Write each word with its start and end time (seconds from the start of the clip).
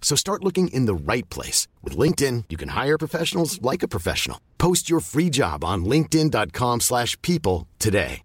So 0.00 0.16
start 0.16 0.42
looking 0.42 0.68
in 0.68 0.86
the 0.86 0.94
right 0.94 1.28
place. 1.28 1.66
With 1.82 1.98
LinkedIn, 1.98 2.44
you 2.48 2.56
can 2.56 2.68
hire 2.70 2.96
professionals 2.96 3.60
like 3.60 3.82
a 3.82 3.88
professional. 3.88 4.40
Post 4.56 4.88
your 4.88 5.00
free 5.00 5.28
job 5.28 5.64
on 5.64 5.84
linkedin.com 5.84 6.80
slash 6.80 7.20
people 7.22 7.66
today. 7.78 8.22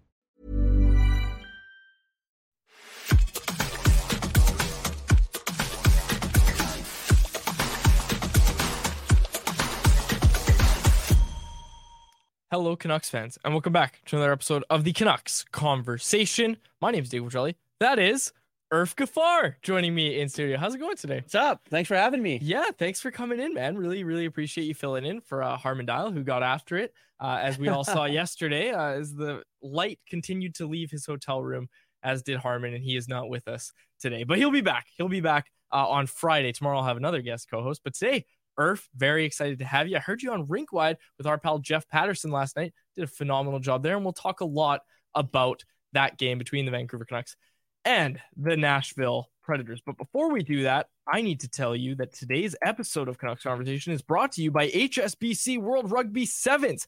Hello, 12.52 12.76
Canucks 12.76 13.08
fans, 13.08 13.38
and 13.46 13.54
welcome 13.54 13.72
back 13.72 14.02
to 14.04 14.16
another 14.16 14.30
episode 14.30 14.62
of 14.68 14.84
the 14.84 14.92
Canucks 14.92 15.42
Conversation. 15.52 16.58
My 16.82 16.90
name 16.90 17.02
is 17.02 17.08
Dave 17.08 17.22
Quadrelli. 17.22 17.54
That 17.80 17.98
is 17.98 18.30
Irf 18.72 18.94
Gaffar 18.94 19.56
joining 19.60 19.94
me 19.94 20.18
in 20.18 20.30
studio. 20.30 20.56
How's 20.56 20.74
it 20.74 20.78
going 20.78 20.96
today? 20.96 21.16
What's 21.16 21.34
up? 21.34 21.60
Thanks 21.68 21.88
for 21.88 21.94
having 21.94 22.22
me. 22.22 22.38
Yeah, 22.40 22.70
thanks 22.78 23.02
for 23.02 23.10
coming 23.10 23.38
in, 23.38 23.52
man. 23.52 23.76
Really, 23.76 24.02
really 24.02 24.24
appreciate 24.24 24.64
you 24.64 24.72
filling 24.72 25.04
in 25.04 25.20
for 25.20 25.42
uh, 25.42 25.58
Harman 25.58 25.84
Dayal, 25.84 26.10
who 26.10 26.24
got 26.24 26.42
after 26.42 26.78
it, 26.78 26.94
uh, 27.20 27.38
as 27.42 27.58
we 27.58 27.68
all 27.68 27.84
saw 27.84 28.04
yesterday, 28.06 28.70
uh, 28.70 28.92
as 28.92 29.14
the 29.14 29.42
light 29.62 29.98
continued 30.08 30.54
to 30.54 30.66
leave 30.66 30.90
his 30.90 31.04
hotel 31.04 31.42
room, 31.42 31.68
as 32.02 32.22
did 32.22 32.38
Harman, 32.38 32.72
and 32.72 32.82
he 32.82 32.96
is 32.96 33.08
not 33.08 33.28
with 33.28 33.46
us 33.46 33.74
today. 34.00 34.24
But 34.24 34.38
he'll 34.38 34.50
be 34.50 34.62
back. 34.62 34.86
He'll 34.96 35.06
be 35.06 35.20
back 35.20 35.50
uh, 35.70 35.86
on 35.86 36.06
Friday. 36.06 36.52
Tomorrow 36.52 36.78
I'll 36.78 36.86
have 36.86 36.96
another 36.96 37.20
guest 37.20 37.50
co-host, 37.50 37.82
but 37.84 37.92
today 37.92 38.24
Irf, 38.58 38.88
very 38.96 39.26
excited 39.26 39.58
to 39.58 39.66
have 39.66 39.86
you. 39.86 39.96
I 39.98 40.00
heard 40.00 40.22
you 40.22 40.32
on 40.32 40.46
Rinkwide 40.46 40.96
with 41.18 41.26
our 41.26 41.36
pal 41.36 41.58
Jeff 41.58 41.86
Paterson 41.88 42.30
last 42.30 42.56
night. 42.56 42.72
Did 42.96 43.04
a 43.04 43.08
phenomenal 43.08 43.60
job 43.60 43.82
there, 43.82 43.96
and 43.96 44.04
we'll 44.04 44.14
talk 44.14 44.40
a 44.40 44.46
lot 44.46 44.80
about 45.14 45.62
that 45.92 46.16
game 46.16 46.38
between 46.38 46.64
the 46.64 46.70
Vancouver 46.70 47.04
Canucks 47.04 47.36
and 47.84 48.20
the 48.36 48.56
Nashville 48.56 49.28
Predators. 49.42 49.82
But 49.84 49.98
before 49.98 50.32
we 50.32 50.42
do 50.42 50.62
that, 50.64 50.88
I 51.12 51.20
need 51.22 51.40
to 51.40 51.48
tell 51.48 51.74
you 51.74 51.94
that 51.96 52.12
today's 52.12 52.54
episode 52.62 53.08
of 53.08 53.18
Canucks 53.18 53.42
Conversation 53.42 53.92
is 53.92 54.02
brought 54.02 54.32
to 54.32 54.42
you 54.42 54.50
by 54.50 54.68
HSBC 54.68 55.58
World 55.58 55.90
Rugby 55.90 56.26
Sevens. 56.26 56.86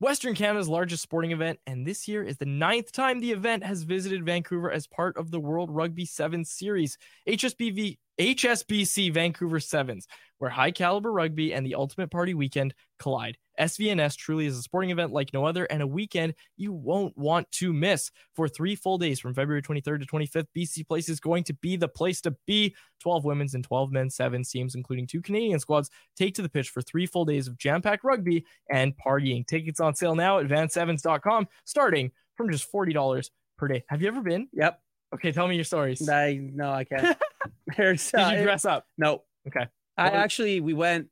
Western 0.00 0.34
Canada's 0.34 0.68
largest 0.68 1.00
sporting 1.00 1.30
event, 1.30 1.60
and 1.64 1.86
this 1.86 2.08
year 2.08 2.24
is 2.24 2.36
the 2.36 2.44
ninth 2.44 2.90
time 2.90 3.20
the 3.20 3.30
event 3.30 3.62
has 3.62 3.84
visited 3.84 4.26
Vancouver 4.26 4.68
as 4.68 4.88
part 4.88 5.16
of 5.16 5.30
the 5.30 5.38
World 5.38 5.70
Rugby 5.70 6.04
Sevens 6.04 6.50
series. 6.50 6.98
HSBV, 7.28 7.98
HSBC 8.20 9.12
Vancouver 9.12 9.60
Sevens, 9.60 10.06
where 10.38 10.50
high 10.50 10.70
caliber 10.70 11.12
rugby 11.12 11.52
and 11.52 11.64
the 11.64 11.74
ultimate 11.74 12.10
party 12.10 12.34
weekend 12.34 12.74
collide. 12.98 13.36
SVNS 13.60 14.16
truly 14.16 14.46
is 14.46 14.58
a 14.58 14.62
sporting 14.62 14.90
event 14.90 15.12
like 15.12 15.32
no 15.32 15.44
other 15.44 15.64
and 15.66 15.82
a 15.82 15.86
weekend 15.86 16.34
you 16.56 16.72
won't 16.72 17.16
want 17.16 17.50
to 17.52 17.72
miss. 17.72 18.10
For 18.34 18.48
three 18.48 18.74
full 18.74 18.98
days 18.98 19.20
from 19.20 19.34
February 19.34 19.62
23rd 19.62 20.00
to 20.00 20.06
25th, 20.06 20.46
BC 20.56 20.86
Place 20.86 21.08
is 21.08 21.20
going 21.20 21.44
to 21.44 21.54
be 21.54 21.76
the 21.76 21.88
place 21.88 22.20
to 22.22 22.34
be. 22.46 22.74
12 23.00 23.24
women's 23.24 23.54
and 23.54 23.64
12 23.64 23.92
men's 23.92 24.14
seven 24.14 24.42
teams, 24.42 24.74
including 24.74 25.06
two 25.06 25.20
Canadian 25.20 25.60
squads, 25.60 25.90
take 26.16 26.34
to 26.34 26.42
the 26.42 26.48
pitch 26.48 26.70
for 26.70 26.80
three 26.82 27.06
full 27.06 27.24
days 27.24 27.46
of 27.46 27.58
jam 27.58 27.82
packed 27.82 28.04
rugby 28.04 28.44
and 28.70 28.94
partying. 28.96 29.46
Tickets 29.46 29.80
on 29.80 29.94
sale 29.94 30.14
now 30.14 30.38
at 30.38 30.46
van7s.com, 30.46 31.46
starting 31.64 32.10
from 32.36 32.50
just 32.50 32.70
$40 32.72 33.30
per 33.58 33.68
day. 33.68 33.84
Have 33.88 34.00
you 34.02 34.08
ever 34.08 34.22
been? 34.22 34.48
Yep. 34.52 34.80
Okay, 35.14 35.30
tell 35.30 35.46
me 35.46 35.56
your 35.56 35.64
stories. 35.64 36.08
I 36.08 36.40
no, 36.40 36.72
I 36.72 36.84
can't. 36.84 37.18
There's, 37.76 38.10
Did 38.10 38.38
you 38.38 38.42
dress 38.44 38.64
up? 38.64 38.86
No, 38.98 39.22
Okay. 39.48 39.66
I 39.96 40.04
What 40.04 40.14
actually 40.14 40.60
we 40.60 40.72
went. 40.74 41.08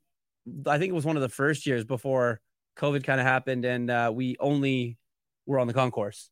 I 0.65 0.79
think 0.79 0.89
it 0.89 0.95
was 0.95 1.05
one 1.05 1.15
of 1.17 1.21
the 1.21 1.29
first 1.29 1.67
years 1.67 1.83
before 1.83 2.41
COVID 2.77 3.03
kind 3.03 3.19
of 3.19 3.27
happened, 3.27 3.63
and 3.65 3.89
uh, 3.91 4.11
we 4.13 4.35
only 4.39 4.97
were 5.45 5.59
on 5.59 5.67
the 5.67 5.73
concourse. 5.73 6.29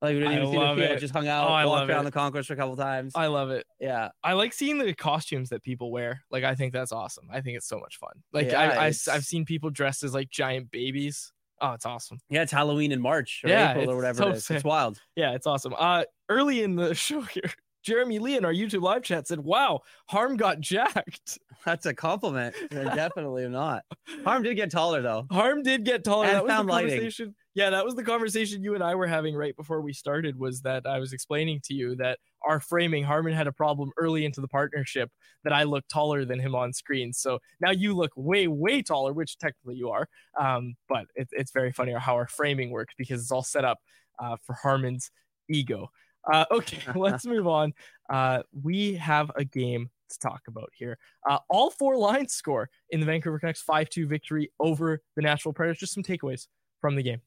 Like 0.00 0.14
we 0.14 0.18
didn't 0.20 0.32
I 0.32 0.36
even 0.38 0.50
see 0.50 0.56
love 0.58 0.76
the 0.76 0.82
field, 0.82 0.96
it. 0.96 1.00
just 1.00 1.14
hung 1.14 1.28
out, 1.28 1.48
Oh, 1.48 1.52
I 1.52 1.64
walked 1.64 1.88
around 1.88 2.00
it. 2.00 2.04
the 2.06 2.10
concourse 2.10 2.46
for 2.48 2.54
a 2.54 2.56
couple 2.56 2.74
times. 2.76 3.12
I 3.14 3.28
love 3.28 3.50
it. 3.50 3.64
yeah, 3.78 4.08
I 4.24 4.32
like 4.32 4.52
seeing 4.52 4.78
the 4.78 4.92
costumes 4.94 5.50
that 5.50 5.62
people 5.62 5.92
wear. 5.92 6.22
Like 6.28 6.42
I 6.42 6.56
think 6.56 6.72
that's 6.72 6.90
awesome. 6.90 7.28
I 7.32 7.40
think 7.40 7.56
it's 7.56 7.68
so 7.68 7.78
much 7.78 7.98
fun. 7.98 8.10
Like 8.32 8.48
Yeah, 8.50 8.60
I, 8.62 8.86
I 8.86 8.92
have 9.12 9.24
seen 9.24 9.44
people 9.44 9.70
dressed 9.70 10.02
as 10.02 10.12
like 10.12 10.28
giant 10.28 10.72
babies. 10.72 11.32
Oh, 11.60 11.70
it's 11.74 11.86
awesome. 11.86 12.18
yeah. 12.28 12.42
It's 12.42 12.50
Halloween 12.50 12.90
in 12.90 13.00
March 13.00 13.42
or 13.44 13.50
Yeah, 13.50 13.70
April 13.70 13.92
or 13.92 13.94
whatever 13.96 14.18
so 14.18 14.28
it 14.30 14.36
is. 14.38 14.44
sick. 14.46 14.56
It's 14.56 14.64
wild. 14.64 14.98
Yeah, 15.14 15.34
it's 15.34 15.46
awesome. 15.46 15.72
Uh 15.78 16.02
early 16.28 16.64
in 16.64 16.74
the 16.74 16.94
show 16.96 17.20
here, 17.20 17.52
Jeremy 17.82 18.18
Lee 18.18 18.36
in 18.36 18.44
our 18.44 18.52
YouTube 18.52 18.82
live 18.82 19.02
chat 19.02 19.26
said, 19.26 19.40
Wow, 19.40 19.80
Harm 20.06 20.36
got 20.36 20.60
jacked. 20.60 21.38
That's 21.64 21.86
a 21.86 21.94
compliment. 21.94 22.54
Definitely 22.70 23.48
not. 23.48 23.84
Harm 24.24 24.42
did 24.42 24.56
get 24.56 24.70
taller 24.70 25.02
though. 25.02 25.26
Harm 25.30 25.62
did 25.62 25.84
get 25.84 26.04
taller. 26.04 26.26
And 26.26 26.34
that 26.34 26.44
was 26.44 26.50
the 26.50 26.56
found 26.56 26.68
lighting. 26.68 27.34
Yeah, 27.54 27.70
that 27.70 27.84
was 27.84 27.94
the 27.94 28.02
conversation 28.02 28.62
you 28.62 28.74
and 28.74 28.82
I 28.82 28.94
were 28.94 29.06
having 29.06 29.34
right 29.34 29.54
before 29.54 29.82
we 29.82 29.92
started. 29.92 30.38
Was 30.38 30.62
that 30.62 30.86
I 30.86 30.98
was 30.98 31.12
explaining 31.12 31.60
to 31.64 31.74
you 31.74 31.94
that 31.96 32.18
our 32.44 32.60
framing, 32.60 33.04
Harman 33.04 33.34
had 33.34 33.46
a 33.46 33.52
problem 33.52 33.90
early 33.96 34.24
into 34.24 34.40
the 34.40 34.48
partnership 34.48 35.10
that 35.44 35.52
I 35.52 35.64
looked 35.64 35.90
taller 35.90 36.24
than 36.24 36.40
him 36.40 36.54
on 36.54 36.72
screen. 36.72 37.12
So 37.12 37.38
now 37.60 37.70
you 37.70 37.94
look 37.94 38.10
way, 38.16 38.48
way 38.48 38.82
taller, 38.82 39.12
which 39.12 39.38
technically 39.38 39.76
you 39.76 39.90
are. 39.90 40.08
Um, 40.38 40.74
but 40.88 41.06
it, 41.14 41.28
it's 41.32 41.52
very 41.52 41.72
funny 41.72 41.92
how 41.92 42.14
our 42.14 42.26
framing 42.26 42.70
works 42.70 42.94
because 42.96 43.20
it's 43.20 43.30
all 43.30 43.42
set 43.42 43.64
up 43.64 43.78
uh, 44.18 44.36
for 44.44 44.54
Harman's 44.54 45.10
ego. 45.48 45.90
Uh, 46.30 46.44
okay, 46.50 46.78
let's 46.94 47.26
move 47.26 47.46
on. 47.46 47.72
Uh, 48.10 48.42
we 48.62 48.94
have 48.94 49.30
a 49.36 49.44
game 49.44 49.90
to 50.10 50.18
talk 50.18 50.42
about 50.48 50.70
here. 50.74 50.98
Uh, 51.28 51.38
all 51.48 51.70
four 51.70 51.96
lines 51.96 52.34
score 52.34 52.70
in 52.90 53.00
the 53.00 53.06
Vancouver 53.06 53.38
Canucks 53.38 53.62
5 53.62 53.88
2 53.88 54.06
victory 54.06 54.52
over 54.60 55.00
the 55.16 55.22
Nashville 55.22 55.52
Predators. 55.52 55.78
Just 55.78 55.94
some 55.94 56.02
takeaways 56.02 56.46
from 56.80 56.96
the 56.96 57.02
game. 57.02 57.20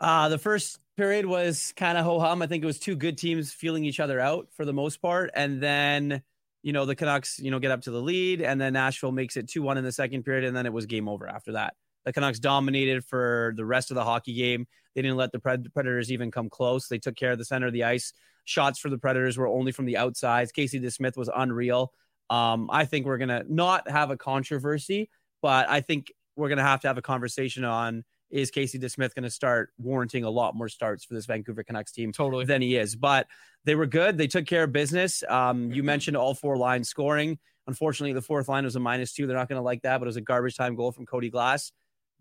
Uh, 0.00 0.28
the 0.28 0.38
first 0.38 0.78
period 0.96 1.26
was 1.26 1.72
kind 1.76 1.96
of 1.96 2.04
ho 2.04 2.18
hum. 2.18 2.42
I 2.42 2.46
think 2.46 2.62
it 2.62 2.66
was 2.66 2.78
two 2.78 2.96
good 2.96 3.18
teams 3.18 3.52
feeling 3.52 3.84
each 3.84 4.00
other 4.00 4.20
out 4.20 4.48
for 4.56 4.64
the 4.64 4.72
most 4.72 5.00
part. 5.00 5.30
And 5.34 5.62
then, 5.62 6.22
you 6.62 6.72
know, 6.72 6.86
the 6.86 6.96
Canucks, 6.96 7.38
you 7.38 7.50
know, 7.50 7.58
get 7.58 7.70
up 7.70 7.82
to 7.82 7.90
the 7.90 8.00
lead, 8.00 8.42
and 8.42 8.60
then 8.60 8.72
Nashville 8.72 9.12
makes 9.12 9.36
it 9.36 9.48
2 9.48 9.62
1 9.62 9.78
in 9.78 9.84
the 9.84 9.92
second 9.92 10.24
period, 10.24 10.44
and 10.44 10.56
then 10.56 10.66
it 10.66 10.72
was 10.72 10.86
game 10.86 11.08
over 11.08 11.28
after 11.28 11.52
that. 11.52 11.74
The 12.04 12.12
Canucks 12.12 12.38
dominated 12.38 13.04
for 13.04 13.52
the 13.56 13.64
rest 13.64 13.90
of 13.90 13.94
the 13.94 14.04
hockey 14.04 14.34
game. 14.34 14.66
They 14.94 15.02
didn't 15.02 15.16
let 15.16 15.32
the 15.32 15.38
Predators 15.38 16.12
even 16.12 16.30
come 16.30 16.50
close. 16.50 16.88
They 16.88 16.98
took 16.98 17.16
care 17.16 17.32
of 17.32 17.38
the 17.38 17.44
center 17.44 17.66
of 17.66 17.72
the 17.72 17.84
ice. 17.84 18.12
Shots 18.44 18.78
for 18.78 18.90
the 18.90 18.98
Predators 18.98 19.38
were 19.38 19.46
only 19.46 19.72
from 19.72 19.86
the 19.86 19.96
outsides. 19.96 20.52
Casey 20.52 20.80
DeSmith 20.80 21.16
was 21.16 21.30
unreal. 21.34 21.92
Um, 22.28 22.68
I 22.72 22.84
think 22.84 23.06
we're 23.06 23.18
gonna 23.18 23.44
not 23.48 23.88
have 23.90 24.10
a 24.10 24.16
controversy, 24.16 25.10
but 25.42 25.68
I 25.68 25.80
think 25.80 26.12
we're 26.36 26.48
gonna 26.48 26.62
have 26.62 26.80
to 26.80 26.88
have 26.88 26.98
a 26.98 27.02
conversation 27.02 27.64
on 27.64 28.04
is 28.32 28.50
Casey 28.50 28.78
DeSmith 28.78 29.14
going 29.14 29.24
to 29.24 29.30
start 29.30 29.70
warranting 29.78 30.24
a 30.24 30.30
lot 30.30 30.56
more 30.56 30.68
starts 30.68 31.04
for 31.04 31.14
this 31.14 31.26
Vancouver 31.26 31.62
Canucks 31.62 31.92
team 31.92 32.12
totally 32.12 32.46
than 32.46 32.62
he 32.62 32.76
is. 32.76 32.96
But 32.96 33.26
they 33.64 33.74
were 33.74 33.86
good. 33.86 34.16
They 34.16 34.26
took 34.26 34.46
care 34.46 34.64
of 34.64 34.72
business. 34.72 35.22
Um, 35.28 35.70
you 35.70 35.82
mentioned 35.82 36.16
all 36.16 36.34
four 36.34 36.56
lines 36.56 36.88
scoring. 36.88 37.38
Unfortunately, 37.66 38.14
the 38.14 38.22
fourth 38.22 38.48
line 38.48 38.64
was 38.64 38.74
a 38.74 38.80
minus 38.80 39.12
two. 39.12 39.26
They're 39.26 39.36
not 39.36 39.48
going 39.48 39.58
to 39.58 39.62
like 39.62 39.82
that, 39.82 39.98
but 39.98 40.06
it 40.06 40.08
was 40.08 40.16
a 40.16 40.22
garbage 40.22 40.56
time 40.56 40.74
goal 40.74 40.90
from 40.90 41.06
Cody 41.06 41.30
Glass. 41.30 41.70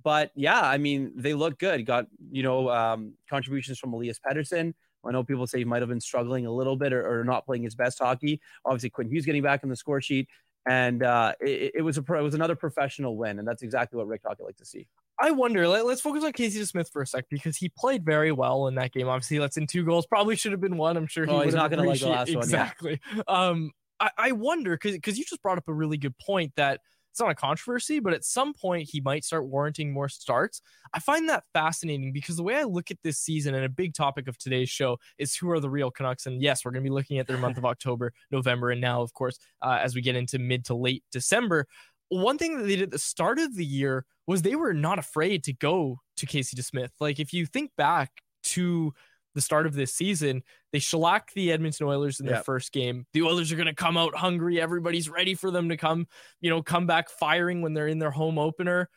But 0.04 0.32
yeah, 0.36 0.62
I 0.62 0.78
mean, 0.78 1.12
they 1.16 1.34
look 1.34 1.60
good. 1.60 1.86
Got, 1.86 2.08
you 2.32 2.44
know, 2.44 2.70
um, 2.70 3.14
contributions 3.30 3.80
from 3.80 3.94
Elias 3.94 4.20
Pettersson. 4.20 4.74
I 5.04 5.12
know 5.12 5.24
people 5.24 5.48
say 5.48 5.60
he 5.60 5.66
might 5.66 5.82
have 5.82 5.90
been 5.90 6.02
struggling 6.02 6.46
a 6.46 6.52
little 6.52 6.76
bit 6.76 6.94
or, 6.94 7.22
or 7.22 7.24
not 7.24 7.46
playing 7.46 7.64
his 7.64 7.76
best 7.76 8.00
hockey. 8.00 8.40
Obviously, 8.66 8.92
Quinn 8.92 9.10
Hughes 9.10 9.26
getting 9.26 9.42
back 9.42 9.62
on 9.64 9.70
the 9.70 9.76
score 9.76 10.02
sheet. 10.02 10.28
And 10.68 11.02
uh, 11.02 11.34
it, 11.40 11.72
it, 11.76 11.82
was 11.82 11.98
a 11.98 12.02
it 12.02 12.22
was 12.22 12.36
another 12.36 12.56
professional 12.56 13.18
win, 13.18 13.40
and 13.40 13.48
that's 13.48 13.64
exactly 13.64 13.98
what 13.98 14.06
Rick 14.06 14.22
Tocchet 14.22 14.46
like 14.46 14.58
to 14.58 14.66
see. 14.66 14.88
I 15.20 15.32
wonder. 15.32 15.68
Let, 15.68 15.86
us 15.86 16.02
focus 16.02 16.24
on 16.24 16.34
Casey 16.34 16.64
Smith 16.66 16.88
for 16.94 17.02
a 17.02 17.08
sec 17.08 17.26
because 17.30 17.58
he 17.58 17.70
played 17.70 18.06
very 18.06 18.32
well 18.32 18.68
in 18.68 18.76
that 18.76 18.92
game. 18.92 19.08
Obviously, 19.08 19.40
that's 19.40 19.58
in 19.58 19.66
two 19.66 19.84
goals. 19.84 20.06
Probably 20.06 20.36
should 20.36 20.52
have 20.52 20.62
been 20.62 20.78
one. 20.78 20.98
I'm 20.98 21.08
sure 21.08 21.26
he 21.26 21.32
oh, 21.32 21.40
he's 21.42 21.56
not 21.56 21.72
going 21.72 21.82
to 21.82 21.90
like 21.90 22.00
the 22.00 22.10
last 22.10 22.30
exactly. 22.34 22.36
one. 22.36 22.44
Exactly. 22.44 23.02
Yeah. 23.16 23.24
Um, 23.28 23.72
I, 24.00 24.10
I 24.18 24.32
wonder 24.34 24.76
because 24.76 24.94
because 24.94 25.18
you 25.18 25.26
just 25.26 25.42
brought 25.42 25.58
up 25.58 25.68
a 25.68 25.74
really 25.74 25.98
good 25.98 26.16
point 26.20 26.54
that 26.58 26.82
it's 27.12 27.20
not 27.20 27.30
a 27.30 27.36
controversy, 27.36 28.00
but 28.00 28.14
at 28.14 28.24
some 28.24 28.54
point 28.54 28.90
he 28.90 29.02
might 29.02 29.26
start 29.26 29.46
warranting 29.46 29.92
more 29.92 30.08
starts. 30.08 30.62
I 30.94 31.00
find 31.00 31.28
that 31.30 31.44
fascinating 31.54 32.14
because 32.14 32.38
the 32.38 32.44
way 32.44 32.56
I 32.56 32.64
look 32.64 32.90
at 32.90 32.98
this 33.04 33.20
season 33.20 33.54
and 33.54 33.66
a 33.66 33.70
big 33.70 33.94
topic 33.94 34.28
of 34.28 34.38
today's 34.38 34.70
show 34.70 34.98
is 35.18 35.36
who 35.36 35.52
are 35.52 35.60
the 35.60 35.70
real 35.70 35.92
Canucks. 35.92 36.26
And 36.26 36.42
yes, 36.42 36.64
we're 36.64 36.72
going 36.72 36.84
to 36.84 36.90
be 36.90 36.94
looking 36.94 37.20
at 37.20 37.28
their 37.28 37.38
month 37.38 37.58
of 37.58 37.66
October, 37.72 38.14
November, 38.32 38.72
and 38.72 38.80
now, 38.80 39.02
of 39.02 39.14
course, 39.14 39.38
uh, 39.62 39.80
as 39.82 39.94
we 39.94 40.02
get 40.02 40.16
into 40.16 40.40
mid 40.40 40.66
to 40.66 40.74
late 40.74 41.04
December. 41.12 41.68
One 42.08 42.38
thing 42.38 42.58
that 42.58 42.64
they 42.64 42.76
did 42.76 42.84
at 42.84 42.92
the 42.92 43.00
start 43.00 43.40
of 43.40 43.56
the 43.56 43.66
year 43.66 44.06
was 44.28 44.42
they 44.42 44.56
were 44.56 44.74
not 44.74 45.00
afraid 45.00 45.44
to 45.46 45.54
go 45.54 46.00
to 46.18 46.26
Casey 46.26 46.56
DeSmith. 46.56 46.92
Like 47.00 47.20
if 47.20 47.34
you 47.34 47.46
think 47.46 47.72
back 47.78 48.12
to 48.44 48.94
the 49.34 49.42
start 49.42 49.66
of 49.66 49.74
this 49.74 49.94
season, 49.94 50.44
they 50.72 50.80
shellacked 50.80 51.34
the 51.34 51.52
Edmonton 51.52 51.88
Oilers 51.88 52.20
in 52.20 52.26
their 52.26 52.36
yep. 52.36 52.46
first 52.46 52.72
game. 52.72 53.06
The 53.14 53.24
Oilers 53.24 53.52
are 53.52 53.56
going 53.56 53.68
to 53.68 53.76
come 53.76 53.98
out 53.98 54.16
hungry. 54.16 54.60
Everybody's 54.60 55.10
ready 55.10 55.36
for 55.36 55.52
them 55.52 55.70
to 55.70 55.78
come, 55.78 56.08
you 56.40 56.50
know, 56.50 56.62
come 56.62 56.88
back 56.88 57.10
firing 57.10 57.62
when 57.62 57.74
they're 57.74 57.88
in 57.88 58.00
their 58.00 58.12
home 58.12 58.38
opener. 58.38 58.90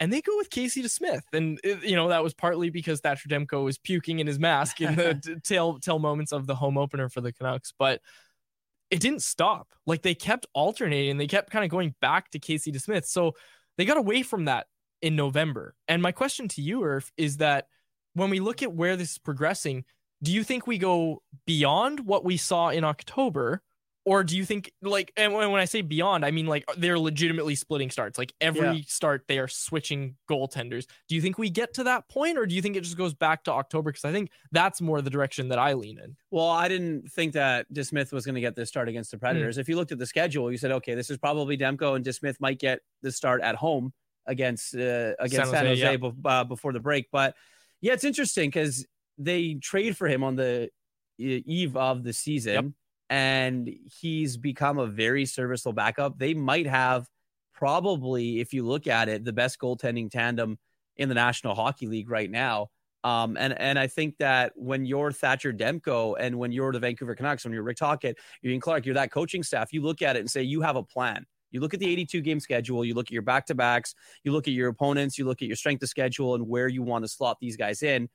And 0.00 0.12
they 0.12 0.20
go 0.20 0.36
with 0.36 0.50
Casey 0.50 0.82
DeSmith. 0.82 1.22
And, 1.32 1.60
uh, 1.64 1.76
you 1.82 1.96
know, 1.96 2.08
that 2.08 2.22
was 2.22 2.34
partly 2.34 2.70
because 2.70 3.00
Thatcher 3.00 3.28
Demko 3.28 3.64
was 3.64 3.78
puking 3.78 4.18
in 4.18 4.26
his 4.26 4.38
mask 4.38 4.80
in 4.80 4.96
the 4.96 5.40
tail, 5.44 5.78
tail 5.78 5.98
moments 5.98 6.32
of 6.32 6.46
the 6.46 6.54
home 6.54 6.76
opener 6.76 7.08
for 7.08 7.20
the 7.20 7.32
Canucks. 7.32 7.72
But 7.78 8.00
it 8.90 9.00
didn't 9.00 9.22
stop. 9.22 9.68
Like 9.86 10.02
they 10.02 10.14
kept 10.14 10.46
alternating. 10.52 11.16
They 11.16 11.26
kept 11.26 11.50
kind 11.50 11.64
of 11.64 11.70
going 11.70 11.94
back 12.00 12.30
to 12.30 12.38
Casey 12.38 12.72
DeSmith. 12.72 13.06
So 13.06 13.32
they 13.78 13.84
got 13.84 13.96
away 13.96 14.22
from 14.22 14.46
that 14.46 14.66
in 15.00 15.14
November. 15.14 15.74
And 15.86 16.02
my 16.02 16.12
question 16.12 16.48
to 16.48 16.62
you, 16.62 16.80
Irf, 16.80 17.10
is 17.16 17.36
that– 17.36 17.66
when 18.14 18.30
we 18.30 18.40
look 18.40 18.62
at 18.62 18.72
where 18.72 18.96
this 18.96 19.12
is 19.12 19.18
progressing, 19.18 19.84
do 20.22 20.32
you 20.32 20.42
think 20.42 20.66
we 20.66 20.78
go 20.78 21.22
beyond 21.46 22.00
what 22.00 22.24
we 22.24 22.36
saw 22.36 22.70
in 22.70 22.84
October? 22.84 23.62
Or 24.06 24.22
do 24.22 24.36
you 24.36 24.44
think 24.44 24.70
like 24.82 25.12
and 25.16 25.32
when 25.32 25.54
I 25.54 25.64
say 25.64 25.80
beyond, 25.80 26.26
I 26.26 26.30
mean 26.30 26.46
like 26.46 26.66
they're 26.76 26.98
legitimately 26.98 27.54
splitting 27.54 27.90
starts. 27.90 28.18
Like 28.18 28.34
every 28.38 28.78
yeah. 28.78 28.82
start 28.86 29.24
they 29.28 29.38
are 29.38 29.48
switching 29.48 30.16
goaltenders. 30.30 30.84
Do 31.08 31.14
you 31.14 31.22
think 31.22 31.38
we 31.38 31.48
get 31.48 31.72
to 31.74 31.84
that 31.84 32.06
point 32.10 32.36
or 32.36 32.44
do 32.44 32.54
you 32.54 32.60
think 32.60 32.76
it 32.76 32.82
just 32.82 32.98
goes 32.98 33.14
back 33.14 33.44
to 33.44 33.52
October? 33.52 33.90
Because 33.90 34.04
I 34.04 34.12
think 34.12 34.30
that's 34.52 34.82
more 34.82 35.00
the 35.00 35.08
direction 35.08 35.48
that 35.48 35.58
I 35.58 35.72
lean 35.72 35.98
in. 35.98 36.16
Well, 36.30 36.50
I 36.50 36.68
didn't 36.68 37.10
think 37.12 37.32
that 37.32 37.72
DeSmith 37.72 38.12
was 38.12 38.26
going 38.26 38.34
to 38.34 38.42
get 38.42 38.54
this 38.54 38.68
start 38.68 38.90
against 38.90 39.10
the 39.10 39.16
Predators. 39.16 39.56
Mm. 39.56 39.60
If 39.60 39.70
you 39.70 39.76
looked 39.76 39.92
at 39.92 39.98
the 39.98 40.06
schedule, 40.06 40.52
you 40.52 40.58
said, 40.58 40.72
okay, 40.72 40.94
this 40.94 41.08
is 41.08 41.16
probably 41.16 41.56
Demko 41.56 41.96
and 41.96 42.04
DeSmith 42.04 42.36
might 42.40 42.58
get 42.58 42.80
the 43.00 43.10
start 43.10 43.40
at 43.40 43.54
home 43.54 43.94
against 44.26 44.74
uh, 44.74 45.14
against 45.18 45.50
San 45.50 45.66
Jose, 45.66 45.80
San 45.80 45.98
Jose 46.00 46.14
yeah. 46.24 46.30
uh, 46.30 46.44
before 46.44 46.74
the 46.74 46.80
break. 46.80 47.06
But 47.10 47.34
yeah, 47.84 47.92
it's 47.92 48.04
interesting 48.04 48.48
because 48.48 48.86
they 49.18 49.54
trade 49.60 49.94
for 49.94 50.08
him 50.08 50.24
on 50.24 50.36
the 50.36 50.70
eve 51.18 51.76
of 51.76 52.02
the 52.02 52.14
season, 52.14 52.54
yep. 52.54 52.64
and 53.10 53.70
he's 54.00 54.38
become 54.38 54.78
a 54.78 54.86
very 54.86 55.26
serviceable 55.26 55.74
backup. 55.74 56.18
They 56.18 56.32
might 56.32 56.66
have 56.66 57.06
probably, 57.52 58.40
if 58.40 58.54
you 58.54 58.64
look 58.64 58.86
at 58.86 59.10
it, 59.10 59.22
the 59.22 59.34
best 59.34 59.58
goaltending 59.58 60.10
tandem 60.10 60.58
in 60.96 61.10
the 61.10 61.14
National 61.14 61.54
Hockey 61.54 61.86
League 61.86 62.08
right 62.08 62.30
now. 62.30 62.68
Um, 63.04 63.36
and 63.38 63.52
and 63.60 63.78
I 63.78 63.86
think 63.86 64.16
that 64.16 64.52
when 64.56 64.86
you're 64.86 65.12
Thatcher 65.12 65.52
Demko 65.52 66.16
and 66.18 66.38
when 66.38 66.52
you're 66.52 66.72
the 66.72 66.80
Vancouver 66.80 67.14
Canucks, 67.14 67.44
when 67.44 67.52
you're 67.52 67.62
Rick 67.62 67.76
Tocchet, 67.76 68.16
you're 68.40 68.52
Ian 68.52 68.62
Clark, 68.62 68.86
you're 68.86 68.94
that 68.94 69.12
coaching 69.12 69.42
staff, 69.42 69.74
you 69.74 69.82
look 69.82 70.00
at 70.00 70.16
it 70.16 70.20
and 70.20 70.30
say 70.30 70.42
you 70.42 70.62
have 70.62 70.76
a 70.76 70.82
plan. 70.82 71.26
You 71.54 71.60
look 71.60 71.72
at 71.72 71.78
the 71.78 71.88
82 71.88 72.20
game 72.20 72.40
schedule, 72.40 72.84
you 72.84 72.94
look 72.94 73.06
at 73.06 73.12
your 73.12 73.22
back 73.22 73.46
to 73.46 73.54
backs, 73.54 73.94
you 74.24 74.32
look 74.32 74.48
at 74.48 74.54
your 74.54 74.68
opponents, 74.68 75.16
you 75.16 75.24
look 75.24 75.40
at 75.40 75.46
your 75.46 75.56
strength 75.56 75.84
of 75.84 75.88
schedule 75.88 76.34
and 76.34 76.48
where 76.48 76.66
you 76.66 76.82
want 76.82 77.04
to 77.04 77.08
slot 77.08 77.38
these 77.40 77.56
guys 77.56 77.84
in. 77.84 78.08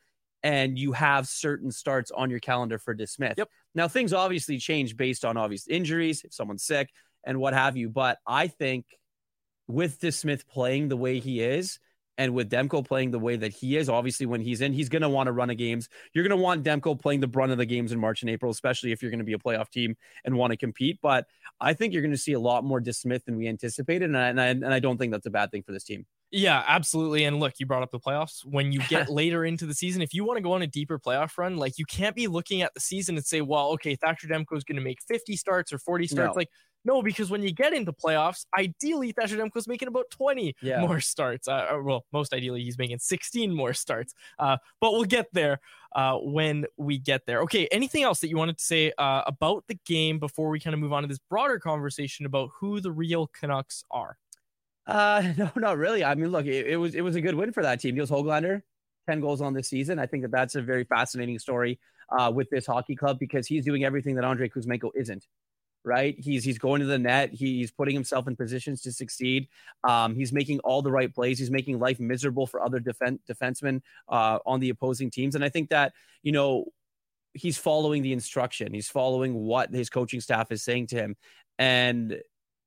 And 0.43 0.77
you 0.77 0.91
have 0.91 1.25
certain 1.25 1.71
starts 1.71 2.11
on 2.11 2.29
your 2.29 2.39
calendar 2.39 2.77
for 2.77 2.93
DeSmith. 2.93 3.37
Yep. 3.37 3.49
Now, 3.75 3.87
things 3.87 4.11
obviously 4.11 4.57
change 4.57 4.97
based 4.97 5.23
on 5.23 5.37
obvious 5.37 5.67
injuries, 5.69 6.23
if 6.25 6.33
someone's 6.33 6.63
sick 6.63 6.89
and 7.25 7.39
what 7.39 7.53
have 7.53 7.77
you. 7.77 7.89
But 7.89 8.17
I 8.27 8.47
think 8.47 8.85
with 9.67 10.01
DeSmith 10.01 10.45
playing 10.47 10.89
the 10.89 10.97
way 10.97 11.19
he 11.19 11.41
is, 11.41 11.79
and 12.19 12.33
with 12.33 12.49
Demko 12.49 12.85
playing 12.85 13.11
the 13.11 13.17
way 13.17 13.37
that 13.37 13.53
he 13.53 13.77
is, 13.77 13.87
obviously 13.87 14.25
when 14.25 14.41
he's 14.41 14.59
in, 14.59 14.73
he's 14.73 14.89
going 14.89 15.01
to 15.01 15.09
want 15.09 15.27
to 15.27 15.31
run 15.31 15.49
a 15.49 15.55
games. 15.55 15.87
You're 16.13 16.27
going 16.27 16.37
to 16.37 16.43
want 16.43 16.65
Demko 16.65 16.99
playing 16.99 17.21
the 17.21 17.27
brunt 17.27 17.53
of 17.53 17.57
the 17.57 17.65
games 17.65 17.93
in 17.93 17.99
March 17.99 18.21
and 18.21 18.29
April, 18.29 18.51
especially 18.51 18.91
if 18.91 19.01
you're 19.01 19.09
going 19.09 19.19
to 19.19 19.25
be 19.25 19.33
a 19.33 19.39
playoff 19.39 19.69
team 19.69 19.95
and 20.25 20.35
want 20.35 20.51
to 20.51 20.57
compete. 20.57 20.99
But 21.01 21.27
I 21.61 21.73
think 21.73 21.93
you're 21.93 22.01
going 22.01 22.11
to 22.11 22.17
see 22.17 22.33
a 22.33 22.39
lot 22.39 22.65
more 22.65 22.81
DeSmith 22.81 23.23
than 23.23 23.37
we 23.37 23.47
anticipated, 23.47 24.03
and 24.03 24.17
I, 24.17 24.27
and 24.27 24.41
I, 24.41 24.47
and 24.47 24.73
I 24.73 24.79
don't 24.79 24.97
think 24.97 25.13
that's 25.13 25.27
a 25.27 25.31
bad 25.31 25.49
thing 25.49 25.63
for 25.63 25.71
this 25.71 25.85
team. 25.85 26.05
Yeah, 26.31 26.63
absolutely. 26.67 27.23
And 27.23 27.39
look, 27.39 27.53
you 27.57 27.65
brought 27.65 27.81
up 27.81 27.91
the 27.91 27.99
playoffs. 27.99 28.45
When 28.45 28.71
you 28.71 28.81
get 28.87 29.09
later 29.09 29.45
into 29.45 29.65
the 29.65 29.73
season, 29.73 30.01
if 30.01 30.13
you 30.13 30.23
want 30.23 30.37
to 30.37 30.41
go 30.41 30.53
on 30.53 30.61
a 30.61 30.67
deeper 30.67 30.99
playoff 30.99 31.37
run, 31.37 31.57
like 31.57 31.77
you 31.77 31.85
can't 31.85 32.15
be 32.15 32.27
looking 32.27 32.61
at 32.61 32.73
the 32.73 32.79
season 32.79 33.15
and 33.15 33.25
say, 33.25 33.41
well, 33.41 33.69
okay, 33.71 33.95
Thatcher 33.95 34.27
Demko 34.27 34.55
is 34.55 34.63
going 34.63 34.75
to 34.75 34.81
make 34.81 34.99
50 35.07 35.35
starts 35.35 35.73
or 35.73 35.79
40 35.79 36.07
starts. 36.07 36.35
No. 36.35 36.39
Like 36.39 36.49
no, 36.85 37.01
because 37.01 37.29
when 37.29 37.43
you 37.43 37.51
get 37.51 37.73
into 37.73 37.91
playoffs, 37.91 38.45
ideally 38.57 39.11
Thatcher 39.11 39.37
Demko's 39.37 39.67
making 39.67 39.87
about 39.87 40.09
20 40.11 40.55
yeah. 40.61 40.81
more 40.81 40.99
starts. 40.99 41.47
Uh, 41.47 41.67
uh, 41.71 41.81
well, 41.83 42.05
most 42.13 42.33
ideally 42.33 42.63
he's 42.63 42.77
making 42.77 42.99
16 42.99 43.53
more 43.53 43.73
starts. 43.73 44.13
Uh, 44.37 44.57
but 44.79 44.93
we'll 44.93 45.03
get 45.03 45.27
there 45.33 45.59
uh, 45.95 46.15
when 46.17 46.65
we 46.77 46.97
get 46.97 47.25
there. 47.25 47.41
Okay, 47.41 47.67
anything 47.71 48.03
else 48.03 48.19
that 48.21 48.29
you 48.29 48.37
wanted 48.37 48.57
to 48.57 48.63
say 48.63 48.93
uh, 48.97 49.23
about 49.27 49.65
the 49.67 49.77
game 49.85 50.19
before 50.19 50.49
we 50.49 50.59
kind 50.59 50.73
of 50.73 50.79
move 50.79 50.93
on 50.93 51.03
to 51.03 51.07
this 51.07 51.19
broader 51.29 51.59
conversation 51.59 52.25
about 52.25 52.49
who 52.59 52.79
the 52.79 52.91
real 52.91 53.27
Canucks 53.27 53.83
are? 53.91 54.17
Uh, 54.89 55.33
no, 55.37 55.51
not 55.55 55.77
really. 55.77 56.03
I 56.03 56.15
mean, 56.15 56.31
look, 56.31 56.45
it, 56.45 56.67
it 56.67 56.77
was 56.77 56.95
it 56.95 57.01
was 57.01 57.15
a 57.15 57.21
good 57.21 57.35
win 57.35 57.53
for 57.53 57.63
that 57.63 57.79
team. 57.79 57.95
Nils 57.95 58.09
Hoglander, 58.09 58.61
10 59.07 59.21
goals 59.21 59.41
on 59.41 59.53
this 59.53 59.69
season. 59.69 59.99
I 59.99 60.07
think 60.07 60.23
that 60.23 60.31
that's 60.31 60.55
a 60.55 60.61
very 60.61 60.83
fascinating 60.83 61.39
story 61.39 61.79
uh, 62.17 62.31
with 62.33 62.49
this 62.49 62.65
hockey 62.65 62.95
club 62.95 63.19
because 63.19 63.47
he's 63.47 63.63
doing 63.63 63.83
everything 63.83 64.15
that 64.15 64.25
Andrei 64.25 64.49
Kuzmenko 64.49 64.91
isn't 64.95 65.25
right? 65.83 66.15
He's 66.19 66.43
he's 66.43 66.57
going 66.57 66.81
to 66.81 66.87
the 66.87 66.99
net. 66.99 67.31
He's 67.33 67.71
putting 67.71 67.95
himself 67.95 68.27
in 68.27 68.35
positions 68.35 68.81
to 68.81 68.91
succeed. 68.91 69.47
Um, 69.83 70.15
he's 70.15 70.33
making 70.33 70.59
all 70.59 70.81
the 70.81 70.91
right 70.91 71.13
plays. 71.13 71.39
He's 71.39 71.51
making 71.51 71.79
life 71.79 71.99
miserable 71.99 72.47
for 72.47 72.61
other 72.61 72.79
defen- 72.79 73.19
defensemen 73.29 73.81
uh, 74.07 74.39
on 74.45 74.59
the 74.59 74.69
opposing 74.69 75.09
teams. 75.11 75.35
And 75.35 75.43
I 75.43 75.49
think 75.49 75.69
that 75.69 75.93
you 76.21 76.31
know 76.31 76.65
he's 77.33 77.57
following 77.57 78.01
the 78.01 78.13
instruction. 78.13 78.73
He's 78.73 78.89
following 78.89 79.33
what 79.33 79.73
his 79.73 79.89
coaching 79.89 80.21
staff 80.21 80.51
is 80.51 80.63
saying 80.63 80.87
to 80.87 80.95
him. 80.95 81.15
And 81.57 82.19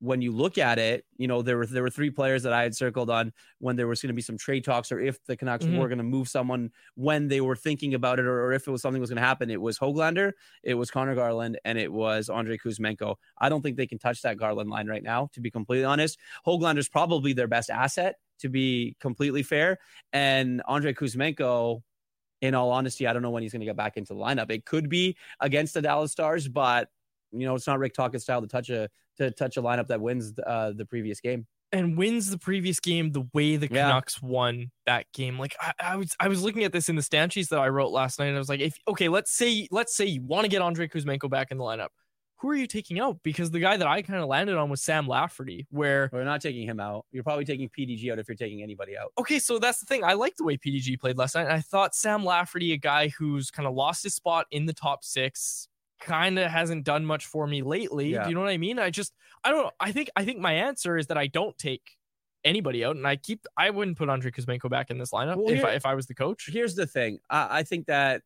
when 0.03 0.21
you 0.21 0.33
look 0.33 0.59
at 0.59 0.81
it, 0.81 1.05
you 1.17 1.29
know 1.29 1.43
there 1.43 1.57
were 1.57 1.65
there 1.65 1.85
were 1.85 1.89
three 1.89 2.11
players 2.11 2.43
that 2.43 2.53
I 2.53 2.65
had 2.65 2.75
circled 2.75 3.09
on 3.09 3.33
when 3.61 3.77
there 3.77 3.87
was 3.87 4.03
going 4.03 4.09
to 4.09 4.15
be 4.15 4.21
some 4.21 4.37
trade 4.37 4.65
talks, 4.65 4.91
or 4.91 4.99
if 4.99 5.25
the 5.27 5.37
Canucks 5.37 5.65
mm-hmm. 5.65 5.79
were 5.79 5.87
going 5.87 5.99
to 5.99 6.05
move 6.05 6.29
someone 6.29 6.71
when 6.97 7.29
they 7.29 7.41
were 7.41 7.55
thinking 7.55 7.95
about 7.95 8.19
it, 8.19 8.25
or, 8.25 8.47
or 8.47 8.53
if 8.53 8.67
it 8.67 8.71
was 8.73 8.83
something 8.83 9.01
was 9.01 9.11
going 9.11 9.23
to 9.23 9.27
happen. 9.27 9.49
It 9.49 9.61
was 9.61 9.79
Hoglander, 9.79 10.33
it 10.65 10.75
was 10.75 10.91
Conor 10.91 11.15
Garland, 11.15 11.61
and 11.65 11.79
it 11.79 11.93
was 11.93 12.29
Andrei 12.29 12.59
Kuzmenko. 12.59 13.15
I 13.39 13.49
don't 13.49 13.63
think 13.63 13.77
they 13.77 13.87
can 13.87 14.01
touch 14.01 14.23
that 14.23 14.39
Garland 14.39 14.69
line 14.69 14.89
right 14.89 15.05
now. 15.05 15.29
To 15.35 15.41
be 15.41 15.53
completely 15.53 15.85
honest, 15.85 16.19
Hoglander's 16.45 16.89
probably 16.89 17.33
their 17.33 17.49
best 17.49 17.71
asset. 17.71 18.17
To 18.41 18.49
be 18.49 18.97
completely 18.99 19.45
fair, 19.45 19.79
and 20.13 20.63
Andrei 20.69 20.95
Kuzmenko 20.95 21.83
in 22.41 22.57
all 22.57 22.73
honesty, 22.73 23.07
I 23.07 23.13
don't 23.13 23.23
know 23.23 23.31
when 23.31 23.45
he's 23.45 23.53
going 23.53 23.61
to 23.61 23.67
get 23.67 23.77
back 23.77 23.97
into 23.97 24.15
the 24.15 24.21
lineup. 24.21 24.51
It 24.51 24.65
could 24.65 24.89
be 24.89 25.17
against 25.39 25.75
the 25.75 25.81
Dallas 25.83 26.11
Stars, 26.11 26.49
but 26.49 26.89
you 27.31 27.47
know, 27.47 27.55
it's 27.55 27.69
not 27.69 27.79
Rick 27.79 27.95
Tocchet 27.95 28.21
style 28.21 28.41
to 28.41 28.49
touch 28.49 28.69
a 28.69 28.89
to 29.23 29.31
touch 29.31 29.57
a 29.57 29.63
lineup 29.63 29.89
that 29.89 30.01
wins 30.01 30.33
uh, 30.47 30.73
the 30.73 30.85
previous 30.85 31.21
game 31.21 31.47
and 31.73 31.97
wins 31.97 32.31
the 32.31 32.39
previous 32.39 32.79
game 32.79 33.13
the 33.13 33.27
way 33.33 33.57
the 33.57 33.67
Canucks 33.67 34.21
yeah. 34.23 34.29
won 34.29 34.71
that 34.87 35.07
game. 35.13 35.39
Like 35.39 35.57
I, 35.61 35.73
I, 35.81 35.97
was 35.97 36.15
I 36.21 36.29
was 36.29 36.43
looking 36.43 36.65
at 36.65 36.73
this 36.73 36.89
in 36.89 36.97
the 36.97 37.29
sheets 37.31 37.49
that 37.49 37.59
I 37.59 37.69
wrote 37.69 37.91
last 37.91 38.19
night, 38.19 38.27
and 38.27 38.37
I 38.37 38.39
was 38.39 38.49
like, 38.49 38.61
if 38.61 38.77
okay, 38.87 39.09
let's 39.09 39.33
say 39.33 39.67
let's 39.71 39.97
say 39.97 40.05
you 40.05 40.23
want 40.23 40.45
to 40.45 40.51
get 40.51 40.63
Andrei 40.63 40.87
Kuzmenko 40.87 41.31
back 41.31 41.51
in 41.51 41.59
the 41.59 41.65
lineup. 41.65 41.89
who 42.37 42.51
are 42.51 42.55
you 42.55 42.67
taking 42.67 43.01
out? 43.01 43.23
Because 43.23 43.51
the 43.51 43.61
guy 43.61 43.77
that 43.77 43.87
I 43.87 44.03
kind 44.03 44.21
of 44.21 44.29
landed 44.29 44.57
on 44.57 44.69
was 44.69 44.83
Sam 44.83 45.09
Lafferty, 45.09 45.67
where 45.71 46.11
We're 46.13 46.25
not 46.25 46.43
taking 46.43 46.69
him 46.69 46.79
out. 46.79 47.07
You're 47.11 47.25
probably 47.25 47.45
taking 47.45 47.71
PDG 47.71 48.13
out 48.13 48.19
if 48.19 48.29
you're 48.29 48.37
taking 48.37 48.63
anybody 48.63 48.97
out. 48.97 49.13
okay, 49.19 49.39
so 49.39 49.59
that's 49.59 49.81
the 49.81 49.87
thing. 49.87 50.05
I 50.05 50.13
like 50.13 50.37
the 50.37 50.45
way 50.45 50.57
PDG 50.59 51.01
played 51.01 51.17
last 51.17 51.35
night. 51.35 51.45
And 51.45 51.53
I 51.53 51.61
thought 51.61 51.95
Sam 51.95 52.25
Lafferty, 52.25 52.73
a 52.73 52.77
guy 52.77 53.09
who's 53.09 53.51
kind 53.51 53.67
of 53.67 53.75
lost 53.75 54.03
his 54.03 54.15
spot 54.15 54.47
in 54.51 54.67
the 54.67 54.75
top 54.75 55.05
six, 55.05 55.69
kind 56.05 56.39
of 56.39 56.51
hasn't 56.51 56.85
done 56.85 57.05
much 57.05 57.27
for 57.27 57.47
me 57.47 57.63
lately. 57.63 58.11
Yeah. 58.13 58.25
Do 58.25 58.29
you 58.31 58.35
know 58.35 58.41
what 58.43 58.51
I 58.51 58.59
mean? 58.59 58.79
I 58.79 58.91
just, 58.91 59.13
I 59.45 59.51
don't. 59.51 59.73
I 59.81 59.93
think, 59.93 60.11
I 60.17 60.25
think 60.25 60.39
my 60.39 60.53
answer 60.53 60.97
is 60.97 61.07
that 61.09 61.19
I 61.19 61.27
don't 61.27 61.57
take 61.59 61.83
anybody 62.45 62.85
out, 62.85 62.97
and 62.97 63.07
I 63.07 63.17
keep, 63.17 63.45
I 63.57 63.71
wouldn't 63.71 63.97
put 63.99 64.09
Andrei 64.09 64.31
Kuzmenko 64.33 64.69
back 64.69 64.91
in 64.91 64.99
this 64.99 65.11
lineup 65.11 65.37
Well, 65.37 65.49
if 65.49 65.59
here- 65.59 65.67
I, 65.67 65.73
if 65.75 65.87
I 65.87 65.95
was 65.95 66.07
the 66.07 66.15
coach. 66.15 66.49
Here's 66.53 66.75
the 66.75 66.87
thing. 66.87 67.19
I, 67.31 67.59
I 67.59 67.63
think 67.63 67.87
that 67.87 68.23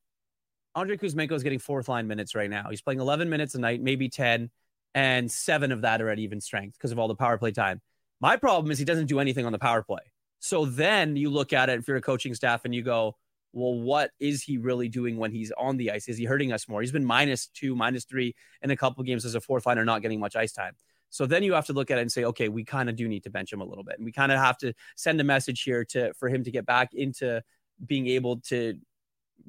Andrei 0.74 0.96
Kuzmenko 0.96 1.32
is 1.32 1.42
getting 1.42 1.58
fourth 1.58 1.88
line 1.88 2.06
minutes 2.06 2.34
right 2.34 2.50
now. 2.50 2.68
He's 2.70 2.82
playing 2.82 3.00
11 3.00 3.28
minutes 3.28 3.54
a 3.54 3.60
night, 3.60 3.80
maybe 3.82 4.08
10, 4.08 4.50
and 4.94 5.30
seven 5.30 5.72
of 5.72 5.82
that 5.82 6.00
are 6.00 6.10
at 6.10 6.18
even 6.18 6.40
strength 6.40 6.76
because 6.78 6.92
of 6.92 6.98
all 6.98 7.08
the 7.08 7.14
power 7.14 7.38
play 7.38 7.52
time. 7.52 7.80
My 8.20 8.36
problem 8.36 8.70
is 8.70 8.78
he 8.78 8.84
doesn't 8.86 9.06
do 9.06 9.20
anything 9.20 9.44
on 9.46 9.52
the 9.52 9.58
power 9.58 9.82
play. 9.82 10.00
So 10.38 10.64
then 10.64 11.16
you 11.16 11.30
look 11.30 11.52
at 11.52 11.68
it 11.68 11.78
if 11.78 11.88
you're 11.88 11.96
a 11.96 12.02
coaching 12.02 12.34
staff 12.34 12.64
and 12.64 12.74
you 12.74 12.82
go, 12.82 13.16
well, 13.56 13.80
what 13.80 14.10
is 14.20 14.42
he 14.42 14.58
really 14.58 14.86
doing 14.86 15.16
when 15.16 15.30
he's 15.30 15.50
on 15.52 15.78
the 15.78 15.90
ice? 15.90 16.08
Is 16.08 16.18
he 16.18 16.26
hurting 16.26 16.52
us 16.52 16.68
more? 16.68 16.82
He's 16.82 16.92
been 16.92 17.06
minus 17.06 17.46
two, 17.46 17.74
minus 17.74 18.04
three 18.04 18.34
in 18.60 18.70
a 18.70 18.76
couple 18.76 19.02
games 19.02 19.24
as 19.24 19.34
a 19.34 19.40
fourth 19.40 19.64
liner, 19.64 19.82
not 19.82 20.02
getting 20.02 20.20
much 20.20 20.36
ice 20.36 20.52
time. 20.52 20.74
So 21.08 21.24
then 21.24 21.42
you 21.42 21.54
have 21.54 21.64
to 21.66 21.72
look 21.72 21.90
at 21.90 21.96
it 21.96 22.02
and 22.02 22.12
say, 22.12 22.24
okay, 22.24 22.50
we 22.50 22.64
kind 22.64 22.90
of 22.90 22.96
do 22.96 23.08
need 23.08 23.22
to 23.22 23.30
bench 23.30 23.50
him 23.50 23.62
a 23.62 23.64
little 23.64 23.82
bit. 23.82 23.96
And 23.96 24.04
we 24.04 24.12
kind 24.12 24.30
of 24.30 24.38
have 24.38 24.58
to 24.58 24.74
send 24.94 25.18
a 25.22 25.24
message 25.24 25.62
here 25.62 25.86
to 25.86 26.12
for 26.12 26.28
him 26.28 26.44
to 26.44 26.50
get 26.50 26.66
back 26.66 26.92
into 26.92 27.42
being 27.86 28.06
able 28.08 28.40
to 28.40 28.78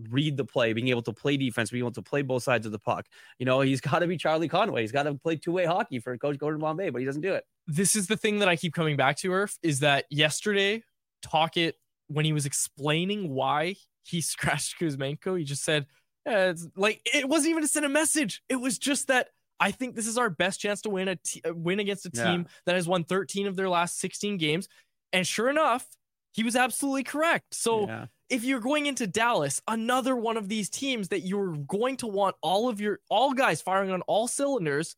read 0.10 0.38
the 0.38 0.46
play, 0.46 0.72
being 0.72 0.88
able 0.88 1.02
to 1.02 1.12
play 1.12 1.36
defense, 1.36 1.72
being 1.72 1.84
able 1.84 1.92
to 1.92 2.02
play 2.02 2.22
both 2.22 2.44
sides 2.44 2.66
of 2.66 2.72
the 2.72 2.80
puck. 2.80 3.08
You 3.40 3.46
know, 3.46 3.60
he's 3.60 3.82
got 3.82 4.00
to 4.00 4.08
be 4.08 4.16
Charlie 4.16 4.48
Conway. 4.48 4.82
He's 4.82 4.94
got 4.94 5.04
to 5.04 5.16
play 5.16 5.36
two 5.36 5.52
way 5.52 5.66
hockey 5.66 6.00
for 6.00 6.18
Coach 6.18 6.38
Gordon 6.38 6.62
Bombay, 6.62 6.92
but 6.92 7.00
he 7.00 7.06
doesn't 7.06 7.24
do 7.24 7.34
it. 7.34 7.44
this 7.68 7.98
is 7.98 8.08
the 8.08 8.16
thing 8.16 8.40
that 8.40 8.48
I 8.48 8.56
keep 8.56 8.74
coming 8.74 8.96
back 8.96 9.18
to, 9.18 9.32
Irf, 9.32 9.58
is 9.62 9.82
that 9.82 10.06
yesterday, 10.10 10.84
Tocchet, 11.22 11.76
when 12.08 12.24
he 12.24 12.34
was 12.34 12.46
explaining 12.46 13.30
why 13.30 13.76
he 14.08 14.22
scratched 14.22 14.80
Kuzmenko, 14.80 15.38
he 15.38 15.44
just 15.44 15.64
said, 15.64 15.86
"Yeah, 16.26 16.50
it's 16.50 16.68
like 16.76 17.02
it 17.14 17.28
wasn't 17.28 17.52
even 17.52 17.62
to 17.64 17.68
send 17.68 17.86
a 17.86 17.90
message. 17.90 18.42
It 18.50 18.58
was 18.58 18.78
just 18.78 19.08
that 19.08 19.30
I 19.60 19.72
think 19.72 19.96
this 19.96 20.08
is 20.08 20.18
our 20.18 20.30
best 20.30 20.60
chance 20.60 20.82
to 20.82 20.90
win 20.90 21.08
a 21.08 21.16
t- 21.16 21.42
uh, 21.48 21.54
win 21.54 21.80
against 21.80 22.06
a 22.06 22.12
Yeah. 22.14 22.24
team 22.32 22.48
that 22.66 22.76
has 22.76 22.88
won 22.88 23.04
13 23.04 23.48
of 23.48 23.56
their 23.56 23.70
last 23.70 24.00
16 24.00 24.38
games. 24.38 24.68
And 25.14 25.26
sure 25.26 25.50
enough, 25.50 25.88
he 26.34 26.44
was 26.44 26.56
absolutely 26.56 27.04
correct. 27.04 27.56
So 27.56 27.88
yeah. 27.88 28.06
if 28.30 28.44
you're 28.44 28.60
going 28.60 28.86
into 28.86 29.08
Dallas, 29.08 29.60
another 29.68 30.16
one 30.16 30.38
of 30.38 30.48
these 30.48 30.70
teams 30.70 31.08
that 31.08 31.22
you're 31.22 31.58
going 31.58 31.98
to 31.98 32.08
want 32.08 32.36
all 32.42 32.70
of 32.70 32.80
your 32.80 33.00
all 33.10 33.34
guys 33.34 33.62
firing 33.62 33.90
on 33.90 34.02
all 34.04 34.28
cylinders, 34.28 34.96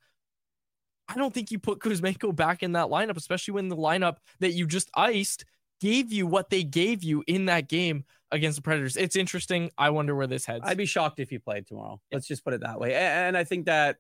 I 1.07 1.15
don't 1.15 1.33
think 1.33 1.51
you 1.51 1.59
put 1.59 1.79
Kuzmenko 1.79 2.35
back 2.35 2.61
in 2.61 2.73
that 2.73 2.87
lineup, 2.87 3.17
especially 3.17 3.53
when 3.53 3.69
the 3.69 3.77
lineup 3.77 4.17
that 4.39 4.51
you 4.51 4.67
just 4.67 4.89
iced 4.93 5.45
gave 5.79 6.11
you 6.11 6.27
what 6.27 6.49
they 6.49 6.63
gave 6.63 7.03
you 7.03 7.23
in 7.27 7.45
that 7.45 7.67
game 7.69 8.05
against 8.31 8.57
the 8.57 8.61
Predators. 8.61 8.95
It's 8.95 9.15
interesting. 9.15 9.71
I 9.77 9.89
wonder 9.89 10.15
where 10.15 10.27
this 10.27 10.45
heads. 10.45 10.63
I'd 10.65 10.77
be 10.77 10.85
shocked 10.85 11.19
if 11.19 11.29
he 11.29 11.39
played 11.39 11.67
tomorrow. 11.67 11.99
Let's 12.11 12.27
just 12.27 12.43
put 12.43 12.53
it 12.53 12.61
that 12.61 12.79
way. 12.79 12.93
And, 12.93 13.35
I 13.35 13.43
think 13.43 13.65
that, 13.65 13.97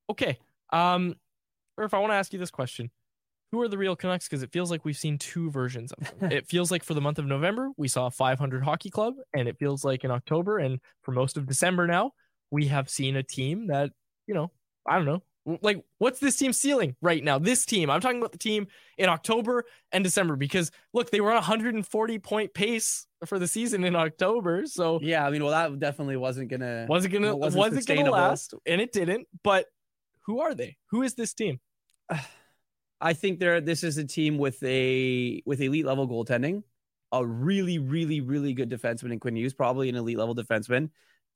Okay. 0.10 0.38
Um, 0.72 1.16
or 1.78 1.84
if 1.86 1.94
I 1.94 2.00
want 2.00 2.12
to 2.12 2.16
ask 2.16 2.34
you 2.34 2.39
this 2.39 2.51
question, 2.51 2.92
who 3.51 3.62
are 3.62 3.68
the 3.68 3.77
real 3.77 3.96
Canucks? 3.96 4.27
Because 4.27 4.44
it 4.44 4.51
feels 4.51 4.70
like 4.70 4.86
we've 4.86 4.98
seen 4.98 5.18
two 5.18 5.50
versions 5.50 5.91
of 5.91 6.20
them. 6.20 6.32
it 6.32 6.48
feels 6.50 6.72
like 6.72 6.84
for 6.84 6.94
the 6.94 7.01
month 7.01 7.20
of 7.20 7.25
November, 7.25 7.70
we 7.77 7.88
saw 7.88 8.08
a 8.08 8.12
500 8.12 8.63
hockey 8.63 8.89
club, 8.89 9.15
and 9.34 9.48
it 9.48 9.58
feels 9.58 9.84
like 9.84 10.03
in 10.03 10.12
October 10.12 10.60
and 10.60 10.79
for 11.01 11.12
most 11.12 11.38
of 11.38 11.48
December 11.48 11.88
now, 11.88 12.12
we 12.51 12.68
have 12.68 12.89
seen 12.89 13.15
a 13.15 13.24
team 13.24 13.68
that, 13.68 13.91
you 14.27 14.34
know, 14.34 14.51
I 14.88 14.96
don't 14.96 15.06
know. 15.06 15.24
Like, 15.62 15.84
what's 15.98 16.20
this 16.20 16.36
team 16.36 16.53
ceiling 16.53 16.96
right 17.01 17.24
now? 17.24 17.39
This 17.39 17.65
team, 17.65 17.89
I'm 17.89 18.01
talking 18.01 18.20
about 18.20 18.34
the 18.34 18.38
team 18.38 18.68
in 19.00 19.10
October 19.10 19.63
and 19.91 20.03
December 20.03 20.36
because 20.36 20.70
look, 20.94 21.10
they 21.10 21.22
were 21.22 21.29
on 21.32 21.38
a 21.38 21.39
140 21.39 22.20
point 22.20 22.53
pace 22.53 23.08
for 23.25 23.39
the 23.39 23.48
season 23.48 23.84
in 23.84 23.96
October. 23.96 24.65
So 24.68 25.00
Yeah, 25.01 25.25
I 25.25 25.32
mean, 25.32 25.44
well, 25.44 25.51
that 25.51 25.79
definitely 25.79 26.18
wasn't 26.18 26.50
gonna 26.50 26.86
wasn't 26.88 27.13
gonna 27.13 27.36
wasn't 27.36 27.60
wasn't, 27.60 27.88
gonna 27.88 28.12
last, 28.12 28.53
and 28.68 28.79
it 28.79 28.91
didn't. 28.91 29.27
But 29.44 29.65
who 30.25 30.41
are 30.41 30.53
they? 30.53 30.77
Who 30.91 31.01
is 31.01 31.15
this 31.15 31.34
team? 31.34 31.60
I 33.01 33.13
think 33.13 33.39
there 33.39 33.62
this 33.62 33.84
is 33.84 33.98
a 33.98 34.03
team 34.03 34.38
with 34.38 34.62
a 34.63 35.41
with 35.46 35.62
elite 35.62 35.86
level 35.86 36.08
goaltending, 36.08 36.63
a 37.12 37.25
really, 37.25 37.79
really, 37.79 38.22
really 38.22 38.53
good 38.53 38.70
defenseman 38.70 39.13
in 39.13 39.20
Quinn 39.20 39.36
Hughes, 39.36 39.53
probably 39.53 39.89
an 39.89 39.96
elite 39.96 40.18
level 40.18 40.36
defenseman, 40.36 40.89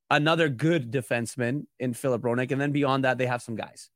another 0.09 0.49
good 0.49 0.91
defenseman 0.91 1.65
in 1.79 1.93
Filip 1.93 2.21
Hronek, 2.21 2.51
and 2.51 2.59
then 2.59 2.71
beyond 2.71 3.05
that, 3.05 3.17
they 3.17 3.25
have 3.25 3.41
some 3.41 3.55
guys. 3.55 3.89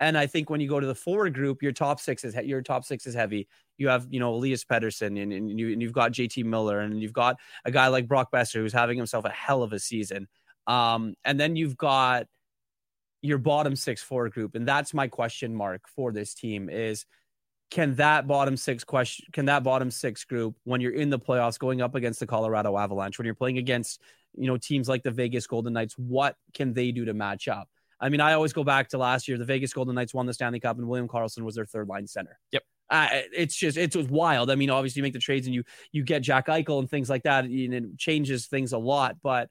And 0.00 0.18
I 0.18 0.26
think 0.26 0.50
when 0.50 0.60
you 0.60 0.68
go 0.68 0.80
to 0.80 0.86
the 0.86 0.94
forward 0.94 1.34
group, 1.34 1.62
your 1.62 1.72
top 1.72 2.00
six 2.00 2.24
is 2.24 2.34
your 2.34 2.62
top 2.62 2.84
six 2.84 3.06
is 3.06 3.14
heavy. 3.14 3.48
You 3.78 3.88
have 3.88 4.06
you 4.10 4.18
know 4.18 4.34
Elias 4.34 4.64
Pettersson, 4.64 5.22
and, 5.22 5.32
and 5.32 5.58
you 5.58 5.72
and 5.72 5.80
you've 5.80 5.92
got 5.92 6.12
JT 6.12 6.44
Miller, 6.44 6.80
and 6.80 7.00
you've 7.00 7.12
got 7.12 7.36
a 7.64 7.70
guy 7.70 7.88
like 7.88 8.08
Brock 8.08 8.30
Boeser 8.32 8.54
who's 8.54 8.72
having 8.72 8.96
himself 8.96 9.24
a 9.24 9.30
hell 9.30 9.62
of 9.62 9.72
a 9.72 9.78
season. 9.78 10.26
Um, 10.66 11.14
and 11.24 11.38
then 11.38 11.56
you've 11.56 11.76
got 11.76 12.26
your 13.24 13.38
bottom 13.38 13.74
six 13.74 14.02
forward 14.02 14.32
group, 14.32 14.54
and 14.54 14.68
that's 14.68 14.92
my 14.92 15.08
question 15.08 15.54
mark 15.54 15.88
for 15.88 16.12
this 16.12 16.34
team 16.34 16.68
is 16.68 17.06
can 17.70 17.94
that 17.94 18.26
bottom 18.26 18.56
six 18.56 18.84
question 18.84 19.24
can 19.32 19.46
that 19.46 19.64
bottom 19.64 19.90
six 19.90 20.24
group 20.24 20.54
when 20.64 20.82
you're 20.82 20.92
in 20.92 21.08
the 21.08 21.18
playoffs 21.18 21.58
going 21.58 21.80
up 21.80 21.94
against 21.94 22.20
the 22.20 22.26
Colorado 22.26 22.76
Avalanche 22.76 23.18
when 23.18 23.24
you're 23.24 23.34
playing 23.34 23.56
against 23.56 24.02
you 24.36 24.46
know 24.46 24.58
teams 24.58 24.90
like 24.90 25.02
the 25.02 25.10
Vegas 25.10 25.46
Golden 25.46 25.72
Knights 25.72 25.94
what 25.96 26.36
can 26.52 26.74
they 26.74 26.92
do 26.92 27.06
to 27.06 27.14
match 27.14 27.48
up? 27.48 27.68
I 27.98 28.10
mean 28.10 28.20
I 28.20 28.34
always 28.34 28.52
go 28.52 28.62
back 28.62 28.90
to 28.90 28.98
last 28.98 29.26
year 29.26 29.38
the 29.38 29.46
Vegas 29.46 29.72
Golden 29.72 29.94
Knights 29.94 30.12
won 30.12 30.26
the 30.26 30.34
Stanley 30.34 30.60
Cup 30.60 30.76
and 30.76 30.86
William 30.86 31.08
Karlsson 31.08 31.44
was 31.44 31.54
their 31.54 31.64
third 31.64 31.88
line 31.88 32.06
center. 32.06 32.38
Yep. 32.52 32.62
uh, 32.90 33.08
it's 33.32 33.56
just 33.56 33.78
it 33.78 33.96
was 33.96 34.08
wild. 34.08 34.50
I 34.50 34.54
mean 34.54 34.68
obviously 34.68 35.00
you 35.00 35.04
make 35.04 35.14
the 35.14 35.18
trades 35.18 35.46
and 35.46 35.54
you 35.54 35.64
you 35.92 36.02
get 36.02 36.20
Jack 36.20 36.48
Eichel 36.48 36.78
and 36.78 36.90
things 36.90 37.08
like 37.08 37.22
that 37.22 37.46
and 37.46 37.72
it 37.72 37.98
changes 37.98 38.48
things 38.48 38.74
a 38.74 38.78
lot 38.78 39.16
but 39.22 39.48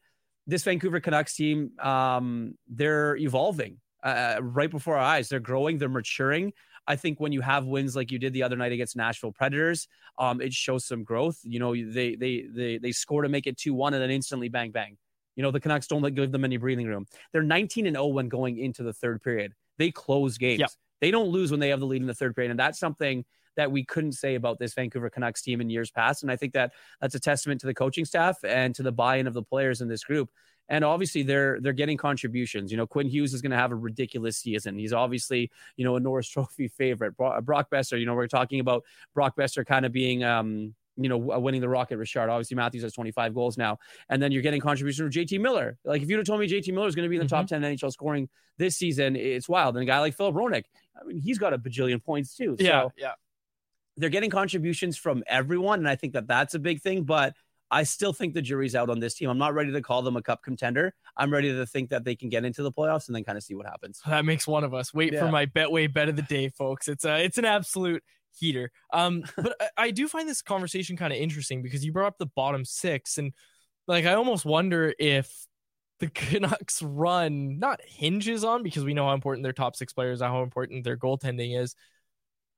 this 0.48 0.64
Vancouver 0.64 1.00
Canucks 1.00 1.36
team 1.36 1.72
um 1.80 2.56
they're 2.68 3.16
evolving 3.18 3.78
uh, 4.04 4.38
right 4.42 4.70
before 4.70 4.98
our 4.98 5.04
eyes 5.04 5.30
they're 5.30 5.40
growing 5.40 5.78
they're 5.78 5.90
maturing 5.90 6.52
I 6.88 6.96
think 6.96 7.20
when 7.20 7.32
you 7.32 7.42
have 7.42 7.66
wins 7.66 7.96
like 7.96 8.12
you 8.12 8.20
did 8.20 8.34
the 8.34 8.44
other 8.44 8.56
night 8.56 8.72
against 8.72 8.96
Nashville 8.96 9.32
Predators, 9.32 9.88
um, 10.18 10.42
it 10.42 10.54
shows 10.54 10.86
some 10.86 11.04
growth. 11.04 11.40
You 11.44 11.60
know, 11.60 11.74
they 11.74 12.16
they 12.16 12.46
they 12.50 12.78
they 12.78 12.92
score 12.92 13.22
to 13.22 13.30
make 13.30 13.48
it 13.48 13.58
two 13.58 13.74
one, 13.74 13.94
and 13.94 14.04
then 14.04 14.12
instantly 14.12 14.50
bang 14.50 14.72
bang. 14.72 14.98
You 15.36 15.44
know, 15.44 15.52
the 15.52 15.60
Canucks 15.60 15.88
don't 15.88 16.14
give 16.14 16.32
them 16.32 16.46
any 16.46 16.58
breathing 16.58 16.88
room. 16.88 17.08
They're 17.32 17.42
19 17.42 17.88
and 17.88 17.96
0 17.96 18.08
when 18.08 18.30
going 18.30 18.60
into 18.60 18.84
the 18.84 18.94
third 18.94 19.22
period. 19.24 19.54
They 19.78 19.90
close 19.90 20.38
games. 20.38 20.60
Yep. 20.60 20.70
They 21.02 21.12
don't 21.12 21.30
lose 21.30 21.50
when 21.50 21.60
they 21.60 21.70
have 21.70 21.80
the 21.80 21.88
lead 21.88 22.02
in 22.02 22.08
the 22.08 22.14
third 22.14 22.36
period, 22.36 22.52
and 22.52 22.60
that's 22.60 22.80
something 22.80 23.26
that 23.55 23.72
we 23.72 23.83
couldn't 23.83 24.13
say 24.13 24.36
about 24.36 24.60
this 24.60 24.74
Vancouver 24.74 25.10
Canucks 25.10 25.41
team 25.41 25.62
in 25.62 25.69
years 25.69 25.91
past. 25.91 26.24
And 26.24 26.31
I 26.31 26.36
think 26.36 26.53
that 26.53 26.72
that's 27.01 27.15
a 27.15 27.19
testament 27.19 27.62
to 27.62 27.67
the 27.67 27.74
coaching 27.74 28.05
staff 28.05 28.38
and 28.43 28.74
to 28.75 28.83
the 28.83 28.91
buy-in 28.91 29.27
of 29.27 29.33
the 29.33 29.43
players 29.43 29.81
in 29.81 29.88
this 29.88 30.03
group. 30.03 30.29
And 30.69 30.86
obviously 30.86 31.24
they're 31.24 31.60
they're 31.60 31.74
getting 31.74 31.98
contributions. 31.98 32.72
You 32.72 32.77
know, 32.77 32.88
Quinn 32.88 33.07
Hughes 33.07 33.33
is 33.33 33.41
going 33.41 33.51
to 33.51 33.57
have 33.57 33.72
a 33.72 33.75
ridiculous 33.75 34.38
season. 34.38 34.77
He's 34.77 34.93
obviously, 34.93 35.51
you 35.75 35.83
know, 35.83 35.98
a 35.98 36.00
Norris 36.00 36.27
Trophy 36.29 36.69
favorite. 36.69 37.17
Brock 37.17 37.69
Boeser, 37.69 38.00
you 38.00 38.05
know, 38.05 38.15
we're 38.15 38.27
talking 38.27 38.60
about 38.60 38.83
Brock 39.13 39.36
Boeser 39.38 39.65
kind 39.65 39.86
of 39.86 39.91
being 39.91 40.24
um 40.24 40.74
you 40.95 41.10
know, 41.10 41.17
winning 41.17 41.62
the 41.62 41.69
Rocket 41.69 41.98
Richard. 41.98 42.29
Obviously, 42.29 42.55
Matthews 42.55 42.83
has 42.83 42.93
25 42.93 43.33
goals 43.33 43.57
now. 43.57 43.79
And 44.10 44.22
then 44.22 44.31
you're 44.31 44.41
getting 44.41 44.62
contribution 44.62 45.05
from 45.05 45.12
JT 45.12 45.39
Miller. 45.39 45.77
Like, 45.83 46.01
if 46.01 46.10
you'd 46.10 46.17
have 46.17 46.25
told 46.25 46.39
me 46.39 46.48
JT 46.48 46.74
Miller 46.74 46.88
is 46.88 46.95
going 46.95 47.05
to 47.05 47.10
be 47.10 47.15
in 47.15 47.22
the 47.22 47.25
mm-hmm. 47.25 47.36
top 47.36 47.48
10 47.48 47.62
NHL 47.62 47.91
scoring 47.91 48.29
this 48.57 48.77
season, 48.77 49.15
it's 49.15 49.50
wild. 49.50 49.75
And 49.75 49.83
a 49.83 49.86
guy 49.86 50.00
like 50.00 50.15
Filip 50.15 50.36
Hronek, 50.36 50.65
I 51.00 51.05
mean, 51.05 51.19
he's 51.19 51.39
got 51.39 51.53
a 51.53 51.57
bajillion 51.57 52.03
points 52.03 52.36
too. 52.36 52.55
Yeah. 52.60 52.89
Yeah. 52.98 53.13
They're 53.98 54.10
getting 54.10 54.30
contributions 54.30 54.98
from 54.98 55.24
everyone. 55.28 55.80
And 55.80 55.88
I 55.88 55.96
think 55.96 56.14
that 56.14 56.28
that's 56.28 56.54
a 56.54 56.60
big 56.60 56.82
thing. 56.82 57.04
But 57.04 57.36
I 57.70 57.84
still 57.84 58.14
think 58.14 58.34
the 58.34 58.42
jury's 58.42 58.76
out 58.76 58.90
on 58.90 59.00
this 59.00 59.16
team. 59.16 59.30
I'm 59.30 59.38
not 59.38 59.54
ready 59.54 59.72
to 59.72 59.82
call 59.82 60.04
them 60.04 60.16
a 60.16 60.22
cup 60.22 60.44
contender. 60.44 60.94
I'm 61.18 61.32
ready 61.32 61.52
to 61.54 61.66
think 61.66 61.90
that 61.90 62.04
they 62.04 62.16
can 62.16 62.30
get 62.30 62.46
into 62.46 62.62
the 62.64 62.72
playoffs 62.72 63.08
and 63.08 63.16
then 63.16 63.24
kind 63.24 63.38
of 63.38 63.44
see 63.44 63.56
what 63.56 63.66
happens. 63.66 64.00
That 64.06 64.26
makes 64.26 64.48
one 64.48 64.64
of 64.64 64.74
us. 64.74 64.94
Wait 64.94 65.14
yeah. 65.14 65.22
for 65.22 65.32
my 65.32 65.48
Betway 65.48 65.92
bet 65.92 66.10
of 66.10 66.16
the 66.16 66.22
day, 66.22 66.50
folks. 66.50 66.88
It's 66.88 67.04
a, 67.04 67.24
it's 67.24 67.38
an 67.38 67.46
absolute 67.46 68.04
heater. 68.32 68.72
Um, 68.92 69.24
but 69.38 69.56
I, 69.60 69.70
I 69.78 69.92
do 69.92 70.08
find 70.08 70.28
this 70.28 70.42
conversation 70.42 70.98
kind 70.98 71.14
of 71.14 71.20
interesting 71.20 71.62
because 71.62 71.84
you 71.84 71.92
brought 71.92 72.08
up 72.08 72.18
the 72.18 72.28
bottom 72.28 72.66
six, 72.66 73.18
and 73.18 73.34
like 73.88 74.06
I 74.06 74.14
almost 74.14 74.46
wonder 74.46 74.94
if 75.00 75.32
the 76.00 76.10
Canucks 76.14 76.82
run 76.82 77.60
not 77.60 77.80
hinges 77.86 78.44
on 78.44 78.64
because 78.64 78.84
we 78.84 78.94
know 78.94 79.06
how 79.06 79.14
important 79.14 79.44
their 79.44 79.54
top 79.54 79.76
six 79.76 79.94
players 79.94 80.22
are, 80.22 80.30
how 80.30 80.44
important 80.44 80.84
their 80.84 80.98
goaltending 80.98 81.60
is. 81.60 81.76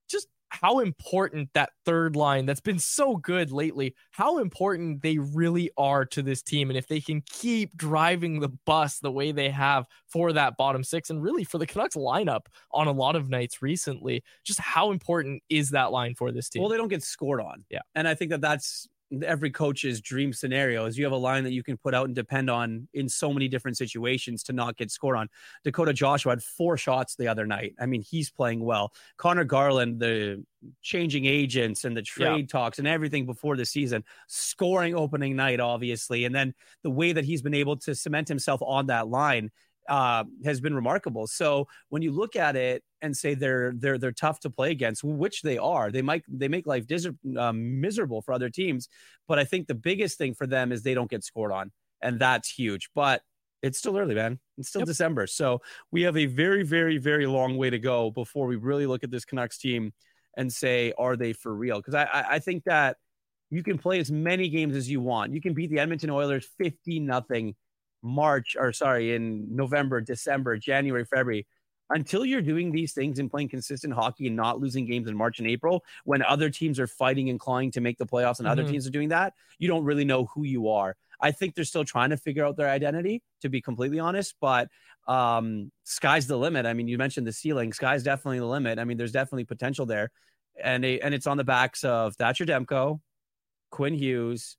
Just 0.10 0.28
how 0.62 0.80
important 0.80 1.50
that 1.54 1.72
third 1.86 2.16
line 2.16 2.46
that's 2.46 2.62
been 2.62 2.80
so 2.80 3.18
good 3.18 3.52
lately, 3.52 3.96
how 4.12 4.38
important 4.38 5.02
they 5.02 5.18
really 5.18 5.70
are 5.78 6.06
to 6.06 6.22
this 6.22 6.42
team. 6.42 6.70
And 6.70 6.78
if 6.78 6.88
they 6.88 7.02
can 7.02 7.22
keep 7.30 7.76
driving 7.76 8.40
the 8.40 8.50
bus 8.66 9.00
the 9.00 9.12
way 9.12 9.32
they 9.32 9.50
have 9.50 9.86
for 10.08 10.32
that 10.34 10.58
bottom 10.58 10.84
six 10.84 11.10
and 11.10 11.22
really 11.22 11.44
for 11.44 11.58
the 11.58 11.66
Canucks 11.66 11.96
lineup 11.96 12.46
on 12.72 12.88
a 12.88 12.92
lot 12.92 13.16
of 13.16 13.30
nights 13.30 13.62
recently, 13.62 14.24
just 14.44 14.60
how 14.60 14.92
important 14.92 15.44
is 15.50 15.72
that 15.72 15.92
line 15.92 16.16
for 16.16 16.32
this 16.32 16.50
team? 16.50 16.62
Well, 16.62 16.70
they 16.70 16.78
don't 16.78 16.88
get 16.88 17.04
scored 17.04 17.42
on. 17.42 17.66
Yeah. 17.70 17.82
And 17.94 18.08
I 18.08 18.16
think 18.16 18.32
that 18.32 18.42
that's 18.42 18.88
every 19.24 19.52
coach's 19.52 20.02
dream 20.02 20.34
scenario 20.34 20.86
is 20.86 20.98
you 20.98 21.06
have 21.06 21.14
a 21.14 21.18
line 21.18 21.44
that 21.44 21.54
you 21.54 21.64
can 21.64 21.78
put 21.78 21.94
out 21.94 22.06
and 22.06 22.16
depend 22.16 22.50
on 22.50 22.88
in 22.94 23.08
so 23.08 23.32
many 23.32 23.48
different 23.48 23.78
situations 23.78 24.44
to 24.44 24.54
not 24.54 24.78
get 24.78 24.92
scored 24.92 25.18
on. 25.18 25.30
Dakota 25.64 25.94
Joshua 25.94 26.32
had 26.32 26.44
four 26.44 26.78
shots 26.78 27.16
the 27.16 27.28
other 27.28 27.46
night. 27.46 27.74
I 27.80 27.86
mean, 27.86 28.02
he's 28.02 28.30
playing 28.30 28.64
well. 28.64 28.94
Conor 29.18 29.44
Garland, 29.44 30.00
the 30.00 30.44
changing 30.82 31.26
agents 31.26 31.86
and 31.86 31.96
the 31.96 32.02
trade 32.02 32.40
yeah. 32.40 32.60
talks 32.60 32.80
and 32.80 32.88
everything 32.88 33.26
before 33.26 33.56
the 33.56 33.66
season, 33.66 34.04
scoring 34.28 34.96
opening 34.96 35.36
night, 35.36 35.60
obviously. 35.60 36.26
And 36.26 36.34
then 36.34 36.54
the 36.84 36.90
way 36.90 37.14
that 37.14 37.26
he's 37.26 37.42
been 37.42 37.54
able 37.54 37.78
to 37.78 37.96
cement 37.96 38.28
himself 38.28 38.62
on 38.64 38.88
that 38.88 39.08
line 39.08 39.52
uh, 39.90 40.24
has 40.44 40.60
been 40.60 40.76
remarkable. 40.76 41.28
So 41.28 41.68
when 41.90 42.02
you 42.02 42.12
look 42.12 42.36
at 42.36 42.56
it 42.56 42.84
and 43.02 43.16
say 43.16 43.36
they're 43.36 43.74
they're 43.76 43.98
they're 43.98 44.12
tough 44.12 44.40
to 44.42 44.50
play 44.50 44.72
against, 44.72 45.04
which 45.04 45.42
they 45.42 45.58
are, 45.58 45.92
they 45.92 46.02
might 46.02 46.24
they 46.28 46.48
make 46.48 46.66
life 46.66 46.88
dis- 46.88 47.08
um, 47.38 47.80
miserable 47.80 48.22
for 48.22 48.34
other 48.34 48.50
teams. 48.50 48.90
But 49.28 49.40
I 49.40 49.46
think 49.46 49.68
the 49.68 49.76
biggest 49.76 50.18
thing 50.18 50.34
for 50.34 50.48
them 50.48 50.72
is 50.72 50.82
they 50.82 50.94
don't 50.94 51.10
get 51.10 51.24
scored 51.24 51.52
on, 51.52 51.72
and 52.02 52.20
that's 52.20 52.50
huge. 52.50 52.90
But 52.96 53.22
it's 53.62 53.78
still 53.78 53.98
early, 53.98 54.16
man. 54.16 54.40
It's 54.58 54.70
still 54.70 54.82
yep. 54.82 54.88
December, 54.88 55.28
so 55.28 55.62
we 55.92 56.02
have 56.04 56.18
a 56.18 56.26
very 56.26 56.64
very 56.64 56.98
very 56.98 57.28
long 57.28 57.58
way 57.58 57.70
to 57.70 57.80
go 57.80 58.12
before 58.12 58.48
we 58.48 58.56
really 58.56 58.88
look 58.88 59.04
at 59.04 59.12
this 59.12 59.26
Canucks 59.26 59.58
team 59.58 59.94
and 60.38 60.52
say, 60.52 60.94
are 60.98 61.16
they 61.16 61.34
for 61.34 61.54
real? 61.56 61.78
Because 61.78 61.94
I, 61.94 62.04
I 62.04 62.26
I 62.32 62.40
think 62.40 62.64
that 62.66 62.98
you 63.52 63.62
can 63.62 63.78
play 63.78 64.00
as 64.00 64.12
many 64.12 64.50
games 64.50 64.76
as 64.76 64.90
you 64.90 65.00
want. 65.00 65.34
You 65.34 65.42
can 65.42 65.54
beat 65.54 65.70
the 65.70 65.80
Edmonton 65.80 66.10
Oilers 66.10 66.48
fifty 66.58 67.00
nothing 67.00 67.56
March 68.06 68.56
or 68.58 68.72
sorry, 68.72 69.16
in 69.16 69.54
November, 69.54 70.00
December, 70.00 70.58
January, 70.58 71.04
February, 71.06 71.48
until 71.90 72.26
you're 72.26 72.42
doing 72.42 72.72
these 72.72 72.94
things 72.94 73.20
and 73.20 73.30
playing 73.30 73.50
consistent 73.50 73.94
hockey 73.94 74.28
and 74.28 74.36
not 74.36 74.60
losing 74.60 74.86
games 74.86 75.08
in 75.08 75.16
March 75.16 75.40
and 75.40 75.48
April 75.48 75.84
when 76.04 76.22
other 76.24 76.50
teams 76.50 76.80
are 76.80 76.88
fighting 76.88 77.30
and 77.30 77.40
clawing 77.40 77.72
to 77.72 77.82
make 77.82 77.98
the 77.98 78.06
playoffs 78.06 78.40
and 78.40 78.48
mm-hmm. 78.48 78.60
other 78.60 78.64
teams 78.64 78.88
are 78.88 78.92
doing 78.92 79.10
that, 79.10 79.34
you 79.60 79.68
don't 79.68 79.84
really 79.84 80.06
know 80.06 80.26
who 80.26 80.44
you 80.44 80.70
are. 80.70 80.96
I 81.20 81.32
think 81.32 81.56
they're 81.56 81.64
still 81.64 81.86
trying 81.86 82.10
to 82.12 82.18
figure 82.18 82.46
out 82.46 82.58
their 82.58 82.70
identity, 82.70 83.24
to 83.42 83.50
be 83.50 83.62
completely 83.62 84.00
honest. 84.00 84.36
But 84.40 84.70
um, 85.08 85.72
sky's 85.84 86.28
the 86.28 86.38
limit. 86.38 86.66
I 86.66 86.74
mean, 86.74 86.88
you 86.88 86.98
mentioned 86.98 87.26
the 87.26 87.32
ceiling. 87.32 87.74
Sky's 87.74 88.04
definitely 88.04 88.40
the 88.40 88.46
limit. 88.46 88.80
I 88.80 88.84
mean, 88.84 88.98
there's 88.98 89.12
definitely 89.12 89.46
potential 89.46 89.86
there, 89.86 90.12
and 90.62 90.84
they, 90.84 91.00
and 91.00 91.14
it's 91.14 91.28
on 91.28 91.38
the 91.38 91.44
backs 91.44 91.84
of 91.84 92.16
Thatcher 92.16 92.46
Demko, 92.46 93.00
Quinn 93.72 93.94
Hughes, 93.94 94.58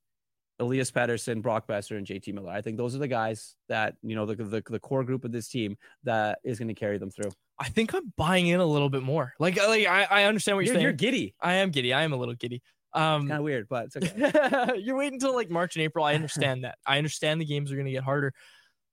Elias 0.59 0.91
Pettersson, 0.91 1.43
Brock 1.43 1.67
Boeser, 1.67 1.97
and 1.97 2.07
JT 2.07 2.33
Miller. 2.33 2.51
I 2.51 2.63
think 2.63 2.77
those 2.77 2.95
are 2.95 2.99
the 2.99 3.09
guys 3.09 3.57
that, 3.69 3.97
you 4.03 4.17
know, 4.17 4.27
the, 4.27 4.37
the, 4.37 4.63
the 4.69 4.79
core 4.79 5.05
group 5.05 5.25
of 5.25 5.33
this 5.33 5.49
team 5.49 5.77
that 6.05 6.39
is 6.45 6.59
going 6.59 6.69
to 6.69 6.75
carry 6.75 6.99
them 6.99 7.11
through. 7.11 7.31
I 7.59 7.69
think 7.69 7.95
I'm 7.95 8.13
buying 8.17 8.47
in 8.47 8.61
a 8.61 8.67
little 8.67 8.89
bit 8.89 9.03
more. 9.03 9.35
Like, 9.39 9.57
like 9.57 9.87
I, 9.87 10.05
I 10.05 10.25
understand 10.25 10.57
what 10.57 10.65
you're, 10.65 10.75
you're 10.75 10.77
saying. 10.77 10.83
You're 10.83 10.93
giddy. 10.93 11.35
I 11.41 11.55
am 11.55 11.71
giddy. 11.71 11.93
I 11.93 12.03
am 12.03 12.13
a 12.13 12.17
little 12.17 12.35
giddy. 12.35 12.63
Um, 12.93 13.29
kind 13.29 13.39
of 13.39 13.45
weird, 13.45 13.69
but 13.69 13.87
it's 13.87 13.97
okay. 13.97 14.73
you're 14.79 14.97
waiting 14.97 15.15
until 15.15 15.35
like 15.35 15.51
March 15.51 15.77
and 15.77 15.83
April. 15.83 16.05
I 16.05 16.15
understand 16.15 16.65
that. 16.65 16.79
I 16.87 16.97
understand 16.97 17.41
the 17.41 17.45
games 17.45 17.71
are 17.71 17.75
going 17.75 17.87
to 17.87 17.93
get 17.93 18.05
harder. 18.05 18.33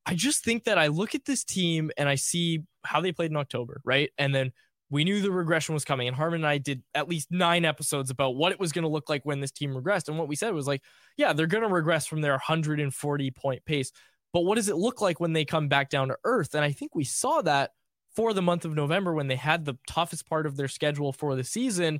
I 0.05 0.15
just 0.15 0.43
think 0.43 0.65
that 0.65 0.77
I 0.77 0.87
look 0.87 1.15
at 1.15 1.23
this 1.23 1.45
team 1.45 1.89
and 1.97 2.09
I 2.09 2.15
see 2.15 2.63
how 2.83 2.99
they 2.99 3.13
played 3.13 3.31
in 3.31 3.37
October, 3.37 3.79
right? 3.85 4.11
And 4.17 4.35
then 4.35 4.51
we 4.89 5.03
knew 5.03 5.21
the 5.21 5.31
regression 5.31 5.73
was 5.73 5.85
coming 5.85 6.07
and 6.07 6.15
harman 6.15 6.41
and 6.41 6.47
i 6.47 6.57
did 6.57 6.83
at 6.93 7.09
least 7.09 7.31
nine 7.31 7.65
episodes 7.65 8.09
about 8.09 8.35
what 8.35 8.51
it 8.51 8.59
was 8.59 8.71
going 8.71 8.83
to 8.83 8.89
look 8.89 9.09
like 9.09 9.23
when 9.23 9.39
this 9.39 9.51
team 9.51 9.71
regressed 9.71 10.07
and 10.07 10.17
what 10.17 10.27
we 10.27 10.35
said 10.35 10.53
was 10.53 10.67
like 10.67 10.81
yeah 11.17 11.33
they're 11.33 11.47
going 11.47 11.63
to 11.63 11.69
regress 11.69 12.05
from 12.05 12.21
their 12.21 12.33
140 12.33 13.31
point 13.31 13.65
pace 13.65 13.91
but 14.31 14.41
what 14.41 14.55
does 14.55 14.69
it 14.69 14.75
look 14.75 15.01
like 15.01 15.19
when 15.19 15.33
they 15.33 15.45
come 15.45 15.67
back 15.67 15.89
down 15.89 16.07
to 16.07 16.17
earth 16.23 16.53
and 16.55 16.63
i 16.63 16.71
think 16.71 16.95
we 16.95 17.03
saw 17.03 17.41
that 17.41 17.71
for 18.15 18.33
the 18.33 18.41
month 18.41 18.65
of 18.65 18.75
november 18.75 19.13
when 19.13 19.27
they 19.27 19.35
had 19.35 19.65
the 19.65 19.77
toughest 19.87 20.27
part 20.27 20.45
of 20.45 20.55
their 20.55 20.67
schedule 20.67 21.11
for 21.11 21.35
the 21.35 21.43
season 21.43 21.99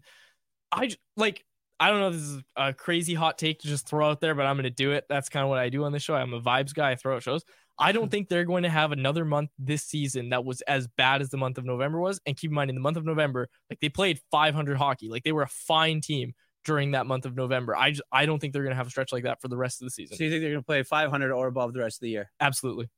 i 0.72 0.90
like 1.18 1.44
I 1.80 1.90
don't 1.90 2.00
know 2.00 2.12
this 2.12 2.22
is 2.22 2.42
a 2.56 2.74
crazy 2.74 3.14
hot 3.14 3.38
take 3.38 3.60
to 3.60 3.68
just 3.68 3.88
throw 3.88 4.10
out 4.10 4.22
there, 4.22 4.36
but 4.36 4.46
I'm 4.46 4.56
going 4.56 4.64
to 4.64 4.70
do 4.70 4.92
it. 4.92 5.06
That's 5.10 5.28
kind 5.28 5.44
of 5.44 5.50
what 5.50 5.60
I 5.60 5.68
do 5.68 5.84
on 5.84 5.92
this 5.92 6.02
show. 6.02 6.16
I'm 6.16 6.34
a 6.34 6.40
vibes 6.40 6.74
guy. 6.74 6.92
I 6.92 6.96
throw 6.96 7.16
out 7.16 7.24
shows. 7.24 7.44
I 7.80 7.92
don't 7.92 8.06
hmm. 8.06 8.10
think 8.10 8.30
they're 8.30 8.46
going 8.46 8.64
to 8.64 8.70
have 8.70 8.92
another 8.92 9.26
month 9.26 9.50
this 9.58 9.84
season 9.84 10.30
that 10.30 10.46
was 10.46 10.62
as 10.62 10.88
bad 10.88 11.22
as 11.22 11.30
the 11.30 11.38
month 11.38 11.58
of 11.58 11.66
November 11.66 12.00
was. 12.00 12.20
And 12.26 12.38
keep 12.38 12.52
in 12.52 12.56
mind, 12.56 12.70
in 12.70 12.76
the 12.76 12.82
month 12.82 12.98
of 12.98 13.06
November, 13.06 13.50
like 13.70 13.80
they 13.80 13.90
played 13.90 14.20
500 14.32 14.78
hockey, 14.78 15.10
like 15.10 15.24
they 15.24 15.32
were 15.32 15.44
a 15.44 15.48
fine 15.48 16.02
team 16.02 16.34
during 16.66 16.92
that 16.92 17.06
month 17.06 17.26
of 17.26 17.36
November. 17.36 17.76
I 17.76 17.92
just, 17.92 18.04
I 18.12 18.26
don't 18.26 18.40
think 18.40 18.54
they're 18.54 18.64
going 18.64 18.72
to 18.72 18.78
have 18.78 18.88
a 18.88 18.92
stretch 18.92 19.12
like 19.12 19.24
that 19.24 19.42
for 19.42 19.48
the 19.48 19.58
rest 19.58 19.82
of 19.82 19.86
the 19.86 19.92
season. 19.92 20.18
So 20.18 20.24
you 20.24 20.30
think 20.30 20.42
they're 20.42 20.52
going 20.52 20.62
to 20.62 20.66
play 20.66 20.84
500 20.84 21.32
or 21.32 21.48
above 21.48 21.74
the 21.74 21.80
rest 21.80 21.98
of 21.98 22.02
the 22.02 22.10
year? 22.10 22.32
Absolutely. 22.40 22.90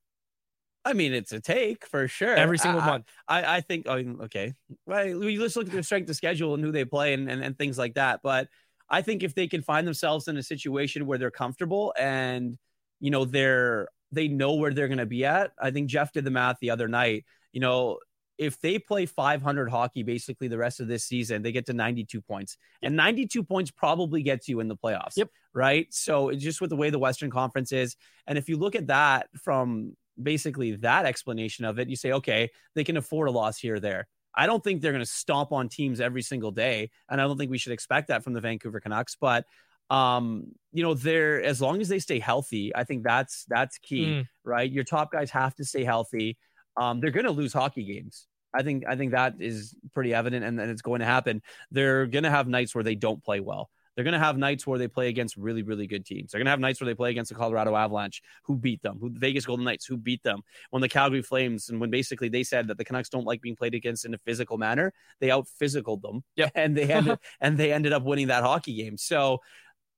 I 0.83 0.93
mean, 0.93 1.13
it's 1.13 1.31
a 1.31 1.39
take 1.39 1.85
for 1.87 2.07
sure. 2.07 2.35
Every 2.35 2.59
single 2.59 2.81
I, 2.81 2.85
month. 2.85 3.05
I, 3.27 3.55
I 3.57 3.61
think, 3.61 3.87
oh, 3.87 3.97
okay. 4.25 4.53
Right. 4.85 5.17
We 5.17 5.35
just 5.37 5.55
look 5.55 5.65
at 5.65 5.73
their 5.73 5.81
strength 5.81 6.09
of 6.11 6.15
schedule 6.15 6.53
and 6.53 6.63
who 6.63 6.71
they 6.71 6.85
play 6.85 7.13
and, 7.13 7.29
and, 7.29 7.43
and 7.43 7.57
things 7.57 7.77
like 7.77 7.95
that. 7.95 8.19
But 8.21 8.49
I 8.87 9.01
think 9.01 9.23
if 9.23 9.33
they 9.33 9.47
can 9.47 9.63
find 9.63 9.87
themselves 9.87 10.27
in 10.27 10.37
a 10.37 10.43
situation 10.43 11.07
where 11.07 11.17
they're 11.17 11.31
comfortable 11.31 11.91
and, 11.97 12.59
you 12.99 13.09
know, 13.09 13.25
they're 13.25 13.87
they 14.15 14.27
know 14.27 14.55
where 14.55 14.73
they're 14.73 14.87
going 14.87 14.97
to 14.97 15.05
be 15.05 15.25
at. 15.25 15.51
I 15.59 15.71
think 15.71 15.89
Jeff 15.89 16.11
did 16.11 16.25
the 16.25 16.31
math 16.31 16.57
the 16.59 16.71
other 16.71 16.87
night. 16.87 17.25
You 17.51 17.61
know, 17.61 17.99
if 18.37 18.59
they 18.59 18.79
play 18.79 19.05
500 19.05 19.69
hockey 19.69 20.03
basically 20.03 20.47
the 20.47 20.57
rest 20.57 20.79
of 20.79 20.87
this 20.87 21.05
season, 21.05 21.41
they 21.41 21.51
get 21.51 21.67
to 21.67 21.73
92 21.73 22.21
points. 22.21 22.57
And 22.81 22.95
92 22.95 23.43
points 23.43 23.71
probably 23.71 24.23
gets 24.23 24.49
you 24.49 24.59
in 24.59 24.67
the 24.67 24.75
playoffs. 24.75 25.15
Yep. 25.15 25.29
Right. 25.53 25.87
So 25.93 26.29
it's 26.29 26.43
just 26.43 26.59
with 26.59 26.69
the 26.69 26.75
way 26.75 26.89
the 26.89 26.99
Western 26.99 27.31
Conference 27.31 27.71
is. 27.71 27.95
And 28.27 28.37
if 28.37 28.49
you 28.49 28.57
look 28.57 28.75
at 28.75 28.87
that 28.87 29.27
from 29.41 29.95
basically 30.21 30.75
that 30.77 31.05
explanation 31.05 31.65
of 31.65 31.79
it, 31.79 31.89
you 31.89 31.95
say, 31.95 32.11
okay, 32.11 32.49
they 32.73 32.83
can 32.83 32.97
afford 32.97 33.27
a 33.27 33.31
loss 33.31 33.57
here 33.57 33.75
or 33.75 33.79
there. 33.79 34.07
I 34.33 34.47
don't 34.47 34.61
think 34.61 34.81
they're 34.81 34.91
going 34.91 35.03
to 35.03 35.09
stomp 35.09 35.53
on 35.53 35.69
teams 35.69 36.01
every 36.01 36.21
single 36.21 36.51
day. 36.51 36.89
And 37.09 37.21
I 37.21 37.23
don't 37.23 37.37
think 37.37 37.51
we 37.51 37.57
should 37.57 37.71
expect 37.71 38.09
that 38.09 38.23
from 38.23 38.33
the 38.33 38.41
Vancouver 38.41 38.81
Canucks. 38.81 39.15
But 39.15 39.45
um 39.89 40.45
you 40.71 40.83
know 40.83 40.93
they're 40.93 41.41
as 41.43 41.61
long 41.61 41.79
as 41.79 41.87
they 41.87 41.99
stay 41.99 42.19
healthy 42.19 42.75
i 42.75 42.83
think 42.83 43.03
that's 43.03 43.45
that's 43.47 43.77
key 43.77 44.05
mm. 44.05 44.27
right 44.43 44.71
your 44.71 44.83
top 44.83 45.11
guys 45.11 45.29
have 45.29 45.53
to 45.55 45.63
stay 45.63 45.83
healthy 45.83 46.37
um 46.77 46.99
they're 46.99 47.11
going 47.11 47.25
to 47.25 47.31
lose 47.31 47.53
hockey 47.53 47.83
games 47.83 48.27
i 48.53 48.63
think 48.63 48.83
i 48.87 48.95
think 48.95 49.11
that 49.11 49.35
is 49.39 49.75
pretty 49.93 50.13
evident 50.13 50.43
and, 50.43 50.59
and 50.59 50.71
it's 50.71 50.81
going 50.81 50.99
to 50.99 51.05
happen 51.05 51.41
they're 51.71 52.07
going 52.07 52.23
to 52.23 52.31
have 52.31 52.47
nights 52.47 52.73
where 52.73 52.83
they 52.83 52.95
don't 52.95 53.23
play 53.23 53.39
well 53.39 53.69
they're 53.95 54.03
going 54.03 54.13
to 54.13 54.19
have 54.19 54.37
nights 54.37 54.67
where 54.67 54.77
they 54.77 54.87
play 54.87 55.07
against 55.07 55.37
really, 55.37 55.63
really 55.63 55.87
good 55.87 56.05
teams. 56.05 56.31
They're 56.31 56.39
going 56.39 56.45
to 56.45 56.51
have 56.51 56.59
nights 56.59 56.81
where 56.81 56.85
they 56.85 56.93
play 56.93 57.11
against 57.11 57.29
the 57.29 57.35
Colorado 57.35 57.75
Avalanche, 57.75 58.21
who 58.43 58.57
beat 58.57 58.81
them, 58.81 58.97
who 58.99 59.09
Vegas 59.13 59.45
Golden 59.45 59.63
Knights, 59.63 59.85
who 59.85 59.95
beat 59.95 60.21
them. 60.21 60.41
When 60.69 60.81
the 60.81 60.89
Calgary 60.89 61.21
Flames, 61.21 61.69
and 61.69 61.79
when 61.79 61.89
basically 61.89 62.27
they 62.27 62.43
said 62.43 62.67
that 62.67 62.77
the 62.77 62.83
Canucks 62.83 63.09
don't 63.09 63.25
like 63.25 63.41
being 63.41 63.55
played 63.55 63.73
against 63.73 64.05
in 64.05 64.13
a 64.13 64.17
physical 64.19 64.57
manner, 64.57 64.93
they 65.21 65.31
out 65.31 65.47
physicaled 65.61 66.01
them. 66.01 66.23
Yeah, 66.35 66.49
and 66.55 66.75
they 66.75 66.91
ended 66.91 67.19
and 67.41 67.57
they 67.57 67.71
ended 67.71 67.93
up 67.93 68.03
winning 68.03 68.27
that 68.27 68.43
hockey 68.43 68.75
game. 68.75 68.97
So 68.97 69.39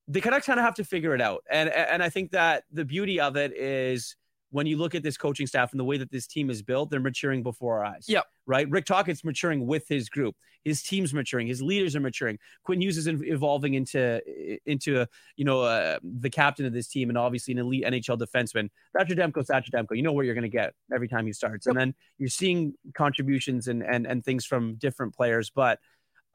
the 0.07 0.21
Canucks 0.21 0.45
kind 0.45 0.59
of 0.59 0.65
have 0.65 0.75
to 0.75 0.83
figure 0.83 1.13
it 1.13 1.21
out. 1.21 1.43
And 1.49 1.69
and 1.69 2.01
I 2.01 2.09
think 2.09 2.31
that 2.31 2.63
the 2.71 2.85
beauty 2.85 3.19
of 3.19 3.35
it 3.35 3.55
is 3.55 4.15
when 4.49 4.65
you 4.65 4.77
look 4.77 4.95
at 4.95 5.03
this 5.03 5.17
coaching 5.17 5.45
staff 5.45 5.71
and 5.71 5.79
the 5.79 5.83
way 5.83 5.97
that 5.97 6.09
this 6.09 6.25
team 6.25 6.49
is 6.49 6.61
built, 6.61 6.89
they're 6.89 6.99
maturing 6.99 7.43
before 7.43 7.79
our 7.79 7.85
eyes. 7.85 8.05
Yep. 8.07 8.25
Right. 8.45 8.69
Rick 8.69 8.85
Tocchet's 8.85 9.25
maturing 9.25 9.67
with 9.67 9.85
his 9.89 10.07
group. 10.07 10.35
His 10.63 10.81
team's 10.81 11.13
maturing. 11.13 11.47
His 11.47 11.61
leaders 11.61 11.95
are 11.95 11.99
maturing. 11.99 12.39
Quinn 12.63 12.81
Hughes 12.81 12.97
is 12.97 13.07
evolving 13.07 13.73
into 13.73 14.21
into 14.65 15.01
a, 15.01 15.07
you 15.35 15.45
know 15.45 15.61
uh, 15.61 15.99
the 16.03 16.29
captain 16.29 16.65
of 16.65 16.73
this 16.73 16.87
team 16.87 17.09
and 17.09 17.17
obviously 17.17 17.53
an 17.53 17.59
elite 17.59 17.83
NHL 17.85 18.17
defenseman. 18.17 18.69
Thatcher 18.97 19.15
Demko, 19.15 19.45
Thatcher 19.45 19.71
Demko. 19.71 19.95
You 19.95 20.03
know 20.03 20.13
what 20.13 20.25
you're 20.25 20.35
going 20.35 20.43
to 20.43 20.49
get 20.49 20.73
every 20.93 21.07
time 21.07 21.25
he 21.25 21.33
starts, 21.33 21.65
yep. 21.65 21.71
and 21.71 21.79
then 21.79 21.95
you're 22.17 22.29
seeing 22.29 22.73
contributions 22.93 23.67
and 23.67 23.83
and 23.83 24.05
and 24.05 24.23
things 24.23 24.45
from 24.45 24.75
different 24.75 25.15
players. 25.15 25.49
But 25.49 25.79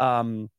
um, 0.01 0.51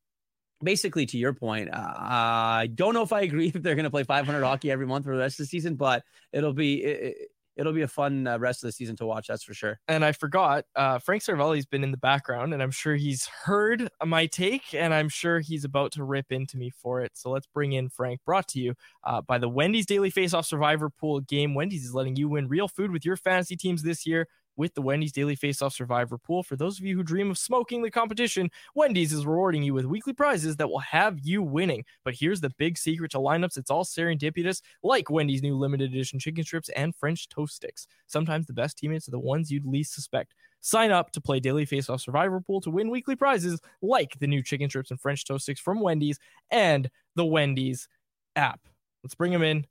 basically, 0.62 1.06
to 1.08 1.18
your 1.18 1.34
point, 1.34 1.70
uh, 1.74 1.94
I 1.98 2.70
don't 2.74 2.94
know 2.94 3.04
if 3.04 3.14
I 3.14 3.22
agree 3.22 3.50
that 3.52 3.64
they're 3.64 3.76
going 3.76 3.86
to 3.86 3.92
play 3.92 4.04
500 4.04 4.44
hockey 4.44 4.72
every 4.72 4.86
month 4.86 5.06
for 5.06 5.16
the 5.16 5.22
rest 5.22 5.40
of 5.40 5.46
the 5.46 5.50
season, 5.50 5.76
but 5.76 6.04
it'll 6.32 6.54
be. 6.54 6.84
It, 6.84 7.30
it'll 7.56 7.74
be 7.74 7.82
a 7.82 7.88
fun 7.88 8.28
uh, 8.28 8.38
rest 8.40 8.64
of 8.64 8.68
the 8.68 8.72
season 8.72 8.96
to 8.96 9.06
watch. 9.06 9.28
That's 9.28 9.44
for 9.44 9.54
sure. 9.54 9.80
And 9.88 10.04
I 10.04 10.12
forgot, 10.12 10.66
uh, 10.76 11.00
Frank 11.00 11.24
Seravalli's 11.24 11.66
been 11.66 11.84
in 11.84 11.92
the 11.92 11.98
background, 11.98 12.54
and 12.54 12.64
I'm 12.64 12.72
sure 12.72 12.96
he's 12.96 13.28
heard 13.28 13.90
my 14.04 14.26
take, 14.26 14.74
and 14.74 14.94
I'm 14.94 15.10
sure 15.10 15.40
he's 15.40 15.64
about 15.64 15.92
to 15.94 16.04
rip 16.04 16.32
into 16.32 16.58
me 16.58 16.72
for 16.72 17.02
it. 17.02 17.12
So 17.14 17.30
let's 17.30 17.48
bring 17.48 17.74
in 17.74 17.90
Frank. 17.90 18.22
Brought 18.26 18.48
to 18.50 18.60
you 18.60 18.74
uh, 19.04 19.22
by 19.22 19.38
the 19.38 19.50
Wendy's 19.50 19.86
Daily 19.86 20.12
Faceoff 20.12 20.46
Survivor 20.46 20.90
Pool 20.90 21.20
game. 21.20 21.54
Wendy's 21.54 21.86
is 21.86 21.94
letting 21.94 22.16
you 22.16 22.30
win 22.30 22.48
real 22.48 22.68
food 22.68 22.92
with 22.92 23.06
your 23.06 23.18
fantasy 23.18 23.56
teams 23.56 23.84
this 23.84 24.06
year 24.06 24.28
with 24.56 24.74
the 24.74 24.82
Wendy's 24.82 25.12
Daily 25.12 25.36
Faceoff 25.36 25.74
Survivor 25.74 26.18
Pool. 26.18 26.44
For 26.44 26.56
those 26.56 26.80
of 26.80 26.86
you 26.86 26.96
who 26.96 27.04
dream 27.04 27.32
of 27.32 27.38
smoking 27.38 27.82
the 27.82 27.92
competition, 27.92 28.50
Wendy's 28.76 29.14
is 29.14 29.26
rewarding 29.26 29.64
you 29.64 29.74
with 29.74 29.86
weekly 29.86 30.14
prizes 30.14 30.56
that 30.58 30.70
will 30.70 30.80
have 30.80 31.20
you 31.22 31.42
winning. 31.42 31.84
But 32.04 32.16
here's 32.16 32.42
the 32.42 32.52
big 32.58 32.78
secret 32.78 33.12
to 33.12 33.18
lineups 33.18 33.58
it's 33.58 33.72
all 33.72 33.84
serendipitous, 33.84 34.62
like 34.84 35.10
Wendy's 35.10 35.44
new 35.44 35.58
limited 35.58 35.92
edition 35.92 36.20
chicken 36.20 36.44
strips 36.44 36.70
and 36.70 36.96
French 36.96 37.30
toast 37.30 37.56
sticks. 37.56 37.88
Sometimes 38.08 38.46
the 38.46 38.54
best 38.54 38.78
teammates 38.78 39.08
are 39.08 39.12
the 39.12 39.20
ones 39.20 39.52
you'd 39.52 39.66
least 39.66 39.94
suspect. 39.94 40.34
Sign 40.62 40.92
up 40.92 41.12
to 41.12 41.22
play 41.22 41.40
Daily 41.42 41.66
Faceoff 41.66 42.00
Survivor 42.00 42.40
Pool 42.40 42.62
to 42.62 42.72
win 42.72 42.90
weekly 42.90 43.18
prizes 43.18 43.60
like 43.82 44.18
the 44.20 44.28
new 44.28 44.42
chicken 44.42 44.70
strips 44.70 44.92
and 44.92 45.02
French 45.02 45.26
toast 45.26 45.44
sticks 45.44 45.60
from 45.60 45.82
Wendy's 45.82 46.20
and 46.52 46.90
the 47.16 47.26
Wendy's 47.26 47.90
app. 48.38 48.62
Let's 49.04 49.16
bring 49.16 49.34
them 49.34 49.44
in. 49.44 49.66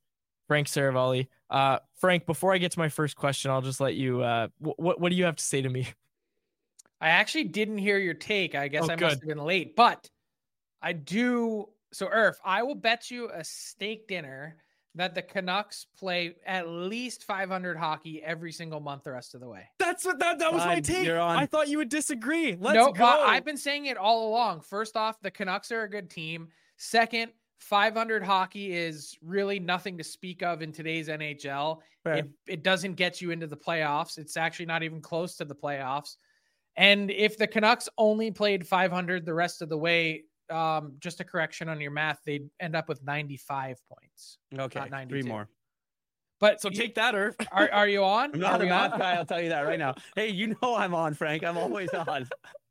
Frank 0.53 0.69
Seravalli. 0.69 1.29
Uh, 1.49 1.79
Frank, 1.99 2.27
before 2.27 2.53
I 2.53 2.59
get 2.59 2.73
to 2.73 2.79
my 2.79 2.91
first 2.91 3.17
question, 3.17 3.51
I'll 3.51 3.63
just 3.63 3.81
let 3.81 3.95
you. 3.95 4.21
Uh, 4.21 4.49
what 4.59 5.01
what 5.01 5.09
do 5.09 5.17
you 5.17 5.25
have 5.25 5.37
to 5.37 5.45
say 5.45 5.63
to 5.63 5.69
me? 5.69 5.89
I 7.01 7.09
actually 7.09 7.45
didn't 7.45 7.79
hear 7.79 7.99
your 7.99 8.13
take. 8.13 8.55
I 8.55 8.69
guess 8.69 8.85
oh, 8.85 8.93
I 8.93 8.97
good. 8.97 9.05
must 9.05 9.21
have 9.21 9.29
been 9.29 9.45
late, 9.45 9.75
but 9.75 10.11
I 10.83 10.93
do. 10.93 11.71
So, 11.93 12.07
Irf, 12.07 12.35
I 12.45 12.63
will 12.65 12.75
bet 12.75 13.11
you 13.11 13.31
a 13.33 13.43
steak 13.43 14.09
dinner 14.09 14.57
that 14.95 15.15
the 15.15 15.23
Canucks 15.23 15.87
play 15.99 16.37
at 16.47 16.69
least 16.69 17.25
500 17.25 17.79
hockey 17.79 18.23
every 18.23 18.53
single 18.53 18.81
month 18.81 19.05
the 19.05 19.13
rest 19.13 19.35
of 19.35 19.41
the 19.41 19.49
way. 19.49 19.67
That's 19.79 20.05
what 20.05 20.19
that, 20.19 20.39
that 20.39 20.53
was 20.53 20.65
my 20.67 20.81
take. 20.81 21.09
I 21.09 21.47
thought 21.47 21.69
you 21.69 21.79
would 21.79 21.89
disagree. 21.89 22.57
Let's 22.61 22.77
no, 22.77 22.93
go. 22.93 23.05
I've 23.05 23.45
been 23.45 23.57
saying 23.57 23.87
it 23.87 23.97
all 23.97 24.29
along. 24.29 24.61
First 24.61 24.97
off, 24.97 25.19
the 25.23 25.31
Canucks 25.31 25.73
are 25.73 25.83
a 25.83 25.89
good 25.89 26.11
team. 26.11 26.49
Second, 26.77 27.33
500 27.63 28.23
hockey 28.23 28.73
is 28.73 29.17
really 29.23 29.61
nothing 29.61 29.97
to 29.99 30.05
speak 30.05 30.43
of 30.43 30.63
in 30.63 30.73
today's 30.73 31.09
NHL. 31.09 31.79
It, 32.19 32.29
it 32.49 32.63
doesn't 32.65 32.95
get 32.95 33.21
you 33.21 33.31
into 33.31 33.47
the 33.47 33.57
playoffs. 33.57 34.19
It's 34.19 34.37
actually 34.37 34.67
not 34.67 34.83
even 34.83 35.01
close 35.01 35.37
to 35.37 35.45
the 35.45 35.55
playoffs. 35.55 36.17
And 36.77 37.11
if 37.11 37.39
the 37.39 37.47
Canucks 37.47 37.89
only 37.99 38.31
played 38.31 38.67
500 38.67 39.25
the 39.25 39.35
rest 39.35 39.63
of 39.63 39.69
the 39.69 39.79
way, 39.79 40.25
um, 40.51 40.95
just 40.99 41.21
a 41.21 41.25
correction 41.25 41.69
on 41.69 41.81
your 41.81 41.93
math, 41.93 42.19
they'd 42.27 42.49
end 42.61 42.75
up 42.75 42.89
with 42.89 43.03
95 43.05 43.79
points. 43.89 44.39
Okay, 44.59 45.07
three 45.09 45.23
more. 45.23 45.49
But 46.41 46.61
so 46.61 46.71
take 46.71 46.97
that, 46.97 47.15
Irf. 47.15 47.35
Are, 47.53 47.71
are 47.71 47.87
you 47.87 48.03
on? 48.03 48.33
I'm 48.35 48.41
not 48.41 48.61
are 48.61 48.65
a 48.65 48.69
math 48.69 48.99
guy. 48.99 49.13
I'll 49.13 49.25
tell 49.25 49.41
you 49.41 49.51
that 49.51 49.61
right 49.61 49.79
now. 49.79 49.95
Hey, 50.17 50.31
you 50.31 50.57
know 50.61 50.75
I'm 50.75 50.93
on, 50.93 51.15
Frank. 51.15 51.45
I'm 51.45 51.57
always 51.57 51.91
on. 51.91 52.29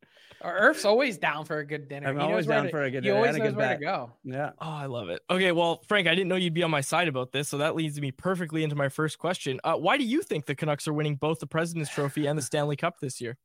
Irf's 0.43 0.85
always 0.85 1.17
down 1.17 1.45
for 1.45 1.59
a 1.59 1.65
good 1.65 1.87
dinner. 1.87 2.09
I'm 2.09 2.15
he 2.17 2.21
always 2.21 2.47
down 2.47 2.65
to, 2.65 2.69
for 2.69 2.83
a 2.83 2.91
good 2.91 3.01
dinner. 3.01 3.13
he 3.13 3.17
always 3.17 3.35
and 3.35 3.37
a 3.37 3.39
knows 3.39 3.49
good 3.49 3.57
where 3.57 3.69
bet. 3.69 3.79
to 3.79 3.85
go. 3.85 4.11
Yeah. 4.23 4.51
Oh, 4.59 4.69
I 4.69 4.85
love 4.87 5.09
it. 5.09 5.21
Okay, 5.29 5.51
well, 5.51 5.83
Frank, 5.87 6.07
I 6.07 6.15
didn't 6.15 6.27
know 6.29 6.35
you'd 6.35 6.53
be 6.53 6.63
on 6.63 6.71
my 6.71 6.81
side 6.81 7.07
about 7.07 7.31
this, 7.31 7.49
so 7.49 7.59
that 7.59 7.75
leads 7.75 7.99
me 7.99 8.11
perfectly 8.11 8.63
into 8.63 8.75
my 8.75 8.89
first 8.89 9.19
question. 9.19 9.59
Uh, 9.63 9.75
why 9.75 9.97
do 9.97 10.03
you 10.03 10.21
think 10.21 10.45
the 10.45 10.55
Canucks 10.55 10.87
are 10.87 10.93
winning 10.93 11.15
both 11.15 11.39
the 11.39 11.47
President's 11.47 11.91
Trophy 11.91 12.25
and 12.25 12.37
the 12.37 12.43
Stanley 12.43 12.75
Cup 12.75 12.99
this 12.99 13.21
year? 13.21 13.37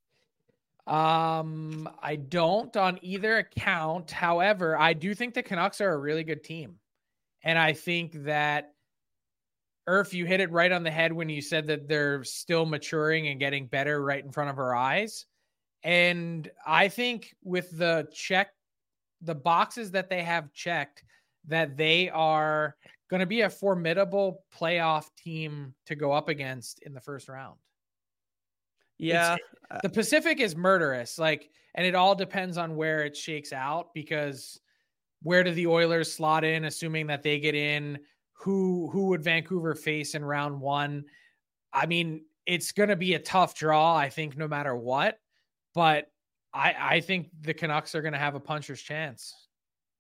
Um, 0.87 1.89
I 2.01 2.17
don't 2.17 2.77
on 2.77 2.99
either 3.03 3.39
account. 3.39 4.11
However, 4.11 4.79
I 4.79 4.93
do 4.93 5.15
think 5.15 5.35
the 5.35 5.43
Canucks 5.43 5.81
are 5.81 5.93
a 5.93 5.99
really 5.99 6.23
good 6.25 6.45
team. 6.45 6.77
And 7.43 7.59
I 7.59 7.73
think 7.73 8.25
that 8.25 8.73
Irf, 9.89 10.13
you 10.13 10.27
hit 10.27 10.41
it 10.41 10.51
right 10.51 10.73
on 10.73 10.83
the 10.83 10.91
head 10.91 11.13
when 11.13 11.29
you 11.29 11.41
said 11.41 11.67
that 11.69 11.89
they're 11.89 12.25
still 12.25 12.67
maturing 12.67 13.29
and 13.29 13.39
getting 13.39 13.67
better 13.67 14.03
right 14.03 14.25
in 14.25 14.33
front 14.33 14.51
of 14.51 14.59
our 14.59 14.75
eyes. 14.75 15.27
And 15.87 16.51
I 16.67 16.89
think 16.89 17.37
with 17.45 17.79
the 17.79 18.09
check, 18.13 18.49
the 19.23 19.37
boxes 19.37 19.93
that 19.93 20.11
they 20.11 20.25
have 20.25 20.53
checked, 20.53 21.05
that 21.47 21.77
they 21.77 22.11
are 22.11 22.75
going 23.09 23.21
to 23.21 23.27
be 23.27 23.43
a 23.43 23.51
formidable 23.51 24.43
playoff 24.53 25.07
team 25.17 25.75
to 25.87 25.95
go 25.95 26.11
up 26.11 26.29
against 26.29 26.81
in 26.81 26.93
the 26.93 27.01
first 27.01 27.29
round. 27.29 27.55
Yeah. 28.99 29.37
It's, 29.71 29.83
the 29.83 29.89
Pacific 29.89 30.41
is 30.41 30.57
murderous. 30.57 31.21
Like, 31.21 31.51
and 31.77 31.87
it 31.87 31.95
all 31.95 32.17
depends 32.17 32.59
on 32.59 32.75
where 32.75 33.05
it 33.05 33.17
shakes 33.17 33.53
out 33.53 33.95
because 33.95 34.61
where 35.23 35.45
do 35.45 35.53
the 35.53 35.69
Oilers 35.69 36.13
slot 36.13 36.43
in, 36.43 36.65
assuming 36.65 37.07
that 37.07 37.23
they 37.23 37.39
get 37.39 37.55
in? 37.55 38.01
Who 38.41 38.91
who 38.91 39.07
would 39.07 39.23
Vancouver 39.23 39.77
face 39.77 40.17
in 40.17 40.25
round 40.25 40.61
one? 40.61 41.05
I 41.73 41.87
mean, 41.87 42.25
it's 42.45 42.73
going 42.73 42.89
to 42.89 42.97
be 42.97 43.15
a 43.15 43.21
tough 43.21 43.55
draw, 43.55 43.95
I 43.95 44.09
think, 44.09 44.37
no 44.37 44.49
matter 44.49 44.75
what. 44.75 45.21
But 45.77 46.07
I 46.55 46.75
I 46.79 47.01
think 47.01 47.29
the 47.43 47.53
Canucks 47.53 47.95
are 47.95 48.01
going 48.01 48.15
to 48.15 48.19
have 48.19 48.35
a 48.35 48.41
puncher's 48.41 48.81
chance. 48.81 49.35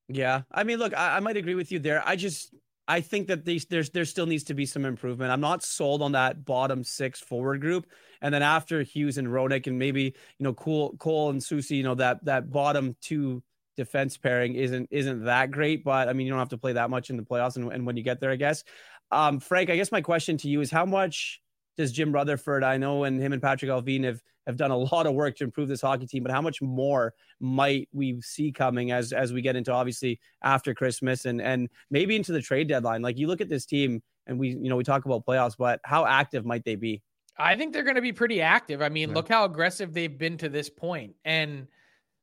Yeah, 0.09 0.43
I 0.51 0.65
mean, 0.65 0.79
look, 0.79 0.97
I, 0.97 1.19
I 1.19 1.21
might 1.21 1.37
agree 1.37 1.55
with 1.55 1.71
you 1.71 1.79
there. 1.79 2.03
I 2.05 2.17
just 2.17 2.55
I 2.89 3.03
think 3.03 3.29
that 3.29 3.45
these 3.45 3.67
there's 3.67 3.91
there 3.91 4.07
still 4.07 4.25
needs 4.25 4.45
to 4.45 4.55
be 4.55 4.65
some 4.65 4.87
improvement. 4.87 5.31
I'm 5.31 5.41
not 5.43 5.63
sold 5.63 6.01
on 6.01 6.13
that 6.13 6.47
bottom 6.47 6.83
six 6.83 7.21
forward 7.21 7.61
group. 7.61 7.87
And 8.23 8.33
then 8.33 8.43
after 8.43 8.83
Hughes 8.83 9.19
and 9.19 9.29
Hronek 9.29 9.67
and 9.67 9.79
maybe 9.79 10.15
you 10.39 10.45
know 10.45 10.55
Cole 10.55 10.97
Cole 10.97 11.29
and 11.29 11.43
Soucy, 11.43 11.77
you 11.77 11.83
know 11.83 11.95
that 11.97 12.25
that 12.25 12.51
bottom 12.51 12.97
two 13.03 13.43
defense 13.77 14.17
pairing 14.17 14.55
isn't 14.55 14.89
isn't 14.91 15.25
that 15.25 15.51
great. 15.51 15.85
But 15.85 16.09
I 16.09 16.15
mean, 16.15 16.27
you 16.27 16.33
don't 16.33 16.39
have 16.39 16.49
to 16.51 16.59
play 16.59 16.73
that 16.73 16.89
much 16.89 17.11
in 17.11 17.19
the 17.19 17.23
playoffs 17.23 17.57
and, 17.57 17.71
and 17.71 17.85
when 17.85 17.99
you 17.99 18.03
get 18.03 18.19
there, 18.19 18.31
I 18.31 18.37
guess. 18.37 18.65
Um, 19.11 19.41
Frank, 19.41 19.69
I 19.69 19.77
guess 19.77 19.93
my 19.93 20.01
question 20.01 20.39
to 20.39 20.49
you 20.49 20.63
is 20.63 20.71
how 20.71 20.87
much 20.87 21.43
does 21.77 21.93
Jim 21.93 22.13
Rutherford, 22.13 22.65
I 22.65 22.77
know, 22.77 23.05
and 23.05 23.21
him 23.21 23.33
and 23.33 23.43
Patrik 23.43 23.69
Allvin 23.69 24.05
have 24.05 24.23
have 24.47 24.57
done 24.57 24.71
a 24.71 24.77
lot 24.93 25.07
of 25.07 25.15
work 25.15 25.37
to 25.37 25.45
improve 25.45 25.69
this 25.69 25.81
hockey 25.81 26.07
team, 26.07 26.23
but 26.23 26.33
how 26.33 26.41
much 26.41 26.63
more 26.63 27.15
might 27.41 27.89
we 27.93 28.21
see 28.21 28.53
coming 28.53 28.93
as 28.93 29.13
as 29.13 29.33
we 29.33 29.43
get 29.43 29.57
into 29.57 29.73
obviously 29.73 30.21
after 30.43 30.75
Christmas 30.75 31.25
and 31.25 31.41
and 31.41 31.69
maybe 31.91 32.17
into 32.17 32.33
the 32.33 32.43
trade 32.43 32.69
deadline? 32.69 33.03
Like 33.03 33.19
you 33.19 33.27
look 33.27 33.41
at 33.41 33.49
this 33.49 33.67
team 33.67 34.03
and 34.27 34.39
we 34.39 34.49
you 34.49 34.69
know 34.69 34.77
we 34.77 34.85
talk 34.85 35.05
about 35.05 35.27
playoffs, 35.27 35.57
but 35.59 35.81
how 35.85 36.07
active 36.07 36.45
might 36.45 36.65
they 36.65 36.77
be? 36.77 37.03
I 37.39 37.57
think 37.57 37.73
they're 37.73 37.83
going 37.83 37.97
to 37.97 38.03
be 38.03 38.13
pretty 38.13 38.41
active. 38.41 38.81
I 38.81 38.89
mean, 38.89 39.11
yeah. 39.11 39.15
look 39.15 39.29
how 39.29 39.45
aggressive 39.45 39.93
they've 39.93 40.17
been 40.17 40.39
to 40.39 40.49
this 40.49 40.71
point. 40.71 41.15
And 41.25 41.67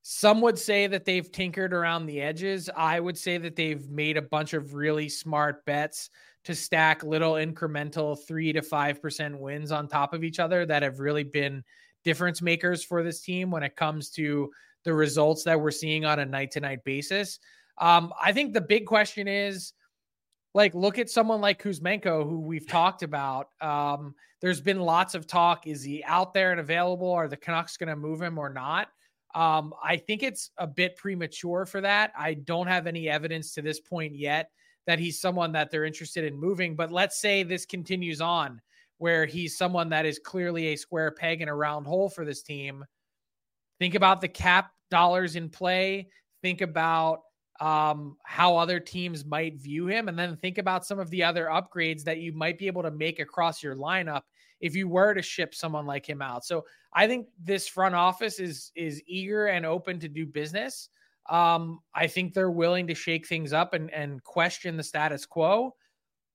some 0.01 0.41
would 0.41 0.57
say 0.57 0.87
that 0.87 1.05
they've 1.05 1.31
tinkered 1.31 1.73
around 1.73 2.07
the 2.07 2.21
edges. 2.21 2.69
I 2.75 2.99
would 2.99 3.17
say 3.17 3.37
that 3.37 3.55
they've 3.55 3.89
made 3.89 4.17
a 4.17 4.21
bunch 4.21 4.53
of 4.53 4.73
really 4.73 5.09
smart 5.09 5.65
bets 5.65 6.09
to 6.45 6.53
stack 6.53 7.03
little 7.03 7.33
incremental 7.33 8.17
three 8.27 8.51
to 8.53 8.61
five 8.61 9.01
percent 9.01 9.39
wins 9.39 9.71
on 9.71 9.87
top 9.87 10.13
of 10.13 10.23
each 10.23 10.39
other 10.39 10.65
that 10.65 10.83
have 10.83 10.99
really 10.99 11.23
been 11.23 11.63
difference 12.03 12.41
makers 12.41 12.83
for 12.83 13.03
this 13.03 13.21
team 13.21 13.49
when 13.49 13.63
it 13.63 13.75
comes 13.75 14.09
to 14.09 14.51
the 14.83 14.93
results 14.93 15.43
that 15.43 15.59
we're 15.59 15.71
seeing 15.71 16.05
on 16.05 16.19
a 16.19 16.25
night 16.25 16.51
to 16.51 16.59
night 16.59 16.83
basis. 16.83 17.39
Um, 17.77 18.13
I 18.21 18.33
think 18.33 18.53
the 18.53 18.61
big 18.61 18.85
question 18.85 19.27
is 19.27 19.73
like, 20.53 20.75
look 20.75 20.99
at 20.99 21.09
someone 21.09 21.41
like 21.41 21.63
Kuzmenko, 21.63 22.23
who 22.23 22.39
we've 22.39 22.67
talked 22.67 23.01
about. 23.01 23.49
Um, 23.61 24.13
there's 24.41 24.61
been 24.61 24.81
lots 24.81 25.15
of 25.15 25.25
talk. 25.25 25.65
Is 25.65 25.81
he 25.81 26.03
out 26.03 26.33
there 26.33 26.51
and 26.51 26.59
available? 26.59 27.11
Are 27.11 27.27
the 27.27 27.37
Canucks 27.37 27.77
going 27.77 27.89
to 27.89 27.95
move 27.95 28.21
him 28.21 28.37
or 28.37 28.49
not? 28.49 28.89
Um, 29.33 29.73
I 29.81 29.97
think 29.97 30.21
it's 30.21 30.51
a 30.57 30.67
bit 30.67 30.95
premature 30.95 31.65
for 31.65 31.81
that. 31.81 32.11
I 32.15 32.35
don't 32.35 32.67
have 32.67 32.85
any 32.85 33.09
evidence 33.09 33.53
to 33.55 33.61
this 33.63 33.79
point 33.79 34.15
yet 34.15 34.51
that 34.85 34.99
he's 34.99 35.19
someone 35.19 35.51
that 35.53 35.71
they're 35.71 35.85
interested 35.85 36.23
in 36.25 36.39
moving. 36.39 36.75
But 36.75 36.91
let's 36.91 37.19
say 37.19 37.43
this 37.43 37.65
continues 37.65 38.21
on 38.21 38.61
where 38.97 39.25
he's 39.25 39.57
someone 39.57 39.89
that 39.89 40.05
is 40.05 40.19
clearly 40.19 40.67
a 40.67 40.75
square 40.75 41.11
peg 41.11 41.41
in 41.41 41.49
a 41.49 41.55
round 41.55 41.85
hole 41.85 42.09
for 42.09 42.25
this 42.25 42.41
team. 42.41 42.85
Think 43.79 43.95
about 43.95 44.21
the 44.21 44.27
cap 44.27 44.71
dollars 44.89 45.35
in 45.35 45.49
play. 45.49 46.07
Think 46.41 46.61
about 46.61 47.21
um, 47.59 48.17
how 48.23 48.57
other 48.57 48.79
teams 48.79 49.25
might 49.25 49.55
view 49.55 49.87
him, 49.87 50.07
and 50.07 50.17
then 50.17 50.37
think 50.37 50.57
about 50.57 50.85
some 50.85 50.99
of 50.99 51.09
the 51.09 51.23
other 51.23 51.45
upgrades 51.45 52.03
that 52.03 52.19
you 52.19 52.33
might 52.33 52.57
be 52.57 52.67
able 52.67 52.83
to 52.83 52.91
make 52.91 53.19
across 53.19 53.63
your 53.63 53.75
lineup 53.75 54.21
if 54.59 54.75
you 54.75 54.87
were 54.87 55.13
to 55.13 55.21
ship 55.21 55.53
someone 55.53 55.85
like 55.85 56.07
him 56.07 56.21
out. 56.21 56.45
So 56.45 56.65
I 56.93 57.07
think 57.07 57.27
this 57.41 57.67
front 57.67 57.95
office 57.95 58.39
is 58.39 58.71
is 58.75 59.01
eager 59.05 59.47
and 59.47 59.65
open 59.65 59.99
to 59.99 60.07
do 60.07 60.25
business. 60.25 60.89
Um, 61.29 61.79
I 61.95 62.07
think 62.07 62.33
they're 62.33 62.51
willing 62.51 62.87
to 62.87 62.95
shake 62.95 63.27
things 63.27 63.53
up 63.53 63.73
and 63.73 63.91
and 63.91 64.23
question 64.23 64.77
the 64.77 64.83
status 64.83 65.25
quo. 65.25 65.75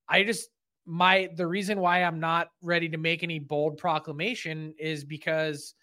I 0.08 0.24
just 0.24 0.48
my 0.86 1.28
the 1.36 1.46
reason 1.46 1.80
why 1.80 2.02
I'm 2.02 2.20
not 2.20 2.48
ready 2.62 2.88
to 2.88 2.96
make 2.96 3.22
any 3.22 3.38
bold 3.38 3.76
proclamation 3.76 4.74
is 4.78 5.04
because 5.04 5.74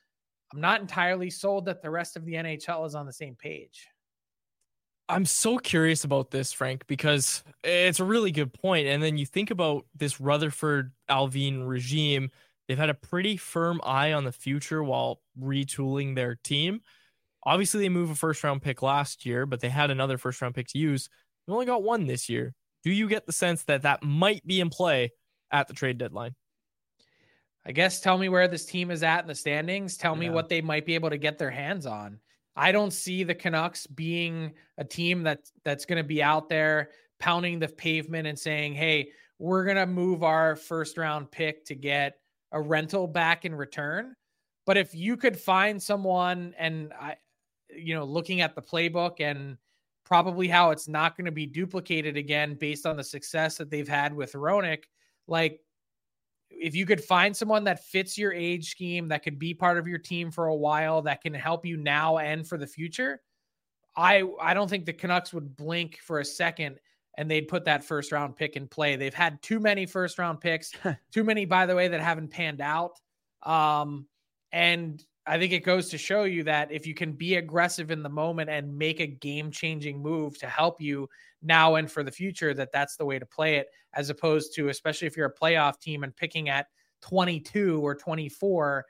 I'm 0.52 0.62
not 0.62 0.82
entirely 0.82 1.30
sold 1.30 1.66
that 1.66 1.82
the 1.82 1.90
rest 1.90 2.18
of 2.18 2.26
the 2.26 2.34
NHL 2.34 2.86
is 2.88 2.96
on 2.96 3.06
the 3.06 3.14
same 3.14 3.36
page. 3.36 3.88
I'm 5.08 5.26
so 5.26 5.58
curious 5.58 6.04
about 6.04 6.32
this, 6.32 6.52
Frank, 6.52 6.88
because 6.88 7.44
it's 7.64 8.00
a 8.00 8.04
really 8.06 8.32
good 8.32 8.54
point. 8.54 8.88
And 8.88 9.04
then 9.04 9.18
you 9.18 9.26
think 9.26 9.52
about 9.52 9.86
this 9.96 10.20
Rutherford 10.20 10.94
Allvin 11.10 11.68
regime, 11.68 12.32
they've 12.68 12.78
had 12.78 12.90
a 12.90 12.96
pretty 12.96 13.38
firm 13.38 13.80
eye 13.84 14.14
on 14.14 14.24
the 14.24 14.32
future 14.32 14.84
while 14.84 15.22
retooling 15.40 16.16
their 16.16 16.36
team. 16.36 16.82
Obviously, 17.46 17.82
they 17.82 17.90
moved 17.90 18.12
a 18.12 18.16
first 18.16 18.44
round 18.44 18.62
pick 18.62 18.82
last 18.82 19.26
year, 19.26 19.46
but 19.46 19.60
they 19.60 19.70
had 19.70 19.92
another 19.92 20.18
first 20.18 20.42
round 20.42 20.56
pick 20.56 20.68
to 20.70 20.80
use. 20.80 21.10
They 21.46 21.54
only 21.54 21.66
got 21.66 21.84
one 21.84 22.08
this 22.08 22.28
year. 22.28 22.54
Do 22.84 22.92
you 22.92 23.08
get 23.08 23.26
the 23.26 23.32
sense 23.32 23.64
that 23.64 23.84
that 23.84 24.04
might 24.04 24.46
be 24.46 24.60
in 24.60 24.70
play 24.70 25.12
at 25.52 25.68
the 25.68 25.74
trade 25.74 25.98
deadline? 25.98 26.36
I 27.66 27.72
guess 27.72 28.00
tell 28.00 28.18
me 28.18 28.30
where 28.30 28.48
this 28.48 28.66
team 28.66 28.92
is 28.92 29.02
at 29.02 29.22
in 29.22 29.28
the 29.28 29.36
standings. 29.36 29.98
Tell 29.98 30.14
yeah. 30.14 30.22
me 30.22 30.30
what 30.30 30.50
they 30.50 30.62
might 30.62 30.86
be 30.86 30.96
able 30.96 31.10
to 31.10 31.18
get 31.18 31.38
their 31.38 31.50
hands 31.50 31.86
on. 31.86 32.20
I 32.56 32.72
don't 32.72 32.92
see 32.92 33.24
the 33.24 33.36
Canucks 33.36 33.88
being 33.88 34.54
a 34.78 34.84
team 34.84 35.24
that 35.24 35.50
that's 35.64 35.86
going 35.86 35.98
to 35.98 36.08
be 36.08 36.24
out 36.24 36.48
there 36.48 36.92
pounding 37.20 37.60
the 37.60 37.68
pavement 37.68 38.28
and 38.28 38.38
saying, 38.38 38.76
"Hey, 38.76 39.10
we're 39.40 39.66
going 39.66 39.78
to 39.78 39.88
move 39.88 40.24
our 40.24 40.56
first 40.56 40.98
round 40.98 41.32
pick 41.32 41.66
to 41.66 41.76
get 41.76 42.20
a 42.52 42.62
rental 42.62 43.08
back 43.08 43.46
in 43.46 43.54
return." 43.54 44.16
But 44.66 44.78
if 44.78 44.96
you 44.96 45.18
could 45.18 45.38
find 45.38 45.82
someone 45.82 46.54
and 46.58 46.94
I 46.94 47.18
you 47.70 47.94
know, 47.94 48.04
looking 48.04 48.42
at 48.42 48.56
the 48.56 48.62
playbook 48.62 49.20
and 49.20 49.58
probably 50.04 50.48
how 50.48 50.72
it's 50.72 50.88
not 50.88 51.18
going 51.18 51.26
to 51.26 51.32
be 51.32 51.46
duplicated 51.46 52.18
again 52.18 52.56
based 52.56 52.86
on 52.86 52.96
the 52.96 53.04
success 53.04 53.58
that 53.58 53.70
they've 53.70 53.88
had 53.88 54.14
with 54.14 54.34
Hronek, 54.34 54.84
like 55.28 55.62
if 56.50 56.76
you 56.76 56.86
could 56.86 57.04
find 57.04 57.36
someone 57.36 57.64
that 57.64 57.84
fits 57.84 58.18
your 58.18 58.32
age 58.32 58.70
scheme 58.70 59.08
that 59.08 59.24
could 59.24 59.40
be 59.40 59.54
part 59.54 59.78
of 59.78 59.88
your 59.88 59.98
team 59.98 60.32
for 60.32 60.48
a 60.48 60.56
while 60.56 61.02
that 61.02 61.22
can 61.22 61.34
help 61.34 61.66
you 61.66 61.76
now 61.76 62.20
and 62.20 62.48
for 62.48 62.58
the 62.58 62.68
future 62.68 63.20
i 63.98 64.24
i 64.40 64.54
don't 64.54 64.70
think 64.70 64.86
the 64.86 64.94
canucks 64.94 65.34
would 65.34 65.58
blink 65.58 65.98
for 65.98 66.20
a 66.20 66.26
second 66.26 66.80
and 67.18 67.30
they'd 67.30 67.48
put 67.48 67.66
that 67.66 67.84
first 67.84 68.12
round 68.12 68.36
pick 68.36 68.56
in 68.56 68.68
play. 68.68 68.96
They've 68.96 69.14
had 69.14 69.42
too 69.42 69.60
many 69.60 69.86
first 69.86 70.20
round 70.20 70.42
picks 70.42 70.72
too 71.12 71.24
many 71.24 71.46
by 71.46 71.66
the 71.66 71.76
way 71.76 71.88
that 71.88 72.02
haven't 72.02 72.30
panned 72.30 72.62
out. 72.62 73.00
Um 73.44 74.08
and 74.52 75.04
I 75.28 75.40
think 75.40 75.54
it 75.54 75.64
goes 75.64 75.90
to 75.90 75.98
show 75.98 76.24
you 76.24 76.44
that 76.44 76.72
if 76.72 76.86
you 76.86 76.94
can 76.94 77.14
be 77.14 77.36
aggressive 77.36 77.90
in 77.90 78.04
the 78.04 78.10
moment 78.10 78.50
and 78.50 78.78
make 78.78 79.00
a 79.00 79.08
game 79.08 79.50
changing 79.50 80.00
move 80.00 80.38
to 80.40 80.48
help 80.48 80.80
you 80.80 81.10
now 81.42 81.76
and 81.76 81.92
for 81.92 82.04
the 82.04 82.12
future, 82.12 82.54
that 82.54 82.72
that's 82.72 82.96
the 82.96 83.06
way 83.06 83.18
to 83.18 83.26
play 83.26 83.56
it, 83.56 83.68
as 83.94 84.10
opposed 84.10 84.54
to, 84.56 84.70
especially 84.70 85.08
if 85.08 85.18
you're 85.18 85.26
a 85.28 85.34
playoff 85.34 85.80
team 85.80 86.04
and 86.04 86.16
picking 86.16 86.50
at 86.50 86.68
22 87.02 87.82
or 87.82 87.96
24, 87.96 88.86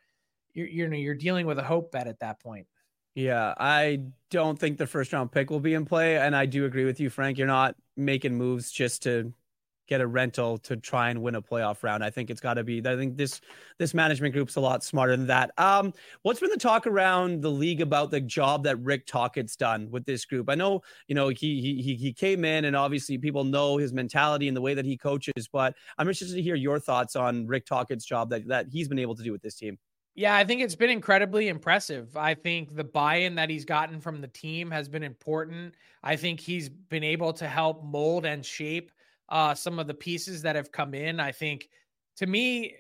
you're, 0.53 0.67
you're, 0.67 0.93
you're 0.93 1.15
dealing 1.15 1.45
with 1.45 1.59
a 1.59 1.63
hope 1.63 1.91
bet 1.91 2.07
at 2.07 2.19
that 2.19 2.41
point. 2.41 2.67
Yeah, 3.13 3.53
I 3.57 4.01
don't 4.29 4.59
think 4.59 4.77
the 4.77 4.87
first 4.87 5.13
round 5.13 5.31
pick 5.31 5.49
will 5.49 5.61
be 5.61 5.73
in 5.73 5.85
play. 5.85 6.17
And 6.17 6.35
I 6.35 6.45
do 6.45 6.65
agree 6.65 6.83
with 6.83 6.99
you, 6.99 7.09
Frank. 7.09 7.37
You're 7.37 7.47
not 7.47 7.75
making 7.95 8.35
moves 8.35 8.71
just 8.71 9.03
to 9.03 9.31
get 9.87 10.01
a 10.01 10.07
rental 10.07 10.57
to 10.59 10.75
try 10.77 11.09
and 11.09 11.21
win 11.21 11.35
a 11.35 11.41
playoff 11.41 11.83
round. 11.83 12.03
I 12.03 12.09
think 12.09 12.29
it's 12.29 12.41
got 12.41 12.55
to 12.55 12.63
be. 12.63 12.79
I 12.79 12.95
think 12.95 13.17
this 13.17 13.41
this 13.77 13.93
management 13.93 14.33
group's 14.33 14.55
a 14.55 14.59
lot 14.59 14.83
smarter 14.83 15.15
than 15.15 15.27
that. 15.27 15.51
Um, 15.57 15.93
what's 16.23 16.39
been 16.39 16.49
the 16.49 16.57
talk 16.57 16.87
around 16.87 17.41
the 17.41 17.51
league 17.51 17.81
about 17.81 18.11
the 18.11 18.21
job 18.21 18.63
that 18.63 18.77
Rick 18.77 19.05
Tocchet's 19.05 19.55
done 19.55 19.89
with 19.91 20.05
this 20.05 20.25
group? 20.25 20.49
I 20.49 20.55
know 20.55 20.81
you 21.07 21.15
know 21.15 21.29
he 21.29 21.81
he 21.81 21.95
he 21.95 22.13
came 22.13 22.45
in 22.45 22.65
and 22.65 22.75
obviously 22.75 23.17
people 23.17 23.43
know 23.43 23.77
his 23.77 23.93
mentality 23.93 24.47
and 24.47 24.55
the 24.55 24.61
way 24.61 24.73
that 24.73 24.85
he 24.85 24.97
coaches, 24.97 25.47
but 25.51 25.75
I'm 25.97 26.07
interested 26.07 26.35
to 26.35 26.41
hear 26.41 26.55
your 26.55 26.79
thoughts 26.79 27.15
on 27.15 27.47
Rick 27.47 27.65
Tocchet's 27.65 28.05
job 28.05 28.29
that 28.29 28.47
that 28.47 28.67
he's 28.71 28.87
been 28.87 28.99
able 28.99 29.15
to 29.15 29.23
do 29.23 29.31
with 29.31 29.41
this 29.41 29.55
team. 29.55 29.77
Yeah, 30.17 30.33
I 30.33 30.45
think 30.45 30.61
it's 30.61 30.75
been 30.75 30.89
incredibly 30.89 31.49
impressive. 31.49 32.15
I 32.15 32.35
think 32.35 32.73
the 32.73 32.85
buy 32.85 33.15
in 33.15 33.35
that 33.35 33.49
he's 33.49 33.65
gotten 33.65 33.99
from 33.99 34.21
the 34.21 34.29
team 34.29 34.71
has 34.71 34.87
been 34.87 35.03
important. 35.03 35.75
I 36.03 36.15
think 36.15 36.39
he's 36.39 36.69
been 36.69 37.03
able 37.03 37.33
to 37.33 37.47
help 37.49 37.83
mold 37.83 38.25
and 38.25 38.45
shape 38.45 38.93
uh, 39.29 39.53
some 39.53 39.79
of 39.79 39.87
the 39.87 39.93
pieces 39.93 40.41
that 40.43 40.55
have 40.55 40.71
come 40.71 40.93
in. 40.93 41.19
I 41.19 41.31
think 41.31 41.69
to 42.17 42.27
me, 42.27 42.75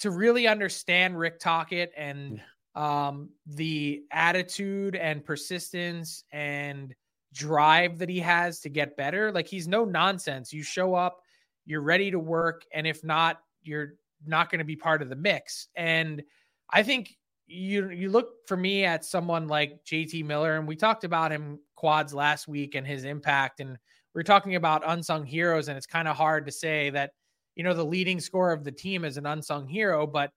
to 0.00 0.10
really 0.10 0.46
understand 0.46 1.18
Rick 1.18 1.40
Tocchet 1.40 1.92
and 1.96 2.40
um, 2.74 3.30
the 3.46 4.02
attitude 4.12 4.94
and 4.94 5.24
persistence 5.24 6.24
and 6.32 6.94
drive 7.32 7.98
that 7.98 8.08
he 8.08 8.20
has 8.20 8.60
to 8.60 8.68
get 8.68 8.96
better, 8.96 9.32
like 9.32 9.46
he's 9.46 9.66
no 9.66 9.84
nonsense. 9.84 10.52
You 10.52 10.62
show 10.62 10.94
up, 10.94 11.20
you're 11.64 11.82
ready 11.82 12.10
to 12.10 12.18
work, 12.18 12.64
and 12.72 12.86
if 12.86 13.02
not, 13.02 13.40
you're 13.62 13.94
not 14.26 14.50
going 14.50 14.58
to 14.58 14.64
be 14.64 14.76
part 14.76 15.02
of 15.02 15.08
the 15.08 15.16
mix. 15.16 15.68
And 15.76 16.22
I 16.70 16.82
think 16.82 17.16
you 17.46 17.90
you 17.90 18.10
look 18.10 18.46
for 18.46 18.56
me 18.56 18.84
at 18.84 19.04
someone 19.04 19.48
like 19.48 19.84
JT 19.84 20.24
Miller, 20.24 20.56
and 20.56 20.68
we 20.68 20.76
talked 20.76 21.04
about 21.04 21.32
him 21.32 21.58
quads 21.74 22.12
last 22.12 22.48
week 22.48 22.74
and 22.74 22.86
his 22.86 23.04
impact 23.04 23.60
and 23.60 23.78
we're 24.16 24.22
talking 24.22 24.56
about 24.56 24.82
unsung 24.86 25.26
heroes, 25.26 25.68
and 25.68 25.76
it's 25.76 25.86
kind 25.86 26.08
of 26.08 26.16
hard 26.16 26.46
to 26.46 26.52
say 26.52 26.88
that, 26.88 27.10
you 27.54 27.62
know, 27.62 27.74
the 27.74 27.84
leading 27.84 28.18
scorer 28.18 28.50
of 28.50 28.64
the 28.64 28.72
team 28.72 29.04
is 29.04 29.18
an 29.18 29.26
unsung 29.26 29.68
hero, 29.68 30.06
but 30.06 30.30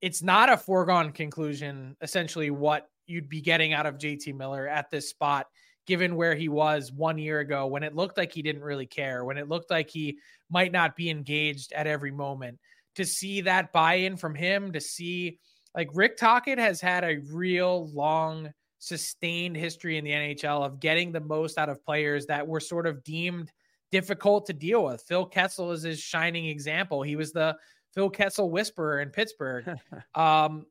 it's 0.00 0.22
not 0.22 0.48
a 0.48 0.56
foregone 0.56 1.10
conclusion, 1.10 1.96
essentially, 2.02 2.50
what 2.50 2.86
you'd 3.08 3.28
be 3.28 3.40
getting 3.40 3.72
out 3.72 3.84
of 3.84 3.98
JT 3.98 4.36
Miller 4.36 4.68
at 4.68 4.92
this 4.92 5.10
spot, 5.10 5.46
given 5.88 6.14
where 6.14 6.36
he 6.36 6.48
was 6.48 6.92
one 6.92 7.18
year 7.18 7.40
ago 7.40 7.66
when 7.66 7.82
it 7.82 7.96
looked 7.96 8.16
like 8.16 8.32
he 8.32 8.42
didn't 8.42 8.62
really 8.62 8.86
care, 8.86 9.24
when 9.24 9.38
it 9.38 9.48
looked 9.48 9.72
like 9.72 9.90
he 9.90 10.16
might 10.48 10.70
not 10.70 10.94
be 10.94 11.10
engaged 11.10 11.72
at 11.72 11.88
every 11.88 12.12
moment. 12.12 12.60
To 12.94 13.04
see 13.04 13.40
that 13.40 13.72
buy 13.72 13.94
in 13.94 14.16
from 14.16 14.36
him, 14.36 14.70
to 14.70 14.80
see 14.80 15.40
like 15.74 15.88
Rick 15.94 16.16
Tocchet 16.16 16.60
has 16.60 16.80
had 16.80 17.02
a 17.02 17.18
real 17.32 17.90
long 17.92 18.52
sustained 18.84 19.56
history 19.56 19.98
in 19.98 20.04
the 20.04 20.10
NHL 20.10 20.64
of 20.64 20.80
getting 20.80 21.10
the 21.10 21.20
most 21.20 21.58
out 21.58 21.68
of 21.68 21.84
players 21.84 22.26
that 22.26 22.46
were 22.46 22.60
sort 22.60 22.86
of 22.86 23.02
deemed 23.04 23.50
difficult 23.90 24.46
to 24.46 24.52
deal 24.52 24.84
with. 24.84 25.02
Phil 25.02 25.24
Kessel 25.24 25.70
is 25.72 25.82
his 25.82 26.00
shining 26.00 26.46
example. 26.46 27.02
He 27.02 27.16
was 27.16 27.32
the 27.32 27.56
Phil 27.94 28.10
Kessel 28.10 28.50
whisperer 28.50 29.00
in 29.00 29.10
Pittsburgh. 29.10 29.78
um, 30.14 30.66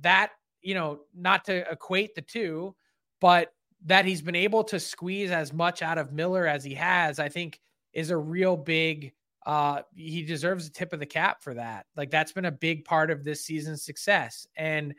that, 0.00 0.32
you 0.60 0.74
know, 0.74 1.00
not 1.14 1.44
to 1.46 1.70
equate 1.70 2.14
the 2.14 2.22
two, 2.22 2.74
but 3.20 3.52
that 3.86 4.04
he's 4.04 4.22
been 4.22 4.34
able 4.34 4.64
to 4.64 4.80
squeeze 4.80 5.30
as 5.30 5.52
much 5.52 5.82
out 5.82 5.98
of 5.98 6.12
Miller 6.12 6.46
as 6.46 6.64
he 6.64 6.74
has, 6.74 7.18
I 7.18 7.28
think 7.28 7.60
is 7.92 8.10
a 8.10 8.16
real 8.16 8.56
big 8.56 9.12
uh 9.46 9.82
he 9.94 10.22
deserves 10.22 10.66
a 10.66 10.70
tip 10.70 10.92
of 10.94 11.00
the 11.00 11.06
cap 11.06 11.42
for 11.42 11.54
that. 11.54 11.86
Like 11.96 12.10
that's 12.10 12.32
been 12.32 12.46
a 12.46 12.50
big 12.50 12.84
part 12.84 13.10
of 13.10 13.24
this 13.24 13.44
season's 13.44 13.82
success. 13.82 14.46
And 14.56 14.94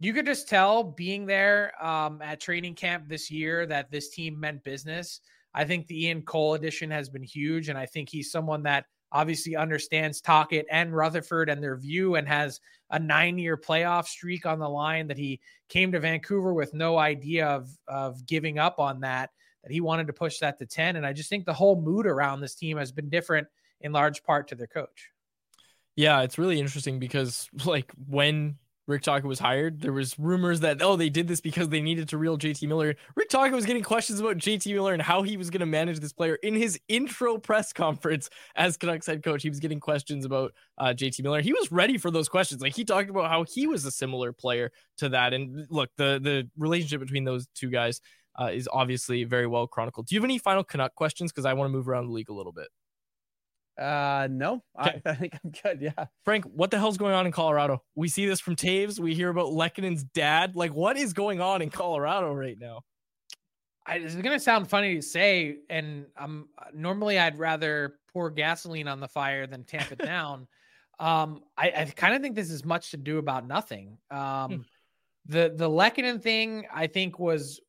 you 0.00 0.12
could 0.12 0.26
just 0.26 0.48
tell 0.48 0.84
being 0.84 1.26
there 1.26 1.72
um, 1.84 2.22
at 2.22 2.40
training 2.40 2.74
camp 2.74 3.08
this 3.08 3.30
year 3.30 3.66
that 3.66 3.90
this 3.90 4.10
team 4.10 4.38
meant 4.38 4.62
business. 4.62 5.20
I 5.54 5.64
think 5.64 5.86
the 5.86 6.06
Ian 6.06 6.22
Cole 6.22 6.54
addition 6.54 6.90
has 6.90 7.08
been 7.08 7.22
huge, 7.22 7.68
and 7.68 7.78
I 7.78 7.86
think 7.86 8.08
he's 8.08 8.30
someone 8.30 8.62
that 8.64 8.84
obviously 9.10 9.56
understands 9.56 10.20
Tocchet 10.20 10.66
and 10.70 10.94
Rutherford 10.94 11.48
and 11.48 11.62
their 11.62 11.76
view 11.76 12.14
and 12.16 12.28
has 12.28 12.60
a 12.90 12.98
nine-year 12.98 13.56
playoff 13.56 14.06
streak 14.06 14.46
on 14.46 14.58
the 14.58 14.68
line 14.68 15.08
that 15.08 15.16
he 15.16 15.40
came 15.68 15.92
to 15.92 16.00
Vancouver 16.00 16.52
with 16.52 16.74
no 16.74 16.98
idea 16.98 17.46
of 17.46 17.68
of 17.88 18.24
giving 18.26 18.58
up 18.58 18.78
on 18.78 19.00
that. 19.00 19.30
That 19.64 19.72
he 19.72 19.80
wanted 19.80 20.06
to 20.06 20.12
push 20.12 20.38
that 20.38 20.58
to 20.58 20.66
ten, 20.66 20.94
and 20.94 21.04
I 21.04 21.12
just 21.12 21.28
think 21.28 21.44
the 21.44 21.52
whole 21.52 21.80
mood 21.80 22.06
around 22.06 22.40
this 22.40 22.54
team 22.54 22.76
has 22.76 22.92
been 22.92 23.08
different 23.08 23.48
in 23.80 23.92
large 23.92 24.22
part 24.22 24.48
to 24.48 24.54
their 24.54 24.68
coach. 24.68 25.10
Yeah, 25.96 26.20
it's 26.20 26.38
really 26.38 26.60
interesting 26.60 27.00
because 27.00 27.48
like 27.64 27.90
when 28.06 28.58
Rick 28.88 29.02
Tocchet 29.02 29.28
was 29.28 29.38
hired, 29.38 29.82
there 29.82 29.92
was 29.92 30.18
rumors 30.18 30.60
that 30.60 30.80
oh 30.80 30.96
they 30.96 31.10
did 31.10 31.28
this 31.28 31.42
because 31.42 31.68
they 31.68 31.82
needed 31.82 32.08
to 32.08 32.18
reel 32.18 32.38
JT 32.38 32.66
Miller. 32.66 32.96
Rick 33.14 33.28
Tocchet 33.28 33.54
was 33.54 33.66
getting 33.66 33.82
questions 33.82 34.18
about 34.18 34.38
JT 34.38 34.72
Miller 34.72 34.94
and 34.94 35.02
how 35.02 35.22
he 35.22 35.36
was 35.36 35.50
going 35.50 35.60
to 35.60 35.66
manage 35.66 36.00
this 36.00 36.14
player 36.14 36.36
in 36.36 36.54
his 36.54 36.80
intro 36.88 37.36
press 37.36 37.70
conference 37.72 38.30
as 38.56 38.78
Canucks 38.78 39.06
head 39.06 39.22
coach. 39.22 39.42
He 39.42 39.50
was 39.50 39.60
getting 39.60 39.78
questions 39.78 40.24
about 40.24 40.54
uh, 40.78 40.94
JT 40.96 41.22
Miller. 41.22 41.42
He 41.42 41.52
was 41.52 41.70
ready 41.70 41.98
for 41.98 42.10
those 42.10 42.30
questions. 42.30 42.62
Like 42.62 42.74
he 42.74 42.84
talked 42.84 43.10
about 43.10 43.30
how 43.30 43.44
he 43.44 43.66
was 43.66 43.84
a 43.84 43.90
similar 43.90 44.32
player 44.32 44.72
to 44.96 45.10
that. 45.10 45.34
And 45.34 45.66
look, 45.68 45.90
the 45.98 46.18
the 46.22 46.48
relationship 46.56 47.00
between 47.00 47.24
those 47.24 47.46
two 47.54 47.68
guys 47.68 48.00
uh, 48.40 48.46
is 48.46 48.68
obviously 48.72 49.24
very 49.24 49.46
well 49.46 49.66
chronicled. 49.66 50.06
Do 50.06 50.14
you 50.14 50.20
have 50.20 50.24
any 50.24 50.38
final 50.38 50.64
Canuck 50.64 50.94
questions? 50.94 51.30
Because 51.30 51.44
I 51.44 51.52
want 51.52 51.68
to 51.68 51.76
move 51.76 51.88
around 51.90 52.06
the 52.06 52.12
league 52.12 52.30
a 52.30 52.34
little 52.34 52.52
bit. 52.52 52.68
Uh, 53.78 54.26
no, 54.30 54.62
okay. 54.80 55.00
I, 55.06 55.10
I, 55.10 55.14
think 55.14 55.38
I'm 55.44 55.52
good. 55.62 55.80
Yeah. 55.80 56.06
Frank, 56.24 56.44
what 56.46 56.70
the 56.70 56.78
hell's 56.78 56.96
going 56.96 57.14
on 57.14 57.26
in 57.26 57.32
Colorado? 57.32 57.82
We 57.94 58.08
see 58.08 58.26
this 58.26 58.40
from 58.40 58.56
Toews. 58.56 58.98
We 58.98 59.14
hear 59.14 59.28
about 59.28 59.52
Lehkonen's 59.52 60.02
dad. 60.02 60.56
Like, 60.56 60.74
what 60.74 60.96
is 60.96 61.12
going 61.12 61.40
on 61.40 61.62
in 61.62 61.70
Colorado 61.70 62.32
right 62.34 62.58
now? 62.58 62.82
I, 63.86 63.96
it's 63.96 64.14
gonna 64.16 64.40
sound 64.40 64.68
funny 64.68 64.96
to 64.96 65.02
say, 65.02 65.58
and 65.70 66.06
I'm 66.16 66.48
normally 66.74 67.18
I'd 67.18 67.38
rather 67.38 67.98
pour 68.12 68.30
gasoline 68.30 68.88
on 68.88 69.00
the 69.00 69.08
fire 69.08 69.46
than 69.46 69.64
tamp 69.64 69.92
it 69.92 69.98
down. 70.04 70.48
Um, 70.98 71.42
I, 71.56 71.72
I 71.74 71.84
kind 71.96 72.14
of 72.14 72.20
think 72.20 72.34
this 72.34 72.50
is 72.50 72.64
much 72.64 72.90
to 72.90 72.96
do 72.96 73.18
about 73.18 73.46
nothing. 73.46 73.96
Um, 74.10 74.50
hmm. 74.50 74.60
the 75.26 75.52
the 75.54 75.70
Lehkonen 75.70 76.20
thing 76.20 76.66
I 76.74 76.88
think 76.88 77.18
was 77.18 77.60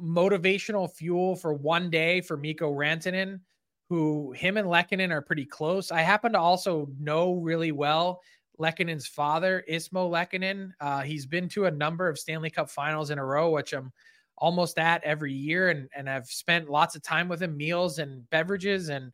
motivational 0.00 0.90
fuel 0.90 1.36
for 1.36 1.54
one 1.54 1.88
day 1.88 2.20
for 2.20 2.36
Mikko 2.36 2.72
Rantanen 2.74 3.40
who 3.88 4.32
him 4.32 4.56
and 4.56 4.68
Lehkonen 4.68 5.10
are 5.10 5.20
pretty 5.22 5.44
close. 5.44 5.90
I 5.90 6.00
happen 6.00 6.32
to 6.32 6.38
also 6.38 6.88
know 6.98 7.34
really 7.34 7.72
well 7.72 8.20
Lehkonen's 8.58 9.06
father, 9.06 9.64
Ismo 9.70 10.08
Lehkonen. 10.10 10.72
Uh, 10.80 11.02
he's 11.02 11.26
been 11.26 11.48
to 11.50 11.66
a 11.66 11.70
number 11.70 12.08
of 12.08 12.18
Stanley 12.18 12.50
Cup 12.50 12.70
finals 12.70 13.10
in 13.10 13.18
a 13.18 13.24
row, 13.24 13.50
which 13.50 13.72
I'm 13.72 13.92
almost 14.38 14.78
at 14.78 15.02
every 15.04 15.32
year. 15.32 15.70
And, 15.70 15.88
and 15.94 16.08
I've 16.08 16.26
spent 16.26 16.70
lots 16.70 16.94
of 16.94 17.02
time 17.02 17.28
with 17.28 17.42
him, 17.42 17.56
meals 17.56 17.98
and 17.98 18.28
beverages. 18.30 18.88
And 18.88 19.12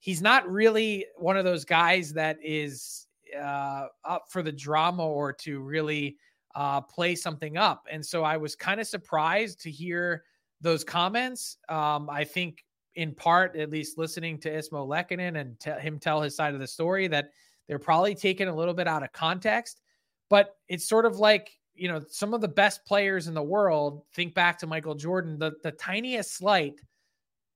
he's 0.00 0.22
not 0.22 0.48
really 0.50 1.06
one 1.16 1.36
of 1.36 1.44
those 1.44 1.64
guys 1.64 2.12
that 2.14 2.38
is 2.42 3.06
uh, 3.38 3.86
up 4.04 4.24
for 4.28 4.42
the 4.42 4.52
drama 4.52 5.06
or 5.06 5.32
to 5.34 5.60
really 5.60 6.16
uh, 6.54 6.80
play 6.80 7.14
something 7.14 7.56
up. 7.56 7.86
And 7.90 8.04
so 8.04 8.24
I 8.24 8.36
was 8.36 8.56
kind 8.56 8.80
of 8.80 8.88
surprised 8.88 9.60
to 9.62 9.70
hear 9.70 10.24
those 10.60 10.82
comments. 10.82 11.58
Um, 11.68 12.10
I 12.10 12.24
think 12.24 12.64
in 12.94 13.14
part, 13.14 13.56
at 13.56 13.70
least 13.70 13.98
listening 13.98 14.38
to 14.38 14.50
Ismo 14.50 14.86
Lehkonen 14.86 15.40
and 15.40 15.58
t- 15.60 15.70
him 15.70 15.98
tell 15.98 16.20
his 16.20 16.34
side 16.34 16.54
of 16.54 16.60
the 16.60 16.66
story, 16.66 17.08
that 17.08 17.30
they're 17.68 17.78
probably 17.78 18.14
taken 18.14 18.48
a 18.48 18.54
little 18.54 18.74
bit 18.74 18.88
out 18.88 19.02
of 19.02 19.12
context. 19.12 19.80
But 20.28 20.56
it's 20.68 20.88
sort 20.88 21.06
of 21.06 21.18
like, 21.18 21.50
you 21.74 21.88
know, 21.88 22.00
some 22.08 22.34
of 22.34 22.40
the 22.40 22.48
best 22.48 22.84
players 22.84 23.26
in 23.28 23.34
the 23.34 23.42
world, 23.42 24.02
think 24.14 24.34
back 24.34 24.58
to 24.58 24.66
Michael 24.66 24.94
Jordan, 24.94 25.38
the, 25.38 25.52
the 25.62 25.72
tiniest 25.72 26.36
slight 26.36 26.74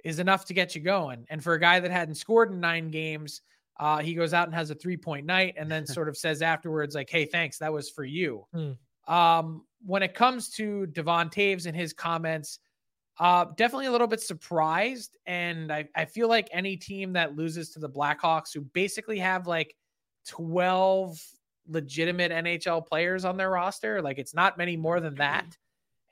is 0.04 0.18
enough 0.18 0.44
to 0.46 0.54
get 0.54 0.74
you 0.74 0.80
going. 0.80 1.26
And 1.30 1.42
for 1.42 1.54
a 1.54 1.60
guy 1.60 1.80
that 1.80 1.90
hadn't 1.90 2.14
scored 2.14 2.52
in 2.52 2.60
nine 2.60 2.90
games, 2.90 3.42
uh, 3.80 3.98
he 3.98 4.14
goes 4.14 4.32
out 4.32 4.46
and 4.46 4.54
has 4.54 4.70
a 4.70 4.74
three 4.74 4.96
point 4.96 5.26
night 5.26 5.54
and 5.56 5.70
then 5.70 5.86
sort 5.86 6.08
of 6.08 6.16
says 6.16 6.42
afterwards, 6.42 6.94
like, 6.94 7.10
hey, 7.10 7.24
thanks, 7.24 7.58
that 7.58 7.72
was 7.72 7.90
for 7.90 8.04
you. 8.04 8.46
Hmm. 8.54 9.12
Um, 9.12 9.64
when 9.84 10.02
it 10.02 10.14
comes 10.14 10.48
to 10.50 10.86
Devon 10.86 11.28
Toews 11.28 11.66
and 11.66 11.76
his 11.76 11.92
comments, 11.92 12.58
uh, 13.18 13.46
definitely 13.56 13.86
a 13.86 13.92
little 13.92 14.06
bit 14.06 14.20
surprised. 14.20 15.16
And 15.26 15.72
I, 15.72 15.88
I 15.94 16.04
feel 16.04 16.28
like 16.28 16.48
any 16.52 16.76
team 16.76 17.12
that 17.12 17.36
loses 17.36 17.70
to 17.70 17.78
the 17.78 17.88
Blackhawks, 17.88 18.52
who 18.52 18.62
basically 18.62 19.18
have 19.18 19.46
like 19.46 19.76
12 20.28 21.20
legitimate 21.68 22.32
NHL 22.32 22.86
players 22.86 23.24
on 23.24 23.36
their 23.36 23.50
roster, 23.50 24.02
like 24.02 24.18
it's 24.18 24.34
not 24.34 24.58
many 24.58 24.76
more 24.76 25.00
than 25.00 25.14
that. 25.16 25.56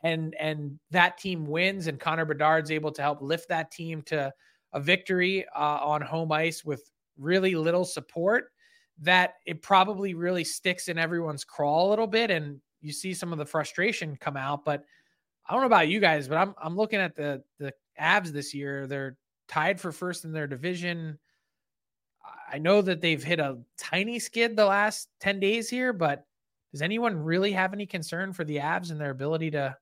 And 0.04 0.34
and 0.40 0.78
that 0.90 1.18
team 1.18 1.46
wins, 1.46 1.86
and 1.86 1.98
Connor 1.98 2.24
Bedard's 2.24 2.72
able 2.72 2.90
to 2.92 3.02
help 3.02 3.22
lift 3.22 3.48
that 3.50 3.70
team 3.70 4.02
to 4.06 4.32
a 4.72 4.80
victory 4.80 5.46
uh, 5.54 5.78
on 5.80 6.02
home 6.02 6.32
ice 6.32 6.64
with 6.64 6.90
really 7.18 7.54
little 7.54 7.84
support. 7.84 8.46
That 9.00 9.34
it 9.46 9.62
probably 9.62 10.14
really 10.14 10.42
sticks 10.44 10.88
in 10.88 10.98
everyone's 10.98 11.44
craw 11.44 11.86
a 11.86 11.90
little 11.90 12.08
bit, 12.08 12.32
and 12.32 12.60
you 12.80 12.92
see 12.92 13.14
some 13.14 13.32
of 13.32 13.38
the 13.38 13.46
frustration 13.46 14.16
come 14.16 14.36
out. 14.36 14.64
But 14.64 14.84
I 15.46 15.52
don't 15.52 15.62
know 15.62 15.66
about 15.66 15.88
you 15.88 16.00
guys, 16.00 16.28
but 16.28 16.38
I'm 16.38 16.54
I'm 16.62 16.76
looking 16.76 17.00
at 17.00 17.16
the 17.16 17.42
the 17.58 17.72
Avs 18.00 18.28
this 18.28 18.54
year. 18.54 18.86
They're 18.86 19.16
tied 19.48 19.80
for 19.80 19.92
first 19.92 20.24
in 20.24 20.32
their 20.32 20.46
division. 20.46 21.18
I 22.50 22.58
know 22.58 22.82
that 22.82 23.00
they've 23.00 23.22
hit 23.22 23.40
a 23.40 23.58
tiny 23.78 24.18
skid 24.18 24.56
the 24.56 24.66
last 24.66 25.08
10 25.20 25.40
days 25.40 25.68
here, 25.68 25.92
but 25.92 26.24
does 26.70 26.82
anyone 26.82 27.16
really 27.16 27.52
have 27.52 27.72
any 27.72 27.86
concern 27.86 28.32
for 28.32 28.44
the 28.44 28.58
Avs 28.58 28.90
and 28.90 29.00
their 29.00 29.10
ability 29.10 29.50
to 29.52 29.76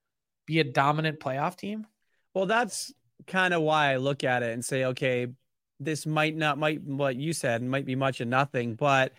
be 0.46 0.60
a 0.60 0.64
dominant 0.64 1.20
playoff 1.20 1.56
team? 1.56 1.86
Well, 2.34 2.46
that's 2.46 2.92
kind 3.26 3.54
of 3.54 3.62
why 3.62 3.92
I 3.92 3.96
look 3.96 4.24
at 4.24 4.42
it 4.42 4.52
and 4.52 4.64
say, 4.64 4.86
okay, 4.86 5.28
this 5.78 6.06
might 6.06 6.36
not 6.36 6.58
might 6.58 6.82
what 6.82 7.16
you 7.16 7.32
said 7.32 7.62
might 7.62 7.86
be 7.86 7.96
much 7.96 8.20
of 8.20 8.28
nothing, 8.28 8.74
but 8.74 9.12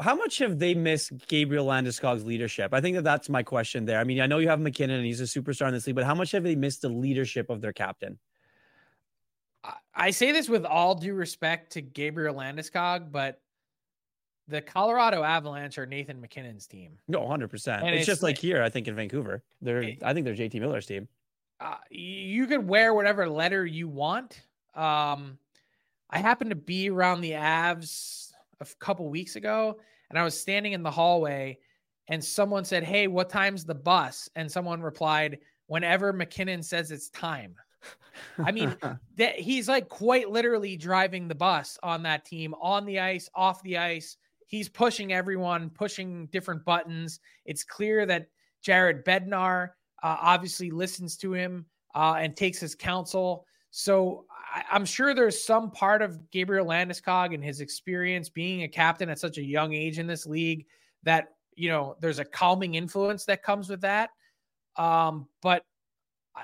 how 0.00 0.14
much 0.14 0.38
have 0.38 0.58
they 0.58 0.74
missed 0.74 1.12
Gabriel 1.28 1.66
Landeskog's 1.66 2.24
leadership? 2.24 2.74
I 2.74 2.80
think 2.80 2.96
that 2.96 3.04
that's 3.04 3.28
my 3.28 3.42
question 3.42 3.84
there. 3.84 3.98
I 3.98 4.04
mean, 4.04 4.20
I 4.20 4.26
know 4.26 4.38
you 4.38 4.48
have 4.48 4.60
MacKinnon 4.60 4.96
and 4.96 5.06
he's 5.06 5.20
a 5.20 5.24
superstar 5.24 5.68
in 5.68 5.74
this 5.74 5.86
league, 5.86 5.96
but 5.96 6.04
how 6.04 6.14
much 6.14 6.32
have 6.32 6.42
they 6.42 6.54
missed 6.54 6.82
the 6.82 6.88
leadership 6.88 7.50
of 7.50 7.60
their 7.60 7.72
captain? 7.72 8.18
I 9.94 10.10
say 10.10 10.30
this 10.30 10.48
with 10.48 10.64
all 10.64 10.94
due 10.94 11.14
respect 11.14 11.72
to 11.72 11.80
Gabriel 11.80 12.34
Landeskog, 12.34 13.10
but 13.10 13.40
the 14.46 14.60
Colorado 14.60 15.22
Avalanche 15.22 15.78
are 15.78 15.86
Nathan 15.86 16.20
MacKinnon's 16.20 16.66
team. 16.66 16.98
No, 17.08 17.20
100%. 17.20 17.52
It's, 17.52 17.98
it's, 17.98 18.06
just 18.06 18.22
like, 18.22 18.38
here, 18.38 18.62
I 18.62 18.68
think 18.68 18.88
in 18.88 18.94
Vancouver. 18.94 19.42
They're 19.60 19.82
it, 19.82 20.02
I 20.02 20.14
think 20.14 20.24
they're 20.24 20.34
JT 20.34 20.60
Miller's 20.60 20.86
team. 20.86 21.08
Uh, 21.60 21.74
you 21.90 22.46
could 22.46 22.66
wear 22.66 22.94
whatever 22.94 23.28
letter 23.28 23.66
you 23.66 23.88
want. 23.88 24.40
Um, 24.74 25.38
I 26.08 26.18
happened 26.18 26.50
to 26.50 26.56
be 26.56 26.88
around 26.88 27.20
the 27.20 27.32
Avs 27.32 28.27
a 28.60 28.66
couple 28.80 29.08
weeks 29.08 29.36
ago, 29.36 29.78
and 30.10 30.18
I 30.18 30.24
was 30.24 30.38
standing 30.38 30.72
in 30.72 30.82
the 30.82 30.90
hallway, 30.90 31.58
and 32.08 32.24
someone 32.24 32.64
said, 32.64 32.84
"Hey, 32.84 33.06
what 33.06 33.30
time's 33.30 33.64
the 33.64 33.74
bus?" 33.74 34.28
And 34.36 34.50
someone 34.50 34.80
replied, 34.80 35.38
"Whenever 35.66 36.12
MacKinnon 36.12 36.62
says 36.62 36.90
it's 36.90 37.10
time." 37.10 37.56
I 38.38 38.52
mean, 38.52 38.76
that 39.16 39.38
he's 39.38 39.68
like 39.68 39.88
quite 39.88 40.30
literally 40.30 40.76
driving 40.76 41.28
the 41.28 41.34
bus 41.34 41.78
on 41.82 42.02
that 42.04 42.24
team, 42.24 42.54
on 42.60 42.84
the 42.84 42.98
ice, 42.98 43.28
off 43.34 43.62
the 43.62 43.78
ice. 43.78 44.16
He's 44.46 44.68
pushing 44.68 45.12
everyone, 45.12 45.70
pushing 45.70 46.26
different 46.26 46.64
buttons. 46.64 47.20
It's 47.44 47.64
clear 47.64 48.06
that 48.06 48.28
Jared 48.62 49.04
Bednar 49.04 49.70
uh, 50.02 50.16
obviously 50.20 50.70
listens 50.70 51.16
to 51.18 51.32
him 51.32 51.66
uh, 51.94 52.16
and 52.18 52.36
takes 52.36 52.58
his 52.58 52.74
counsel. 52.74 53.44
So 53.70 54.24
I, 54.54 54.76
am 54.76 54.84
sure 54.84 55.14
there's 55.14 55.42
some 55.42 55.70
part 55.70 56.02
of 56.02 56.30
Gabriel 56.30 56.66
Landeskog 56.66 57.34
and 57.34 57.44
his 57.44 57.60
experience 57.60 58.28
being 58.28 58.62
a 58.62 58.68
captain 58.68 59.08
at 59.08 59.18
such 59.18 59.38
a 59.38 59.42
young 59.42 59.74
age 59.74 59.98
in 59.98 60.06
this 60.06 60.26
league 60.26 60.66
that 61.02 61.28
you 61.54 61.68
know 61.68 61.96
there's 62.00 62.18
a 62.18 62.24
calming 62.24 62.74
influence 62.74 63.24
that 63.26 63.42
comes 63.42 63.68
with 63.68 63.82
that. 63.82 64.10
Um, 64.76 65.28
but 65.42 65.64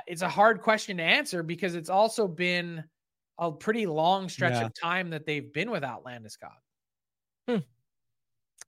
it's 0.06 0.22
a 0.22 0.28
hard 0.28 0.60
question 0.60 0.96
to 0.96 1.02
answer 1.02 1.42
because 1.42 1.74
it's 1.74 1.90
also 1.90 2.26
been 2.26 2.84
a 3.38 3.50
pretty 3.50 3.86
long 3.86 4.28
stretch 4.28 4.54
yeah. 4.54 4.66
of 4.66 4.72
time 4.80 5.10
that 5.10 5.26
they've 5.26 5.52
been 5.52 5.70
without 5.70 6.04
Landeskog. 6.04 6.50
Hmm. 7.48 7.58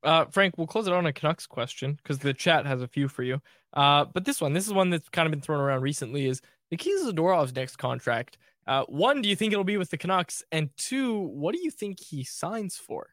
Uh, 0.03 0.27
Frank, 0.27 0.57
we'll 0.57 0.67
close 0.67 0.87
it 0.87 0.93
on 0.93 1.07
a 1.07 1.13
Canucks 1.13 1.47
question 1.47 1.99
because 2.03 2.19
the 2.19 2.35
chat 2.35 2.67
has 2.67 2.83
a 2.83 2.89
few 2.89 3.09
for 3.09 3.23
you. 3.23 3.41
Uh, 3.73 4.05
but 4.05 4.25
this 4.25 4.41
one, 4.41 4.53
this 4.53 4.67
is 4.67 4.73
one 4.73 4.91
that's 4.91 5.09
kind 5.09 5.27
of 5.27 5.31
been 5.31 5.41
thrown 5.41 5.61
around 5.61 5.83
recently. 5.83 6.27
Is 6.27 6.41
Nikita 6.71 7.13
Zadorov's 7.13 7.55
next 7.55 7.77
contract 7.77 8.39
uh, 8.67 8.85
one, 8.89 9.23
do 9.23 9.29
you 9.29 9.37
think 9.37 9.53
it'll 9.53 9.65
be 9.65 9.77
with 9.77 9.91
the 9.91 9.99
Canucks? 9.99 10.43
And 10.51 10.71
two, 10.77 11.19
what 11.19 11.55
do 11.55 11.61
you 11.63 11.71
think 11.71 12.01
he 12.01 12.25
signs 12.25 12.77
for? 12.77 13.11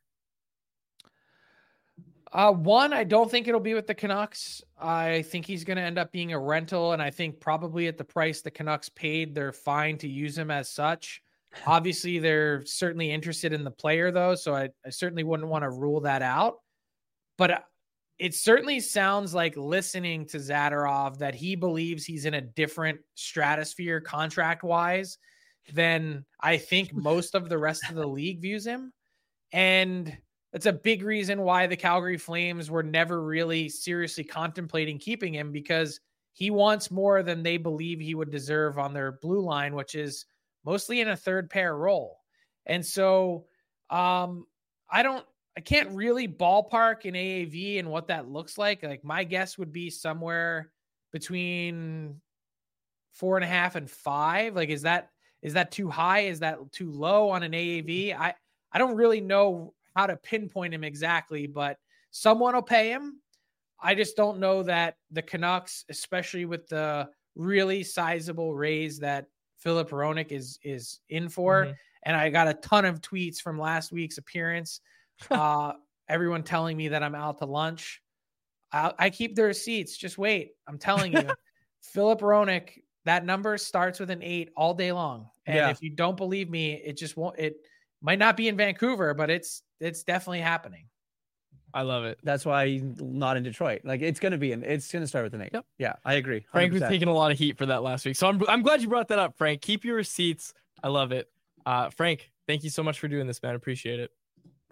Uh, 2.31 2.51
one, 2.51 2.93
I 2.93 3.03
don't 3.03 3.29
think 3.29 3.47
it'll 3.47 3.59
be 3.59 3.75
with 3.75 3.85
the 3.85 3.93
Canucks. 3.93 4.63
I 4.79 5.21
think 5.21 5.45
he's 5.45 5.63
going 5.63 5.77
to 5.77 5.83
end 5.83 5.99
up 5.99 6.11
being 6.11 6.33
a 6.33 6.39
rental, 6.39 6.93
and 6.93 7.01
I 7.01 7.11
think 7.11 7.39
probably 7.39 7.87
at 7.87 7.99
the 7.99 8.03
price 8.03 8.41
the 8.41 8.49
Canucks 8.49 8.89
paid, 8.89 9.35
they're 9.35 9.53
fine 9.53 9.99
to 9.99 10.07
use 10.07 10.35
him 10.35 10.49
as 10.49 10.69
such. 10.69 11.21
Obviously, 11.67 12.17
they're 12.17 12.65
certainly 12.65 13.11
interested 13.11 13.53
in 13.53 13.63
the 13.63 13.69
player, 13.69 14.09
though, 14.09 14.33
so 14.33 14.55
I, 14.55 14.69
I 14.83 14.89
certainly 14.89 15.23
wouldn't 15.23 15.49
want 15.49 15.61
to 15.61 15.69
rule 15.69 16.01
that 16.01 16.23
out. 16.23 16.55
But 17.37 17.65
it 18.19 18.33
certainly 18.35 18.79
sounds 18.79 19.33
like 19.33 19.57
listening 19.57 20.25
to 20.27 20.37
Zadorov 20.37 21.17
that 21.17 21.35
he 21.35 21.55
believes 21.55 22.05
he's 22.05 22.25
in 22.25 22.35
a 22.35 22.41
different 22.41 22.99
stratosphere 23.15 24.01
contract 24.01 24.63
wise 24.63 25.17
than 25.73 26.25
I 26.39 26.57
think 26.57 26.93
most 26.93 27.35
of 27.35 27.49
the 27.49 27.57
rest 27.57 27.89
of 27.89 27.95
the 27.95 28.07
league 28.07 28.41
views 28.41 28.65
him. 28.65 28.93
And 29.51 30.15
that's 30.51 30.65
a 30.67 30.73
big 30.73 31.03
reason 31.03 31.41
why 31.41 31.67
the 31.67 31.75
Calgary 31.75 32.17
Flames 32.17 32.69
were 32.69 32.83
never 32.83 33.23
really 33.23 33.69
seriously 33.69 34.23
contemplating 34.23 34.99
keeping 34.99 35.33
him 35.33 35.51
because 35.51 35.99
he 36.33 36.51
wants 36.51 36.91
more 36.91 37.23
than 37.23 37.43
they 37.43 37.57
believe 37.57 37.99
he 37.99 38.15
would 38.15 38.31
deserve 38.31 38.77
on 38.77 38.93
their 38.93 39.13
blue 39.21 39.41
line, 39.41 39.75
which 39.75 39.95
is 39.95 40.25
mostly 40.63 41.01
in 41.01 41.09
a 41.09 41.17
third 41.17 41.49
pair 41.49 41.75
role. 41.75 42.19
And 42.65 42.85
so 42.85 43.45
um, 43.89 44.45
I 44.89 45.03
don't, 45.03 45.25
I 45.57 45.61
can't 45.61 45.91
really 45.91 46.27
ballpark 46.27 47.05
an 47.05 47.13
AAV 47.13 47.79
and 47.79 47.89
what 47.89 48.07
that 48.07 48.27
looks 48.27 48.57
like. 48.57 48.83
Like 48.83 49.03
my 49.03 49.23
guess 49.23 49.57
would 49.57 49.71
be 49.71 49.89
somewhere 49.89 50.71
between 51.11 52.19
four 53.11 53.37
and 53.37 53.43
a 53.43 53.47
half 53.47 53.75
and 53.75 53.89
five. 53.89 54.55
Like, 54.55 54.69
is 54.69 54.81
that 54.81 55.09
is 55.41 55.53
that 55.53 55.71
too 55.71 55.89
high? 55.89 56.21
Is 56.21 56.39
that 56.39 56.59
too 56.71 56.91
low 56.91 57.29
on 57.29 57.43
an 57.43 57.51
AAV? 57.51 58.17
I 58.17 58.33
I 58.71 58.77
don't 58.79 58.95
really 58.95 59.21
know 59.21 59.73
how 59.95 60.07
to 60.07 60.17
pinpoint 60.17 60.73
him 60.73 60.83
exactly, 60.83 61.45
but 61.45 61.77
someone 62.11 62.55
will 62.55 62.61
pay 62.63 62.89
him. 62.89 63.19
I 63.79 63.93
just 63.93 64.15
don't 64.15 64.39
know 64.39 64.63
that 64.63 64.95
the 65.11 65.21
Canucks, 65.21 65.85
especially 65.89 66.45
with 66.45 66.67
the 66.67 67.09
really 67.35 67.83
sizable 67.83 68.55
raise 68.55 68.99
that 68.99 69.27
Filip 69.57 69.91
Hronek 69.91 70.31
is 70.31 70.59
is 70.63 70.99
in 71.09 71.29
for. 71.29 71.65
Mm-hmm. 71.65 71.73
And 72.05 72.17
I 72.17 72.29
got 72.29 72.47
a 72.47 72.53
ton 72.55 72.85
of 72.85 73.01
tweets 73.01 73.39
from 73.39 73.59
last 73.59 73.91
week's 73.91 74.17
appearance. 74.17 74.81
uh, 75.31 75.73
everyone 76.07 76.43
telling 76.43 76.77
me 76.77 76.89
that 76.89 77.03
I'm 77.03 77.15
out 77.15 77.39
to 77.39 77.45
lunch. 77.45 78.01
I, 78.71 78.93
I 78.97 79.09
keep 79.09 79.35
the 79.35 79.43
receipts. 79.43 79.95
Just 79.97 80.17
wait. 80.17 80.51
I'm 80.67 80.77
telling 80.77 81.13
you, 81.13 81.29
Filip 81.81 82.21
Hronek, 82.21 82.81
that 83.05 83.25
number 83.25 83.57
starts 83.57 83.99
with 83.99 84.09
an 84.09 84.23
eight 84.23 84.51
all 84.55 84.73
day 84.73 84.91
long. 84.91 85.27
And 85.45 85.55
yeah. 85.55 85.69
if 85.69 85.81
you 85.81 85.89
don't 85.89 86.17
believe 86.17 86.49
me, 86.49 86.73
it 86.73 86.97
just 86.97 87.17
won't. 87.17 87.37
It 87.37 87.57
might 88.01 88.19
not 88.19 88.37
be 88.37 88.47
in 88.47 88.57
Vancouver, 88.57 89.13
but 89.13 89.29
it's 89.29 89.63
it's 89.79 90.03
definitely 90.03 90.41
happening. 90.41 90.85
I 91.73 91.81
love 91.81 92.05
it. 92.05 92.19
That's 92.23 92.45
why 92.45 92.81
not 92.83 93.35
in 93.35 93.43
Detroit. 93.43 93.81
Like 93.83 94.01
it's 94.01 94.19
gonna 94.19 94.37
be 94.37 94.51
in. 94.51 94.63
It's 94.63 94.91
gonna 94.91 95.07
start 95.07 95.25
with 95.25 95.33
an 95.33 95.41
eight. 95.41 95.49
Yep. 95.53 95.65
Yeah, 95.79 95.93
I 96.05 96.15
agree. 96.15 96.41
100%. 96.41 96.45
Frank 96.51 96.73
was 96.73 96.81
taking 96.83 97.07
a 97.07 97.13
lot 97.13 97.31
of 97.31 97.37
heat 97.37 97.57
for 97.57 97.65
that 97.65 97.83
last 97.83 98.05
week, 98.05 98.15
so 98.15 98.27
I'm 98.27 98.41
I'm 98.47 98.61
glad 98.61 98.81
you 98.81 98.87
brought 98.87 99.07
that 99.09 99.19
up, 99.19 99.37
Frank. 99.37 99.61
Keep 99.61 99.83
your 99.83 99.95
receipts. 99.95 100.53
I 100.83 100.89
love 100.89 101.11
it. 101.11 101.29
Uh, 101.65 101.89
Frank, 101.89 102.31
thank 102.47 102.63
you 102.63 102.69
so 102.69 102.83
much 102.83 102.99
for 102.99 103.07
doing 103.07 103.25
this, 103.25 103.41
man. 103.41 103.55
Appreciate 103.55 103.99
it. 103.99 104.11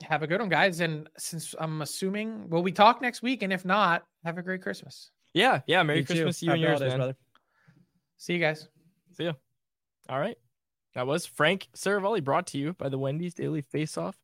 Have 0.04 0.24
a 0.24 0.28
good 0.28 0.40
one, 0.40 0.50
guys. 0.50 0.80
And 0.80 1.10
since 1.18 1.56
I'm 1.60 1.82
assuming, 1.82 2.50
will 2.50 2.64
we 2.64 2.72
talk 2.72 3.02
next 3.02 3.22
week? 3.22 3.44
And 3.44 3.54
if 3.54 3.66
not, 3.66 4.04
have 4.26 4.38
a 4.38 4.42
great 4.42 4.62
Christmas. 4.62 5.12
Yeah, 5.34 5.62
yeah. 5.68 5.84
Merry 5.84 6.00
You. 6.00 6.06
Christmas 6.06 6.40
to 6.40 6.46
you 6.46 6.52
Happy 6.52 6.62
and 6.62 6.70
yours, 6.70 6.80
holidays, 6.80 6.92
man. 6.92 6.98
brother. 7.00 7.16
See 8.18 8.34
you 8.34 8.40
guys. 8.40 8.68
See 9.18 9.24
ya. 9.26 9.34
All 10.10 10.20
right. 10.20 10.38
That 10.94 11.08
was 11.08 11.26
Frank 11.26 11.70
Seravalli 11.76 12.24
brought 12.24 12.48
to 12.48 12.58
you 12.58 12.74
by 12.74 12.90
the 12.90 12.98
Wendy's 12.98 13.34
Daily 13.34 13.62
Faceoff 13.62 14.16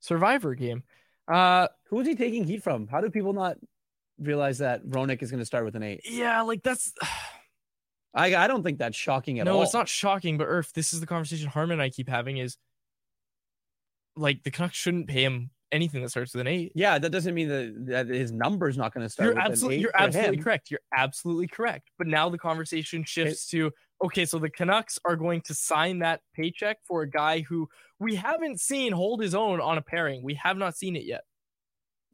Survivor 0.00 0.54
game. 0.54 0.82
Uh 1.26 1.68
Who 1.88 2.00
is 2.00 2.06
he 2.06 2.14
taking 2.14 2.44
heat 2.44 2.62
from? 2.62 2.86
How 2.86 3.00
do 3.00 3.10
people 3.10 3.32
not 3.32 3.56
realize 4.18 4.58
that 4.58 4.86
Hronek 4.86 5.22
is 5.22 5.30
going 5.30 5.40
to 5.40 5.46
start 5.46 5.64
with 5.64 5.74
an 5.74 5.82
eight? 5.82 6.02
yeah, 6.04 6.42
like 6.42 6.62
that's 6.62 6.92
I, 8.14 8.36
I 8.36 8.46
don't 8.46 8.62
think 8.62 8.78
that's 8.78 8.96
shocking 8.96 9.40
at 9.40 9.46
no, 9.46 9.52
all. 9.52 9.58
No, 9.58 9.62
it's 9.64 9.74
not 9.74 9.88
shocking, 9.88 10.38
but 10.38 10.46
Irf, 10.46 10.72
this 10.72 10.92
is 10.92 11.00
the 11.00 11.06
conversation 11.06 11.48
Harman 11.48 11.74
and 11.74 11.82
I 11.82 11.90
keep 11.90 12.08
having 12.08 12.36
is 12.36 12.56
like 14.16 14.42
the 14.42 14.50
Canucks 14.50 14.76
shouldn't 14.76 15.08
pay 15.08 15.24
him 15.24 15.50
anything 15.72 16.02
that 16.02 16.10
starts 16.10 16.32
with 16.32 16.42
an 16.42 16.46
eight. 16.46 16.72
Yeah, 16.74 16.98
that 16.98 17.10
doesn't 17.10 17.34
mean 17.34 17.48
that, 17.48 17.86
that 17.86 18.08
his 18.08 18.32
number's 18.32 18.78
not 18.78 18.94
going 18.94 19.04
to 19.04 19.10
start. 19.10 19.26
You're 19.26 19.34
with 19.34 19.44
an 19.44 19.50
absolutely 19.50 19.76
eight 19.76 19.82
you're 19.82 19.96
absolutely 19.96 20.36
him. 20.36 20.42
correct. 20.42 20.70
You're 20.70 20.80
absolutely 20.96 21.48
correct. 21.48 21.90
But 21.98 22.06
now 22.06 22.28
the 22.28 22.38
conversation 22.38 23.04
shifts 23.04 23.48
to 23.50 23.72
okay, 24.04 24.24
so 24.24 24.38
the 24.38 24.50
Canucks 24.50 24.98
are 25.04 25.16
going 25.16 25.40
to 25.42 25.54
sign 25.54 26.00
that 26.00 26.20
paycheck 26.34 26.78
for 26.84 27.02
a 27.02 27.10
guy 27.10 27.40
who 27.40 27.68
we 27.98 28.14
haven't 28.14 28.60
seen 28.60 28.92
hold 28.92 29.20
his 29.20 29.34
own 29.34 29.60
on 29.60 29.78
a 29.78 29.82
pairing. 29.82 30.22
We 30.22 30.34
have 30.34 30.56
not 30.56 30.76
seen 30.76 30.96
it 30.96 31.04
yet. 31.04 31.22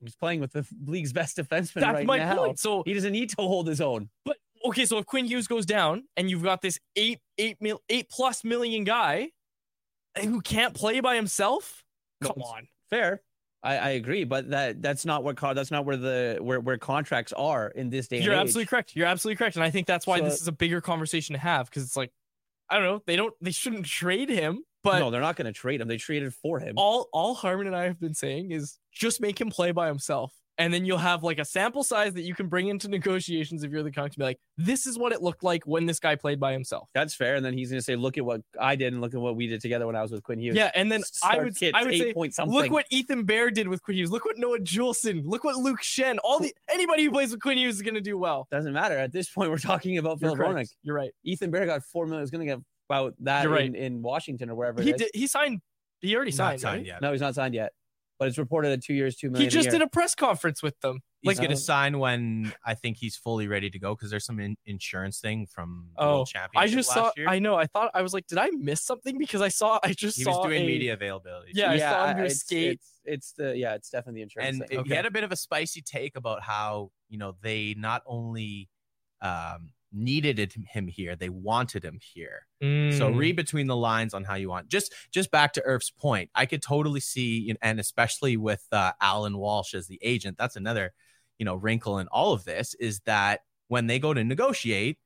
He's 0.03 0.17
playing 0.17 0.41
with 0.41 0.53
the 0.53 0.67
league's 0.87 1.13
best 1.13 1.37
defenseman 1.37 1.81
That's 1.81 1.95
right 1.95 2.07
my 2.07 2.19
now. 2.19 2.37
point. 2.37 2.59
So 2.59 2.83
He 2.87 2.95
doesn't 2.95 3.13
need 3.13 3.31
to 3.31 3.37
hold 3.37 3.67
his 3.67 3.81
own. 3.81 4.09
But 4.25 4.39
okay, 4.65 4.87
so 4.87 4.99
if 4.99 5.07
Quinn 5.07 5.27
Hughes 5.27 5.47
goes 5.47 5.67
down 5.67 6.05
and 6.17 6.31
you've 6.31 6.43
got 6.43 6.63
this 6.63 6.79
eight, 6.97 7.19
eight 7.37 7.59
mil, 7.61 7.83
eight 7.91 8.09
plus 8.09 8.43
million 8.43 8.85
guy 8.85 9.29
eh, 10.17 10.25
who 10.25 10.41
can't 10.41 10.73
play 10.75 11.01
by 11.01 11.17
himself, 11.17 11.85
come 12.23 12.43
on. 12.43 12.69
Fair. 12.91 13.23
I, 13.63 13.77
I 13.77 13.89
agree, 13.91 14.25
but 14.25 14.51
that 14.51 14.81
that's 14.81 15.05
not 15.05 15.23
what 15.23 15.39
that's 15.39 15.71
not 15.71 15.85
where 15.85 15.97
the 15.97 16.39
where, 16.41 16.61
where 16.61 16.79
contracts 16.79 17.33
are 17.35 17.69
in 17.69 17.91
this 17.91 18.09
day 18.09 18.23
You're 18.23 18.33
age. 18.33 18.41
absolutely 18.41 18.67
correct. 18.67 18.97
You're 18.97 19.07
absolutely 19.07 19.37
correct, 19.37 19.57
and 19.57 19.65
I 19.65 19.71
think 19.71 19.87
that's 19.87 20.07
why 20.07 20.19
So- 20.19 20.25
this 20.25 20.41
is 20.41 20.49
a 20.49 20.53
bigger 20.53 20.81
conversation 20.81 21.35
to 21.35 21.39
have 21.39 21.69
because 21.69 21.83
it's 21.83 21.97
like, 21.97 22.11
I 22.71 22.77
don't 22.77 22.85
know, 22.87 23.03
they 23.07 23.17
don't, 23.17 23.35
they 23.43 23.51
shouldn't 23.51 23.85
trade 23.85 24.31
him, 24.31 24.61
but 24.83 24.99
no, 25.01 25.11
they're 25.11 25.21
not 25.21 25.37
going 25.37 25.45
to 25.47 25.53
trade 25.53 25.83
him. 25.83 25.89
They 25.89 25.99
traded 25.99 26.33
for 26.33 26.59
him. 26.59 26.75
all 26.79 27.09
all 27.13 27.35
Harman 27.35 27.67
and 27.67 27.77
I 27.77 27.85
have 27.85 28.01
been 28.01 28.15
saying 28.15 28.51
is 28.51 28.79
just 28.93 29.21
make 29.21 29.39
him 29.39 29.51
play 29.51 29.73
by 29.73 29.89
himself. 29.89 30.33
And 30.61 30.73
then 30.73 30.85
you'll 30.85 30.99
have 30.99 31.23
like 31.23 31.39
a 31.39 31.45
sample 31.45 31.83
size 31.83 32.13
that 32.15 32.23
you 32.23 32.35
can 32.35 32.47
bring 32.47 32.69
into 32.69 32.89
negotiations 32.99 33.65
if 33.65 33.73
you're 33.73 33.83
the 33.83 33.91
Canucks 33.91 34.15
and 34.15 34.21
be 34.21 34.25
like, 34.25 34.39
this 34.59 34.87
is 34.87 34.99
what 34.99 35.13
it 35.13 35.23
looked 35.23 35.43
like 35.43 35.65
when 35.65 35.87
this 35.87 35.99
guy 35.99 36.15
played 36.15 36.39
by 36.39 36.53
himself. 36.53 36.89
That's 36.95 37.15
fair. 37.15 37.35
And 37.37 37.45
then 37.45 37.55
he's 37.55 37.71
going 37.71 37.79
to 37.79 37.85
say, 37.85 37.97
"Look 37.97 38.19
at 38.19 38.25
what 38.25 38.43
I 38.61 38.77
did, 38.77 38.93
and 38.93 39.01
look 39.01 39.15
at 39.15 39.21
what 39.21 39.37
we 39.37 39.47
did 39.47 39.61
together 39.61 39.87
when 39.87 39.97
I 39.97 40.03
was 40.03 40.13
with 40.13 40.23
Quinn 40.23 40.39
Hughes." 40.39 40.55
Yeah, 40.55 40.71
and 40.75 40.93
then 40.93 41.03
I 41.25 41.39
would 41.39 41.57
kids, 41.57 41.75
I 41.75 41.83
would 41.83 41.95
eight 41.95 41.99
say 41.99 42.13
point 42.13 42.35
something. 42.35 42.55
look 42.55 42.71
what 42.71 42.87
Ethan 42.91 43.25
Bear 43.25 43.51
did 43.51 43.69
with 43.69 43.83
Quinn 43.83 43.97
Hughes. 43.97 44.11
Look 44.11 44.25
what 44.27 44.37
Noah 44.39 44.59
Juulsen. 44.59 45.23
Look 45.25 45.45
what 45.45 45.57
Luke 45.57 45.81
Schenn. 45.81 46.19
All 46.23 46.39
the 46.39 46.55
anybody 46.71 47.05
who 47.05 47.11
plays 47.11 47.31
with 47.31 47.41
Quinn 47.41 47.59
Hughes 47.59 47.77
is 47.77 47.83
gonna 47.83 48.01
do 48.01 48.19
well. 48.19 48.47
doesn't 48.51 48.73
matter 48.73 48.99
at 48.99 49.13
this 49.13 49.31
point. 49.31 49.51
We're 49.51 49.59
talking 49.59 49.99
about 49.99 50.21
You're 50.21 50.37
Phil 50.37 50.45
Hronek. 50.45 50.53
correct. 50.53 50.77
You're 50.83 50.97
right. 50.97 51.11
Ethan 51.25 51.51
Bear 51.51 51.67
got 51.67 51.83
four 51.85 52.07
million. 52.07 52.23
Is 52.23 52.31
going 52.31 52.47
to 52.47 52.55
get 52.55 52.63
about 52.89 53.15
that 53.21 53.49
right. 53.49 53.65
in, 53.65 53.75
in 53.75 54.03
Washington 54.03 54.51
or 54.51 54.55
wherever. 54.57 54.83
He 54.83 54.91
it 54.91 54.97
is. 54.97 55.01
did 55.03 55.11
he 55.15 55.27
signed 55.27 55.61
he 56.01 56.17
already 56.17 56.31
Not 56.33 56.37
signed, 56.37 56.61
signed 56.61 56.77
right? 56.79 56.87
yet. 56.87 57.03
No, 57.03 57.13
he's 57.13 57.21
not 57.21 57.35
signed 57.35 57.55
yet, 57.55 57.73
but 58.21 58.29
it's 58.29 58.37
reported 58.37 58.69
that 58.69 58.85
two 58.85 58.93
years, 58.93 59.17
two 59.17 59.33
He 59.35 59.47
just 59.49 59.69
a 59.69 59.71
did 59.71 59.81
a 59.83 59.89
press 59.89 60.15
conference 60.15 60.63
with 60.63 60.79
them. 60.81 61.01
He's 61.23 61.29
Like 61.29 61.37
going 61.39 61.51
to 61.51 61.57
sign 61.57 61.99
when 61.99 62.53
I 62.67 62.75
think 62.75 62.99
he's 62.99 63.17
fully 63.17 63.49
ready 63.49 63.71
to 63.71 63.79
go 63.79 63.95
because 63.95 64.11
there's 64.11 64.27
some 64.27 64.39
in- 64.39 64.59
insurance 64.67 65.21
thing 65.21 65.47
from 65.47 65.89
the 65.97 66.03
Oh, 66.03 66.13
World 66.17 66.31
I 66.55 66.67
just 66.67 66.91
last 66.91 66.95
saw 66.97 67.11
year. 67.17 67.29
I 67.29 67.39
know, 67.39 67.57
I 67.57 67.67
thought 67.67 67.91
I 67.95 68.03
was 68.03 68.13
like, 68.13 68.27
did 68.27 68.37
I 68.37 68.51
miss 68.51 68.83
something? 68.83 69.17
Because 69.19 69.41
I 69.41 69.49
saw 69.49 69.81
I 69.83 69.95
just 69.95 70.19
he 70.19 70.25
saw 70.25 70.37
was 70.39 70.47
doing 70.47 70.63
a- 70.63 70.67
media 70.67 70.93
availability. 70.93 71.53
Yeah, 71.55 71.71
I 71.73 71.79
saw 71.79 72.07
him 72.09 72.17
do 72.19 72.23
a 72.23 72.27
it's, 72.27 72.41
skate. 72.41 72.73
It's, 72.73 73.01
it's 73.07 73.33
the 73.33 73.57
yeah, 73.57 73.75
it's 73.75 73.89
definitely 73.89 74.19
the 74.21 74.23
insurance. 74.25 74.61
and 74.61 74.69
thing. 74.69 74.81
it- 74.81 74.87
he 74.87 74.93
had 74.95 75.07
a 75.07 75.11
bit 75.11 75.25
of 75.25 75.33
a 75.33 75.37
spicy 75.37 75.81
take 75.81 76.15
about 76.17 76.43
how 76.43 76.91
you 77.09 77.17
know 77.17 77.35
they 77.41 77.75
not 77.77 78.03
only 78.05 78.69
um, 79.23 79.71
needed 79.93 80.39
him 80.69 80.87
here, 80.87 81.17
they 81.17 81.29
wanted 81.29 81.85
him 81.85 81.99
here. 82.01 82.47
So 82.61 82.67
Mm. 83.11 83.17
read 83.17 83.37
between 83.37 83.67
the 83.67 83.77
lines 83.77 84.15
on 84.15 84.25
how 84.25 84.35
you 84.35 84.49
want. 84.49 84.69
Just 84.69 84.93
just 85.11 85.31
back 85.31 85.53
to 85.55 85.63
Irf's 85.63 85.91
point, 85.91 86.31
I 86.35 86.47
could 86.47 86.63
totally 86.63 87.01
see, 87.01 87.55
and 87.63 87.81
especially 87.81 88.37
with 88.37 88.65
uh, 88.73 88.93
Alan 89.01 89.37
Walsh 89.39 89.75
as 89.75 89.87
the 89.89 89.99
agent, 90.03 90.37
that's 90.39 90.57
another 90.57 90.93
you 91.39 91.45
know 91.45 91.55
wrinkle 91.55 91.99
in 91.99 92.07
all 92.09 92.33
of 92.33 92.45
this 92.45 92.75
is 92.75 93.01
that 93.07 93.41
when 93.69 93.87
they 93.87 93.99
go 93.99 94.13
to 94.13 94.23
negotiate, 94.23 94.99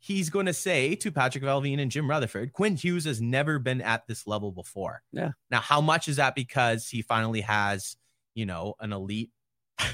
he's 0.00 0.30
going 0.30 0.46
to 0.46 0.52
say 0.52 0.94
to 0.96 1.10
Patrik 1.10 1.42
Allvin 1.42 1.78
and 1.80 1.90
Jim 1.90 2.08
Rutherford, 2.08 2.52
Quinn 2.52 2.76
Hughes 2.76 3.04
has 3.04 3.20
never 3.20 3.58
been 3.58 3.80
at 3.80 4.06
this 4.06 4.26
level 4.26 4.52
before. 4.52 5.02
Yeah. 5.12 5.32
Now, 5.50 5.60
how 5.60 5.80
much 5.80 6.08
is 6.08 6.16
that 6.16 6.34
because 6.34 6.88
he 6.88 7.02
finally 7.02 7.40
has 7.42 7.96
you 8.34 8.46
know 8.46 8.74
an 8.80 8.92
elite 8.92 9.30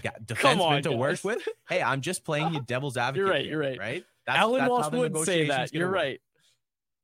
ga- 0.02 0.10
Come 0.36 0.60
on, 0.60 0.80
defenseman 0.80 0.82
to 0.84 0.92
work 0.92 1.22
with? 1.24 1.46
Hey, 1.68 1.82
I'm 1.82 2.00
just 2.00 2.24
playing 2.24 2.54
you 2.54 2.60
devil's 2.66 2.96
advocate. 2.96 3.18
You're 3.26 3.30
right, 3.30 3.42
here, 3.44 3.50
you're 3.52 3.60
right. 3.60 3.78
Right. 3.78 4.04
Alan 4.26 4.60
that's 4.60 4.70
Walsh 4.70 4.92
would 4.92 5.16
say 5.24 5.48
that. 5.48 5.72
You're 5.72 5.88
work. 5.88 5.94
right. 5.94 6.20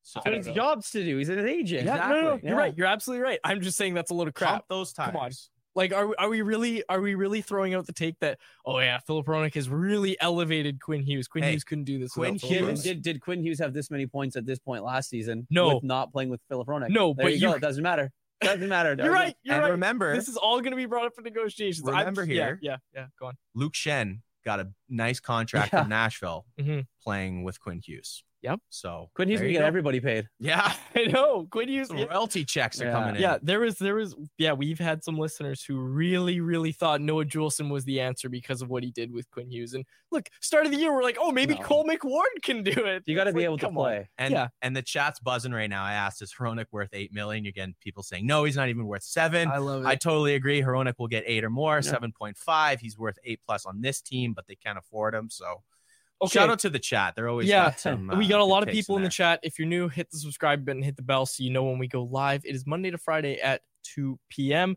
So, 0.03 0.21
I 0.21 0.23
But 0.25 0.35
it's 0.35 0.49
jobs 0.49 0.91
to 0.93 1.05
do. 1.05 1.18
He's 1.18 1.29
an 1.29 1.47
agent. 1.47 1.85
Yeah, 1.85 1.97
no, 1.97 2.09
no, 2.09 2.21
no, 2.23 2.31
you're 2.43 2.53
Yeah. 2.53 2.53
right. 2.55 2.75
You're 2.77 2.87
absolutely 2.87 3.23
right. 3.23 3.39
I'm 3.45 3.61
just 3.61 3.77
saying 3.77 3.95
that's 3.95 4.11
a 4.11 4.14
load 4.14 4.29
of 4.29 4.35
crap. 4.35 4.51
Pump 4.51 4.64
those 4.68 4.93
times. 4.93 5.12
Come 5.12 5.21
on. 5.21 5.31
Like, 5.77 5.93
are 5.93 6.09
we, 6.09 6.14
are 6.18 6.29
we 6.29 6.43
really 6.43 6.83
are 6.89 7.01
we 7.01 7.14
really 7.14 7.43
throwing 7.43 7.75
out 7.75 7.87
the 7.87 7.93
take 7.93 8.18
that 8.21 8.39
oh 8.66 8.79
yeah, 8.81 8.99
Filip 8.99 9.27
Hronek 9.27 9.55
has 9.55 9.68
really 9.68 10.16
elevated 10.21 10.81
Quinn 10.81 11.03
Hughes. 11.03 11.29
Quinn 11.29 11.45
Hey, 11.45 11.53
Hughes 11.53 11.62
couldn't 11.64 11.85
do 11.85 11.99
this. 12.01 12.12
Quinn 12.12 12.33
without 12.35 12.49
Philip 12.49 12.61
Did, 12.64 12.68
Hughes- 12.71 12.83
did, 12.83 13.03
did 13.03 13.21
Quinn 13.21 13.41
Hughes 13.41 13.61
have 13.61 13.73
this 13.73 13.89
many 13.91 14.07
points 14.07 14.35
at 14.37 14.45
this 14.47 14.59
point 14.59 14.83
last 14.83 15.11
season? 15.11 15.47
No. 15.49 15.75
with 15.77 15.85
not 15.85 16.12
playing 16.12 16.29
with 16.31 16.41
Filip 16.49 16.66
Hronek. 16.66 16.89
No, 16.91 17.14
there 17.14 17.27
but 17.27 17.35
you 17.35 17.41
go. 17.41 17.53
It 17.53 17.61
doesn't 17.61 17.83
matter. 17.83 18.11
Doesn't 18.41 18.68
matter. 18.68 18.97
You're 18.99 19.12
right. 19.12 19.37
You're 19.43 19.55
and 19.57 19.62
right. 19.64 19.71
remember, 19.73 20.16
This 20.16 20.29
is 20.29 20.37
all 20.39 20.61
going 20.61 20.71
to 20.73 20.77
be 20.77 20.87
brought 20.87 21.07
up 21.07 21.14
for 21.14 21.21
negotiations. 21.21 21.87
I'm- 21.87 21.99
Remember 21.99 22.25
yeah, 22.25 22.33
here- 22.47 22.59
Yeah, 22.62 22.77
yeah. 22.95 23.07
Go 23.21 23.27
on. 23.27 23.35
Luke 23.55 23.75
Schenn 23.75 24.21
got 24.45 24.61
a 24.61 24.72
nice 24.88 25.20
contract 25.20 25.72
Yeah. 25.72 25.82
in 25.82 25.88
Nashville 25.88 26.47
Mhm. 26.59 26.86
playing 27.03 27.43
with 27.45 27.61
Quinn 27.61 27.80
Hughes. 27.84 28.24
Yep. 28.43 28.61
So 28.70 29.11
Quinn 29.14 29.28
Hughes 29.28 29.41
can 29.41 29.53
get 29.53 29.59
go. 29.61 29.66
everybody 29.66 30.01
paid. 30.01 30.26
Yeah. 30.38 30.72
I 30.97 31.05
know. 31.05 31.47
Quinn 31.51 31.68
Hughes. 31.68 31.91
Yeah. 31.95 32.07
royalty 32.07 32.45
checks 32.45 32.80
are 32.80 32.86
Yeah. 32.86 32.93
coming 32.93 33.16
in. 33.16 33.20
Yeah, 33.22 33.36
there 33.43 33.61
was 33.61 33.76
there 33.76 33.95
was 33.97 34.16
yeah, 34.38 34.55
we've 34.55 34.78
had 34.78 35.05
some 35.05 35.18
listeners 35.18 35.62
who 35.62 35.78
really, 35.78 36.41
really 36.41 36.72
thought 36.72 37.03
Noah 37.03 37.26
Juulsen 37.26 37.68
was 37.70 37.84
the 37.84 38.01
answer 38.01 38.30
because 38.30 38.62
of 38.62 38.70
what 38.70 38.82
he 38.82 38.91
did 38.93 39.12
with 39.12 39.30
Quinn 39.30 39.51
Hughes. 39.51 39.74
And 39.74 39.84
look, 40.11 40.28
start 40.41 40.64
of 40.64 40.72
the 40.72 40.78
year, 40.78 40.91
we're 40.95 41.03
like, 41.03 41.18
oh, 41.20 41.30
maybe 41.30 41.55
No. 41.55 41.61
Cole 41.61 41.84
McWard 41.84 42.43
can 42.43 42.62
do 42.62 42.70
it. 42.72 43.03
You 43.07 43.14
got 43.14 43.24
to 43.24 43.30
It's 43.30 43.34
be 43.34 43.41
like, 43.41 43.45
able 43.45 43.59
to 43.59 43.66
come 43.66 43.76
on. 43.76 43.84
play. 43.84 44.09
And 44.16 44.32
Yeah. 44.32 44.49
and 44.62 44.74
the 44.74 44.82
chat's 44.82 45.20
buzzing 45.20 45.53
right 45.53 45.68
now. 45.68 45.84
I 45.84 45.93
asked, 45.93 46.22
is 46.22 46.32
Hronek 46.32 46.66
worth 46.72 46.91
eight 46.95 47.12
million? 47.12 47.45
You're 47.45 47.53
people 47.82 48.03
saying 48.03 48.26
no, 48.26 48.45
he's 48.45 48.57
not 48.57 48.70
even 48.70 48.86
worth 48.86 49.03
seven. 49.03 49.49
I 49.49 49.59
love 49.59 49.82
it. 49.82 49.86
I 49.86 49.97
totally 49.97 50.34
agree. 50.34 50.62
Hronek 50.62 50.95
will 50.99 51.09
get 51.09 51.24
eight 51.26 51.45
or 51.45 51.51
more, 51.51 51.76
Yeah. 51.76 51.80
seven 51.82 52.11
point 52.12 52.38
five. 52.38 52.80
He's 52.80 52.97
worth 52.97 53.18
eight 53.22 53.41
plus 53.47 53.66
on 53.66 53.82
this 53.82 54.01
team, 54.01 54.32
but 54.32 54.47
they 54.47 54.55
can't 54.57 54.78
afford 54.78 55.14
him. 55.14 55.28
So 55.30 55.62
okay. 56.23 56.31
shout 56.31 56.51
out 56.51 56.59
to 56.61 56.71
the 56.71 56.79
chat. 56.79 57.14
They're 57.16 57.29
always 57.29 57.49
Yeah. 57.49 57.64
got 57.66 57.81
some, 57.81 58.09
we 58.18 58.27
uh, 58.27 58.29
got 58.29 58.41
a 58.41 58.45
lot 58.45 58.62
of 58.62 58.68
people 58.68 58.97
in 58.97 59.03
the 59.03 59.09
chat. 59.09 59.41
If 59.43 59.59
you're 59.59 59.68
new, 59.68 59.89
hit 59.89 60.11
the 60.11 60.18
subscribe 60.18 60.64
button, 60.64 60.83
hit 60.83 60.97
the 60.97 61.03
bell 61.03 61.27
so 61.27 61.43
you 61.43 61.51
know 61.51 61.64
when 61.64 61.79
we 61.79 61.89
go 61.89 62.03
live. 62.05 62.45
It 62.45 62.55
is 62.55 62.66
Monday 62.66 62.91
to 62.91 62.99
Friday 62.99 63.41
at 63.41 63.62
2 63.85 64.18
p.m. 64.29 64.77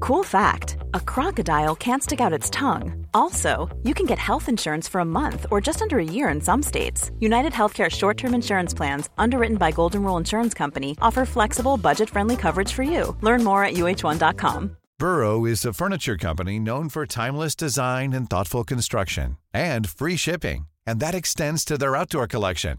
Cool 0.00 0.24
fact 0.24 0.76
a 0.94 1.00
crocodile 1.00 1.76
can't 1.76 2.02
stick 2.02 2.20
out 2.20 2.32
its 2.32 2.50
tongue. 2.50 3.06
Also, 3.14 3.68
you 3.82 3.94
can 3.94 4.06
get 4.06 4.18
health 4.18 4.48
insurance 4.48 4.88
for 4.88 5.00
a 5.00 5.04
month 5.04 5.46
or 5.50 5.60
just 5.60 5.82
under 5.82 5.98
a 5.98 6.12
year 6.16 6.28
in 6.28 6.40
some 6.40 6.62
states. 6.62 7.10
United 7.20 7.52
Healthcare 7.52 7.90
short 7.90 8.16
term 8.16 8.34
insurance 8.34 8.74
plans, 8.74 9.08
underwritten 9.18 9.56
by 9.56 9.70
Golden 9.70 10.02
Rule 10.02 10.16
Insurance 10.16 10.54
Company, 10.54 10.96
offer 11.00 11.24
flexible, 11.24 11.76
budget 11.76 12.10
friendly 12.10 12.36
coverage 12.36 12.72
for 12.72 12.82
you. 12.82 13.16
Learn 13.22 13.44
more 13.44 13.64
at 13.64 13.74
uh1.com. 13.74 14.76
Burrow 14.98 15.44
is 15.44 15.64
a 15.64 15.72
furniture 15.72 16.16
company 16.16 16.58
known 16.58 16.88
for 16.88 17.06
timeless 17.06 17.54
design 17.54 18.12
and 18.12 18.28
thoughtful 18.28 18.64
construction 18.64 19.36
and 19.54 19.88
free 19.88 20.16
shipping, 20.16 20.66
and 20.84 20.98
that 20.98 21.14
extends 21.14 21.64
to 21.64 21.78
their 21.78 21.94
outdoor 21.94 22.26
collection. 22.26 22.78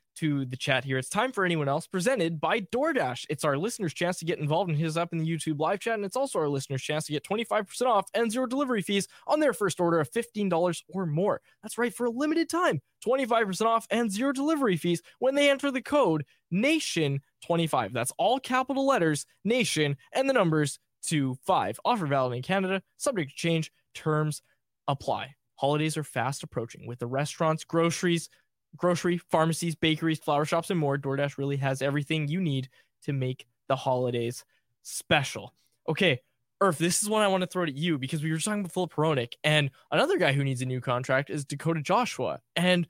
to 0.21 0.45
the 0.45 0.55
chat 0.55 0.85
here. 0.85 0.99
It's 0.99 1.09
time 1.09 1.31
for 1.31 1.43
anyone 1.43 1.67
else 1.67 1.87
presented 1.87 2.39
by 2.39 2.59
DoorDash. 2.59 3.25
It's 3.27 3.43
our 3.43 3.57
listeners' 3.57 3.91
chance 3.91 4.19
to 4.19 4.25
get 4.25 4.37
involved 4.37 4.69
and 4.69 4.77
hit 4.77 4.87
us 4.87 4.95
up 4.95 5.13
in 5.13 5.17
the 5.17 5.25
YouTube 5.25 5.59
live 5.59 5.79
chat. 5.79 5.95
And 5.95 6.05
it's 6.05 6.15
also 6.15 6.37
our 6.37 6.47
listeners' 6.47 6.83
chance 6.83 7.05
to 7.05 7.11
get 7.11 7.23
25% 7.23 7.87
off 7.87 8.07
and 8.13 8.31
zero 8.31 8.45
delivery 8.45 8.83
fees 8.83 9.07
on 9.25 9.39
their 9.39 9.51
first 9.51 9.79
order 9.79 9.99
of 9.99 10.11
$15 10.11 10.83
or 10.89 11.07
more. 11.07 11.41
That's 11.63 11.79
right, 11.79 11.91
for 11.91 12.05
a 12.05 12.11
limited 12.11 12.49
time. 12.51 12.81
25% 13.03 13.65
off 13.65 13.87
and 13.89 14.11
zero 14.11 14.31
delivery 14.31 14.77
fees 14.77 15.01
when 15.17 15.33
they 15.33 15.49
enter 15.49 15.71
the 15.71 15.81
code 15.81 16.23
NATION25. 16.53 17.91
That's 17.91 18.13
all 18.19 18.39
capital 18.39 18.85
letters, 18.85 19.25
NATION, 19.43 19.97
and 20.13 20.29
the 20.29 20.33
numbers 20.33 20.77
to 21.07 21.33
five. 21.47 21.79
Offer 21.83 22.05
valid 22.05 22.37
in 22.37 22.43
Canada, 22.43 22.83
subject 22.97 23.31
to 23.31 23.35
change, 23.35 23.71
terms 23.95 24.43
apply. 24.87 25.33
Holidays 25.55 25.97
are 25.97 26.03
fast 26.03 26.43
approaching 26.43 26.85
with 26.85 26.99
the 26.99 27.07
restaurants, 27.07 27.63
groceries, 27.63 28.29
grocery, 28.75 29.17
pharmacies, 29.17 29.75
bakeries, 29.75 30.19
flower 30.19 30.45
shops, 30.45 30.69
and 30.69 30.79
more. 30.79 30.97
DoorDash 30.97 31.37
really 31.37 31.57
has 31.57 31.81
everything 31.81 32.27
you 32.27 32.41
need 32.41 32.69
to 33.03 33.13
make 33.13 33.45
the 33.67 33.75
holidays 33.75 34.43
special. 34.83 35.53
Okay, 35.87 36.21
Irf, 36.61 36.77
this 36.77 37.01
is 37.01 37.09
one 37.09 37.23
I 37.23 37.27
want 37.27 37.41
to 37.41 37.47
throw 37.47 37.65
to 37.65 37.71
you 37.71 37.97
because 37.97 38.23
we 38.23 38.31
were 38.31 38.37
talking 38.37 38.61
about 38.61 38.71
Filip 38.71 38.93
Hronek, 38.93 39.33
and 39.43 39.71
another 39.91 40.17
guy 40.17 40.31
who 40.31 40.43
needs 40.43 40.61
a 40.61 40.65
new 40.65 40.79
contract 40.79 41.29
is 41.29 41.45
Dakota 41.45 41.81
Joshua. 41.81 42.39
And 42.55 42.87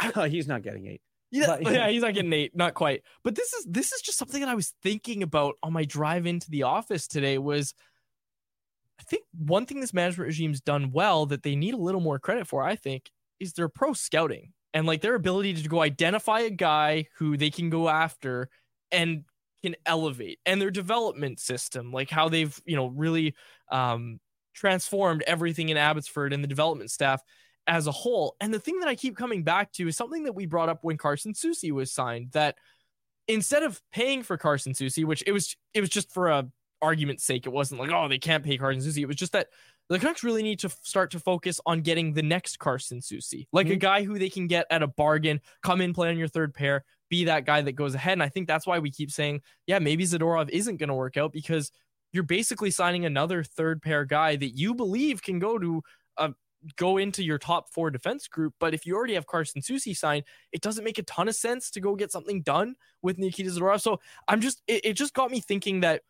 he's 0.28 0.48
not 0.48 0.62
getting 0.62 0.86
eight. 0.86 1.02
yeah, 1.30 1.58
yeah, 1.60 1.88
he's 1.88 2.02
not 2.02 2.14
getting 2.14 2.32
eight, 2.32 2.56
not 2.56 2.74
quite. 2.74 3.02
But 3.22 3.34
this 3.34 3.52
is 3.52 3.66
this 3.68 3.92
is 3.92 4.00
just 4.00 4.18
something 4.18 4.40
that 4.40 4.48
I 4.48 4.54
was 4.54 4.72
thinking 4.82 5.22
about 5.22 5.56
on 5.62 5.72
my 5.72 5.84
drive 5.84 6.26
into 6.26 6.50
the 6.50 6.64
office 6.64 7.06
today. 7.06 7.38
Was 7.38 7.74
I 8.98 9.02
think 9.04 9.24
one 9.36 9.66
thing 9.66 9.80
this 9.80 9.94
management 9.94 10.26
regime's 10.26 10.60
done 10.60 10.90
well 10.90 11.26
that 11.26 11.42
they 11.42 11.56
need 11.56 11.74
a 11.74 11.78
little 11.78 12.00
more 12.00 12.18
credit 12.18 12.46
for, 12.46 12.62
I 12.62 12.74
think, 12.74 13.10
is 13.38 13.52
their 13.52 13.68
pro 13.68 13.92
scouting 13.92 14.52
and 14.72 14.86
like 14.86 15.00
their 15.00 15.14
ability 15.14 15.54
to 15.54 15.68
go 15.68 15.82
identify 15.82 16.40
a 16.40 16.50
guy 16.50 17.06
who 17.18 17.36
they 17.36 17.50
can 17.50 17.70
go 17.70 17.88
after 17.88 18.48
and 18.92 19.24
can 19.62 19.76
elevate 19.84 20.38
and 20.46 20.60
their 20.60 20.70
development 20.70 21.38
system, 21.40 21.92
like 21.92 22.10
how 22.10 22.28
they've, 22.28 22.58
you 22.64 22.76
know, 22.76 22.86
really 22.86 23.34
um, 23.70 24.20
transformed 24.54 25.22
everything 25.26 25.68
in 25.68 25.76
Abbotsford 25.76 26.32
and 26.32 26.42
the 26.42 26.48
development 26.48 26.90
staff 26.90 27.22
as 27.66 27.86
a 27.86 27.92
whole. 27.92 28.36
And 28.40 28.52
the 28.52 28.58
thing 28.58 28.80
that 28.80 28.88
I 28.88 28.94
keep 28.94 29.16
coming 29.16 29.42
back 29.42 29.72
to 29.72 29.88
is 29.88 29.96
something 29.96 30.24
that 30.24 30.34
we 30.34 30.46
brought 30.46 30.68
up 30.68 30.82
when 30.82 30.96
Carson 30.96 31.34
Soucy 31.34 31.70
was 31.72 31.92
signed 31.92 32.32
that 32.32 32.56
instead 33.28 33.62
of 33.62 33.80
paying 33.92 34.22
for 34.22 34.36
Carson 34.36 34.72
Soucy, 34.72 35.04
which 35.04 35.22
it 35.26 35.32
was 35.32 35.56
it 35.74 35.80
was 35.80 35.90
just 35.90 36.12
for 36.12 36.28
a 36.28 36.48
argument's 36.82 37.24
sake, 37.24 37.46
it 37.46 37.52
wasn't 37.52 37.80
like, 37.80 37.90
oh, 37.90 38.08
they 38.08 38.18
can't 38.18 38.44
pay 38.44 38.56
Carson 38.56 38.82
Soucy. 38.82 39.02
It 39.02 39.06
was 39.06 39.16
just 39.16 39.32
that 39.32 39.48
the 39.90 39.98
Canucks 39.98 40.24
really 40.24 40.42
need 40.42 40.60
to 40.60 40.68
f- 40.68 40.78
start 40.82 41.10
to 41.10 41.20
focus 41.20 41.60
on 41.66 41.82
getting 41.82 42.14
the 42.14 42.22
next 42.22 42.58
Carson 42.58 43.00
Soucy, 43.00 43.48
like 43.52 43.66
mm-hmm. 43.66 43.74
a 43.74 43.76
guy 43.76 44.04
who 44.04 44.18
they 44.18 44.30
can 44.30 44.46
get 44.46 44.66
at 44.70 44.82
a 44.82 44.86
bargain, 44.86 45.40
come 45.62 45.80
in, 45.80 45.92
play 45.92 46.08
on 46.08 46.16
your 46.16 46.28
third 46.28 46.54
pair, 46.54 46.84
be 47.10 47.24
that 47.24 47.44
guy 47.44 47.60
that 47.60 47.72
goes 47.72 47.94
ahead. 47.94 48.12
And 48.14 48.22
I 48.22 48.28
think 48.28 48.46
that's 48.46 48.66
why 48.66 48.78
we 48.78 48.90
keep 48.90 49.10
saying, 49.10 49.42
yeah, 49.66 49.80
maybe 49.80 50.04
Zadorov 50.04 50.48
isn't 50.48 50.76
going 50.76 50.88
to 50.88 50.94
work 50.94 51.16
out 51.16 51.32
because 51.32 51.72
you're 52.12 52.22
basically 52.22 52.70
signing 52.70 53.04
another 53.04 53.42
third 53.42 53.82
pair 53.82 54.04
guy 54.04 54.36
that 54.36 54.56
you 54.56 54.74
believe 54.74 55.22
can 55.22 55.40
go 55.40 55.58
to 55.58 55.82
a 56.16 56.32
go 56.76 56.98
into 56.98 57.24
your 57.24 57.38
top 57.38 57.72
four 57.72 57.90
defense 57.90 58.28
group. 58.28 58.54
But 58.60 58.74
if 58.74 58.86
you 58.86 58.94
already 58.94 59.14
have 59.14 59.26
Carson 59.26 59.62
Soucy 59.62 59.96
signed, 59.96 60.24
it 60.52 60.60
doesn't 60.60 60.84
make 60.84 60.98
a 60.98 61.02
ton 61.04 61.28
of 61.28 61.34
sense 61.34 61.70
to 61.72 61.80
go 61.80 61.96
get 61.96 62.12
something 62.12 62.42
done 62.42 62.74
with 63.02 63.18
Nikita 63.18 63.50
Zadorov. 63.50 63.80
So 63.80 63.98
I'm 64.28 64.40
just, 64.40 64.62
it, 64.66 64.84
it 64.84 64.92
just 64.92 65.14
got 65.14 65.30
me 65.30 65.40
thinking 65.40 65.80
that 65.80 66.02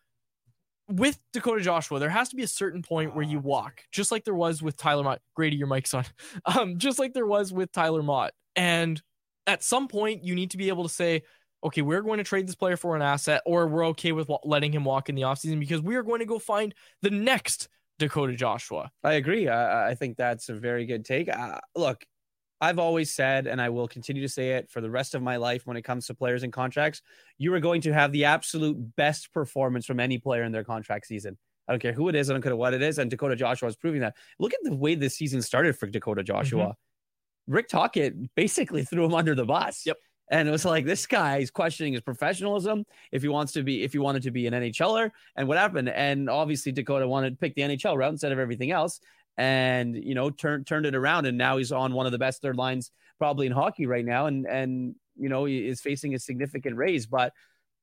with 0.91 1.19
Dakota 1.33 1.63
Joshua, 1.63 1.99
there 1.99 2.11
has 2.11 2.29
to 2.31 2.37
be 2.37 2.43
a 2.43 2.49
certain 2.49 2.83
point 2.83 3.15
where 3.15 3.25
you 3.25 3.39
walk, 3.39 3.85
just 3.93 4.11
like 4.11 4.25
there 4.25 4.35
was 4.35 4.63
with 4.63 4.77
Tyler 4.77 5.05
Motte. 5.05 5.21
Grady, 5.35 5.57
your 5.57 5.69
mic's 5.69 5.95
on. 5.95 6.05
Um, 6.45 6.79
just 6.79 6.99
like 6.99 7.13
there 7.15 7.27
was 7.27 7.53
with 7.53 7.71
Tyler 7.71 8.03
Motte. 8.03 8.33
And 8.57 9.01
at 9.47 9.63
some 9.63 9.89
point, 9.89 10.25
you 10.25 10.35
need 10.35 10.51
to 10.51 10.57
be 10.57 10.69
able 10.69 10.83
to 10.83 10.89
say, 10.89 11.23
okay, 11.63 11.83
we're 11.83 12.03
going 12.03 12.19
to 12.19 12.25
trade 12.25 12.47
this 12.49 12.55
player 12.55 12.77
for 12.77 12.97
an 12.97 13.03
asset, 13.03 13.43
or 13.47 13.67
we're 13.67 13.87
okay 13.89 14.13
with 14.13 14.29
letting 14.45 14.73
him 14.73 14.85
walk 14.85 15.09
in 15.09 15.15
the 15.15 15.23
offseason 15.23 15.61
because 15.61 15.81
we 15.81 15.97
are 15.97 16.03
going 16.03 16.21
to 16.21 16.27
go 16.27 16.39
find 16.39 16.75
the 17.03 17.11
next 17.11 17.69
Dakota 17.99 18.35
Joshua. 18.35 18.91
I 19.05 19.15
agree. 19.15 19.49
I, 19.49 19.91
I 19.91 19.95
think 19.95 20.17
that's 20.17 20.49
a 20.49 20.55
very 20.55 20.87
good 20.87 21.05
take. 21.05 21.29
Uh, 21.29 21.61
look, 21.77 22.05
I've 22.61 22.79
always 22.79 23.13
said, 23.13 23.47
and 23.47 23.61
I 23.61 23.71
will 23.71 23.89
continue 23.89 24.23
to 24.23 24.29
say 24.29 24.53
it 24.53 24.71
for 24.71 24.81
the 24.81 24.91
rest 24.91 25.15
of 25.15 25.23
my 25.23 25.37
life 25.37 25.67
when 25.67 25.77
it 25.77 25.83
comes 25.83 26.07
to 26.07 26.15
players 26.15 26.43
and 26.43 26.53
contracts, 26.53 27.01
you 27.39 27.55
are 27.55 27.61
going 27.61 27.81
to 27.83 27.93
have 27.93 28.13
the 28.13 28.27
absolute 28.27 28.77
best 28.97 29.33
performance 29.33 29.87
from 29.87 29.99
any 29.99 30.19
player 30.19 30.43
in 30.43 30.53
their 30.53 30.65
contract 30.65 31.07
season. 31.07 31.39
I 31.67 31.73
don't 31.73 31.81
care 31.81 31.93
who 31.93 32.09
it 32.09 32.15
is, 32.15 32.29
I 32.29 32.35
don't 32.35 32.43
care 32.43 32.55
what 32.55 32.75
it 32.75 32.83
is. 32.83 32.99
And 32.99 33.11
Dakota 33.11 33.37
Joshua 33.37 33.69
is 33.69 33.77
proving 33.77 34.01
that. 34.01 34.17
Look 34.39 34.53
at 34.53 34.61
the 34.63 34.75
way 34.75 34.95
this 34.95 35.17
season 35.17 35.41
started 35.41 35.79
for 35.79 35.87
Dakota 35.87 36.23
Joshua. 36.23 36.65
Mm-hmm. 36.65 37.53
Rick 37.53 37.69
Tocchet 37.69 38.35
basically 38.35 38.85
threw 38.91 39.05
him 39.05 39.15
under 39.15 39.35
the 39.35 39.47
bus. 39.47 39.87
Yep. 39.87 39.97
And 40.31 40.49
it 40.49 40.53
was 40.53 40.65
like 40.65 40.85
this 40.85 41.07
guy 41.07 41.39
is 41.39 41.51
questioning 41.51 41.93
his 41.93 42.03
professionalism 42.03 42.85
if 43.11 43.21
he 43.23 43.29
wants 43.29 43.53
to 43.55 43.65
be 43.65 43.83
if 43.83 43.93
he 43.93 43.99
wanted 43.99 44.23
to 44.23 44.31
be 44.31 44.47
an 44.47 44.55
NHLer 44.55 45.11
and 45.35 45.49
what 45.49 45.59
happened. 45.59 45.89
And 45.89 46.31
obviously 46.31 46.71
Dakota 46.71 47.09
wanted 47.09 47.31
to 47.31 47.37
pick 47.37 47.57
the 47.57 47.63
NHL 47.63 47.97
route 47.97 48.13
instead 48.13 48.31
of 48.31 48.39
everything 48.39 48.71
else 48.71 49.01
and 49.41 49.97
you 49.97 50.15
know 50.15 50.29
turned 50.29 50.67
turned 50.67 50.85
it 50.85 50.95
around 50.95 51.25
and 51.25 51.39
now 51.39 51.57
he's 51.57 51.73
on 51.73 51.95
one 51.95 52.05
of 52.05 52.13
the 52.13 52.19
best 52.19 52.43
third 52.43 52.57
lines 52.57 52.93
probably 53.19 53.47
in 53.47 53.53
hockey 53.53 53.87
right 53.87 54.05
now 54.05 54.27
and 54.27 54.47
and 54.47 54.95
you 55.17 55.31
know 55.31 55.47
he 55.47 55.67
is 55.67 55.81
facing 55.81 56.15
a 56.15 56.19
significant 56.19 56.77
raise 56.77 57.07
but 57.07 57.33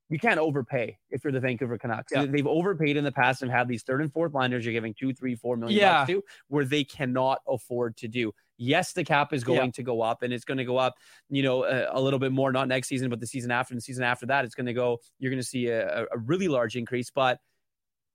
you 0.09 0.19
can't 0.19 0.39
overpay 0.39 0.97
if 1.09 1.23
you're 1.23 1.33
the 1.33 1.39
Vancouver 1.41 1.77
Canucks. 1.77 2.13
Yeah. 2.15 2.25
They've 2.25 2.47
overpaid 2.47 2.95
in 2.95 3.03
the 3.03 3.11
past 3.11 3.41
and 3.41 3.51
have 3.51 3.67
these 3.67 3.83
third 3.83 4.01
and 4.01 4.09
fourth 4.09 4.33
liners 4.33 4.63
you're 4.63 4.71
giving 4.71 4.93
two, 4.93 5.13
three, 5.13 5.35
four 5.35 5.57
million 5.57 5.77
yeah. 5.77 5.99
bucks 5.99 6.11
to, 6.11 6.23
where 6.47 6.63
they 6.63 6.85
cannot 6.85 7.39
afford 7.45 7.97
to 7.97 8.07
do. 8.07 8.31
Yes, 8.57 8.93
the 8.93 9.03
cap 9.03 9.33
is 9.33 9.43
going 9.43 9.65
yeah. 9.65 9.71
to 9.71 9.83
go 9.83 10.01
up, 10.01 10.23
and 10.23 10.31
it's 10.31 10.45
going 10.45 10.59
to 10.59 10.63
go 10.63 10.77
up, 10.77 10.95
you 11.29 11.43
know, 11.43 11.65
a, 11.65 11.89
a, 11.91 11.99
little 11.99 12.19
bit 12.19 12.31
more. 12.31 12.53
Not 12.53 12.69
next 12.69 12.87
season, 12.87 13.09
but 13.09 13.19
the 13.19 13.27
season 13.27 13.51
after, 13.51 13.73
and 13.73 13.77
the 13.77 13.83
season 13.83 14.05
after 14.05 14.25
that, 14.27 14.45
it's 14.45 14.55
going 14.55 14.65
to 14.65 14.73
go. 14.73 14.99
You're 15.19 15.29
going 15.29 15.41
to 15.41 15.47
see 15.47 15.67
a, 15.67 16.05
a 16.05 16.17
really 16.17 16.47
large 16.47 16.77
increase, 16.77 17.11
but 17.11 17.39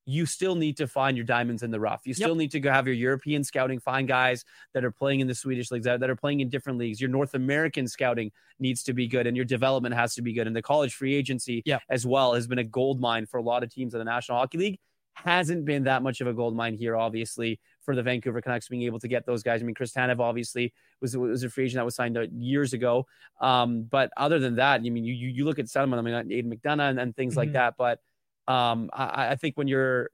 you 0.04 0.26
still 0.26 0.54
need 0.54 0.76
to 0.78 0.86
find 0.86 1.16
your 1.16 1.24
diamonds 1.24 1.62
in 1.62 1.70
the 1.70 1.78
rough. 1.78 2.02
You 2.04 2.14
still 2.14 2.30
yep. 2.30 2.36
need 2.38 2.50
to 2.52 2.60
go 2.60 2.72
have 2.72 2.86
your 2.86 2.94
European 2.94 3.44
scouting, 3.44 3.78
find 3.78 4.08
guys 4.08 4.44
that 4.74 4.84
are 4.84 4.90
playing 4.90 5.20
in 5.20 5.28
the 5.28 5.34
Swedish 5.34 5.70
leagues, 5.70 5.84
that, 5.84 6.00
that 6.00 6.10
are 6.10 6.16
playing 6.16 6.40
in 6.40 6.48
different 6.48 6.78
leagues. 6.78 7.00
Your 7.00 7.10
North 7.10 7.34
American 7.34 7.86
scouting 7.86 8.32
needs 8.58 8.82
to 8.84 8.92
be 8.92 9.06
good, 9.06 9.26
and 9.26 9.36
your 9.36 9.44
development 9.44 9.94
has 9.94 10.14
to 10.14 10.22
be 10.22 10.32
good. 10.32 10.46
And 10.46 10.56
the 10.56 10.62
college 10.62 10.94
free 10.94 11.14
agency 11.14 11.62
yep. 11.64 11.82
as 11.88 12.04
well 12.04 12.34
has 12.34 12.46
been 12.46 12.58
a 12.58 12.64
gold 12.64 13.00
mine 13.00 13.26
for 13.26 13.38
a 13.38 13.42
lot 13.42 13.62
of 13.62 13.70
teams 13.72 13.94
in 13.94 13.98
the 13.98 14.04
National 14.04 14.38
Hockey 14.38 14.58
League. 14.58 14.78
Hasn't 15.14 15.66
been 15.66 15.84
that 15.84 16.02
much 16.02 16.20
of 16.20 16.26
a 16.26 16.32
gold 16.32 16.56
mine 16.56 16.74
here, 16.74 16.96
obviously, 16.96 17.60
for 17.82 17.94
the 17.94 18.02
Vancouver 18.02 18.40
Canucks 18.40 18.68
being 18.68 18.82
able 18.82 18.98
to 18.98 19.08
get 19.08 19.26
those 19.26 19.42
guys. 19.42 19.60
I 19.60 19.64
mean, 19.66 19.74
Chris 19.74 19.92
Tanev 19.92 20.20
obviously 20.20 20.72
was 21.02 21.14
was 21.16 21.44
a 21.44 21.50
free 21.50 21.66
agent 21.66 21.76
that 21.76 21.84
was 21.84 21.94
signed 21.94 22.16
years 22.38 22.72
ago. 22.72 23.06
Um, 23.40 23.82
but 23.82 24.10
other 24.16 24.38
than 24.38 24.56
that, 24.56 24.80
I 24.80 24.88
mean, 24.88 25.04
you 25.04 25.12
you 25.12 25.44
look 25.44 25.58
at 25.58 25.70
them, 25.70 25.92
I 25.92 26.00
mean, 26.00 26.14
Aidan 26.14 26.50
McDonough 26.50 26.90
and, 26.90 26.98
and 26.98 27.14
things 27.14 27.32
mm-hmm. 27.32 27.40
like 27.40 27.52
that. 27.52 27.74
But 27.76 28.00
um, 28.48 28.90
I, 28.92 29.28
I 29.30 29.36
think 29.36 29.56
when 29.56 29.68
you're 29.68 30.10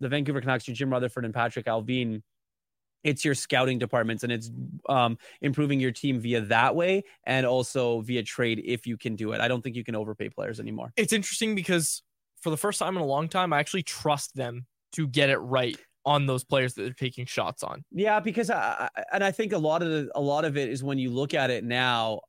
the 0.00 0.08
Vancouver 0.08 0.40
Canucks, 0.40 0.66
you 0.68 0.74
Jim 0.74 0.90
Rutherford 0.90 1.24
and 1.24 1.34
Patrik 1.34 1.64
Allvin, 1.64 2.22
it's 3.02 3.24
your 3.24 3.34
scouting 3.34 3.78
departments 3.78 4.24
and 4.24 4.32
it's 4.32 4.50
um, 4.88 5.16
improving 5.40 5.80
your 5.80 5.90
team 5.90 6.20
via 6.20 6.40
that 6.42 6.74
way 6.74 7.02
and 7.24 7.46
also 7.46 8.00
via 8.02 8.22
trade 8.22 8.62
if 8.64 8.86
you 8.86 8.96
can 8.96 9.16
do 9.16 9.32
it. 9.32 9.40
I 9.40 9.48
don't 9.48 9.62
think 9.62 9.76
you 9.76 9.84
can 9.84 9.94
overpay 9.94 10.28
players 10.28 10.60
anymore. 10.60 10.92
It's 10.96 11.12
interesting 11.12 11.54
because 11.54 12.02
for 12.40 12.50
the 12.50 12.56
first 12.56 12.78
time 12.78 12.96
in 12.96 13.02
a 13.02 13.06
long 13.06 13.28
time, 13.28 13.52
I 13.52 13.58
actually 13.58 13.82
trust 13.82 14.34
them 14.34 14.66
to 14.92 15.06
get 15.06 15.30
it 15.30 15.38
right 15.38 15.76
on 16.04 16.26
those 16.26 16.44
players 16.44 16.74
that 16.74 16.82
they're 16.82 16.92
taking 16.92 17.26
shots 17.26 17.62
on. 17.62 17.84
Yeah, 17.90 18.20
because 18.20 18.50
I, 18.50 18.88
and 19.12 19.22
I 19.22 19.30
think 19.30 19.52
a 19.52 19.58
lot 19.58 19.82
of 19.82 19.90
the, 19.90 20.10
a 20.14 20.20
lot 20.20 20.44
of 20.44 20.56
it 20.56 20.68
is 20.68 20.82
when 20.82 20.98
you 20.98 21.10
look 21.10 21.34
at 21.34 21.50
it 21.50 21.64
now. 21.64 22.20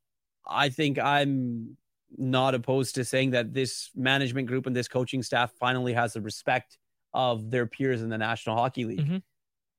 I 0.47 0.69
think 0.69 0.97
I'm 0.99 1.77
not 2.17 2.55
opposed 2.55 2.95
to 2.95 3.05
saying 3.05 3.31
that 3.31 3.53
this 3.53 3.89
management 3.95 4.47
group 4.47 4.65
and 4.67 4.75
this 4.75 4.87
coaching 4.87 5.23
staff 5.23 5.51
finally 5.59 5.93
has 5.93 6.13
the 6.13 6.21
respect 6.21 6.77
of 7.13 7.51
their 7.51 7.65
peers 7.65 8.01
in 8.01 8.09
the 8.09 8.17
National 8.17 8.55
Hockey 8.55 8.85
League. 8.85 8.99
Mm-hmm. 8.99 9.17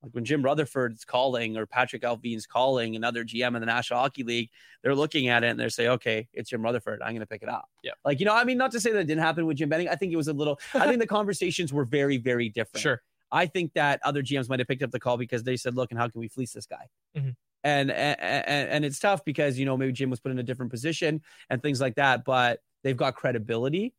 Like 0.03 0.13
when 0.13 0.25
Jim 0.25 0.43
Rutherford's 0.43 1.05
calling 1.05 1.57
or 1.57 1.67
Patrik 1.67 2.01
Allvin's 2.01 2.45
calling 2.45 2.97
another 2.97 3.25
GM 3.25 3.55
in 3.55 3.61
the 3.61 3.67
National 3.67 4.01
Hockey 4.01 4.25
League, 4.25 4.51
they're 4.83 4.97
looking 4.97 5.29
at 5.29 5.45
it 5.45 5.49
and 5.49 5.61
they're 5.61 5.71
saying, 5.71 5.91
okay, 5.91 6.29
it's 6.33 6.51
Jim 6.51 6.63
Rutherford. 6.63 7.01
I'm 7.03 7.11
going 7.11 7.21
to 7.21 7.27
pick 7.27 7.43
it 7.43 7.49
up. 7.49 7.69
Yeah. 7.85 7.93
Like, 8.05 8.19
you 8.19 8.27
know, 8.27 8.35
I 8.35 8.43
mean, 8.43 8.59
not 8.59 8.73
to 8.73 8.81
say 8.81 8.91
that 8.93 8.99
it 8.99 9.07
didn't 9.07 9.23
happen 9.23 9.47
with 9.47 9.59
Jim 9.59 9.69
Benning. 9.69 9.89
I 9.89 9.95
think 9.95 10.13
it 10.13 10.17
was 10.17 10.29
a 10.29 10.33
little, 10.33 10.59
I 10.75 10.87
think 10.89 10.99
the 10.99 11.07
conversations 11.07 11.73
were 11.73 11.85
very, 11.85 12.17
very 12.17 12.49
different. 12.49 12.83
Sure. 12.83 13.01
I 13.31 13.47
think 13.47 13.73
that 13.75 14.01
other 14.05 14.23
GMs 14.23 14.49
might 14.49 14.59
have 14.59 14.69
picked 14.69 14.83
up 14.83 14.91
the 14.91 15.01
call 15.01 15.17
because 15.17 15.45
they 15.45 15.57
said, 15.57 15.75
look, 15.75 15.91
and 15.91 15.99
how 15.99 16.09
can 16.09 16.21
we 16.21 16.29
fleece 16.29 16.53
this 16.53 16.67
guy? 16.67 16.89
Mm-hmm. 17.17 17.31
And, 17.65 17.91
and, 17.91 18.69
and 18.71 18.85
it's 18.85 18.99
tough 18.99 19.25
because, 19.25 19.59
you 19.59 19.65
know, 19.65 19.77
maybe 19.77 19.93
Jim 19.93 20.11
was 20.11 20.21
put 20.21 20.33
in 20.33 20.39
a 20.39 20.43
different 20.43 20.73
position 20.73 21.23
and 21.49 21.63
things 21.63 21.81
like 21.81 21.95
that, 21.95 22.25
but 22.25 22.61
they've 22.83 22.97
got 22.97 23.15
credibility 23.15 23.95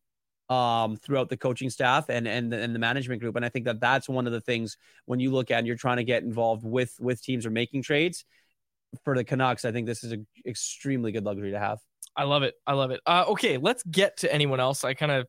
um, 0.48 0.96
throughout 0.96 1.28
the 1.28 1.36
coaching 1.36 1.70
staff 1.70 2.08
and 2.08 2.28
and 2.28 2.52
and 2.52 2.74
the 2.74 2.78
management 2.78 3.20
group. 3.20 3.36
And 3.36 3.44
I 3.44 3.48
think 3.48 3.64
that 3.64 3.80
that's 3.80 4.08
one 4.08 4.26
of 4.26 4.32
the 4.32 4.40
things 4.40 4.76
when 5.06 5.20
you 5.20 5.32
look 5.32 5.50
at 5.50 5.58
and 5.58 5.66
you're 5.66 5.76
trying 5.76 5.96
to 5.96 6.04
get 6.04 6.22
involved 6.22 6.64
with 6.64 6.94
with 7.00 7.22
teams 7.22 7.46
or 7.46 7.50
making 7.50 7.82
trades 7.82 8.24
for 9.04 9.16
the 9.16 9.24
Canucks. 9.24 9.64
I 9.64 9.72
think 9.72 9.86
this 9.86 10.04
is 10.04 10.12
an 10.12 10.26
extremely 10.46 11.12
good 11.12 11.24
luxury 11.24 11.52
to 11.52 11.58
have. 11.58 11.78
I 12.16 12.24
love 12.24 12.42
it. 12.42 12.54
I 12.66 12.74
love 12.74 12.90
it. 12.90 13.00
Uh, 13.06 13.24
okay, 13.28 13.56
let's 13.56 13.82
get 13.84 14.18
to 14.18 14.32
anyone 14.32 14.60
else. 14.60 14.84
I 14.84 14.94
kind 14.94 15.10
of 15.10 15.26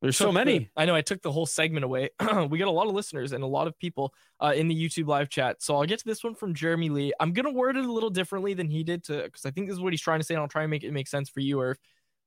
There's 0.00 0.16
so 0.16 0.26
took 0.26 0.34
the- 0.34 0.44
many. 0.44 0.70
I 0.76 0.84
know 0.84 0.94
I 0.94 1.00
took 1.00 1.22
the 1.22 1.32
whole 1.32 1.46
segment 1.46 1.84
away. 1.84 2.10
we 2.50 2.58
got 2.58 2.68
a 2.68 2.72
lot 2.72 2.86
of 2.86 2.94
listeners 2.94 3.32
and 3.32 3.42
a 3.42 3.46
lot 3.48 3.66
of 3.66 3.76
people 3.78 4.14
uh, 4.40 4.52
in 4.54 4.68
the 4.68 4.74
YouTube 4.74 5.08
live 5.08 5.28
chat. 5.28 5.60
So 5.62 5.76
I'll 5.76 5.84
get 5.86 5.98
to 5.98 6.04
this 6.04 6.22
one 6.22 6.34
from 6.34 6.54
Jeremy 6.54 6.88
Lee. 6.88 7.12
I'm 7.18 7.32
gonna 7.32 7.50
word 7.50 7.76
it 7.76 7.84
a 7.84 7.92
little 7.92 8.10
differently 8.10 8.54
than 8.54 8.68
he 8.68 8.84
did 8.84 9.04
to 9.04 9.22
because 9.24 9.44
I 9.44 9.50
think 9.50 9.66
this 9.66 9.74
is 9.74 9.80
what 9.80 9.92
he's 9.92 10.00
trying 10.02 10.20
to 10.20 10.24
say, 10.24 10.34
and 10.34 10.40
I'll 10.42 10.48
try 10.48 10.62
and 10.62 10.70
make 10.70 10.84
it 10.84 10.92
make 10.92 11.08
sense 11.08 11.28
for 11.28 11.40
you. 11.40 11.60
Or 11.60 11.76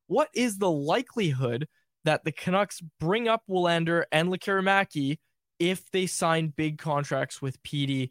what 0.07 0.29
is 0.33 0.57
the 0.57 0.69
likelihood 0.69 1.67
that 2.03 2.25
the 2.25 2.31
Canucks 2.31 2.81
bring 2.99 3.27
up 3.27 3.43
Willander 3.49 4.03
and 4.11 4.29
Lekkerimäki 4.29 5.19
if 5.59 5.89
they 5.91 6.07
sign 6.07 6.47
big 6.49 6.79
contracts 6.79 7.41
with 7.41 7.61
PD 7.63 8.09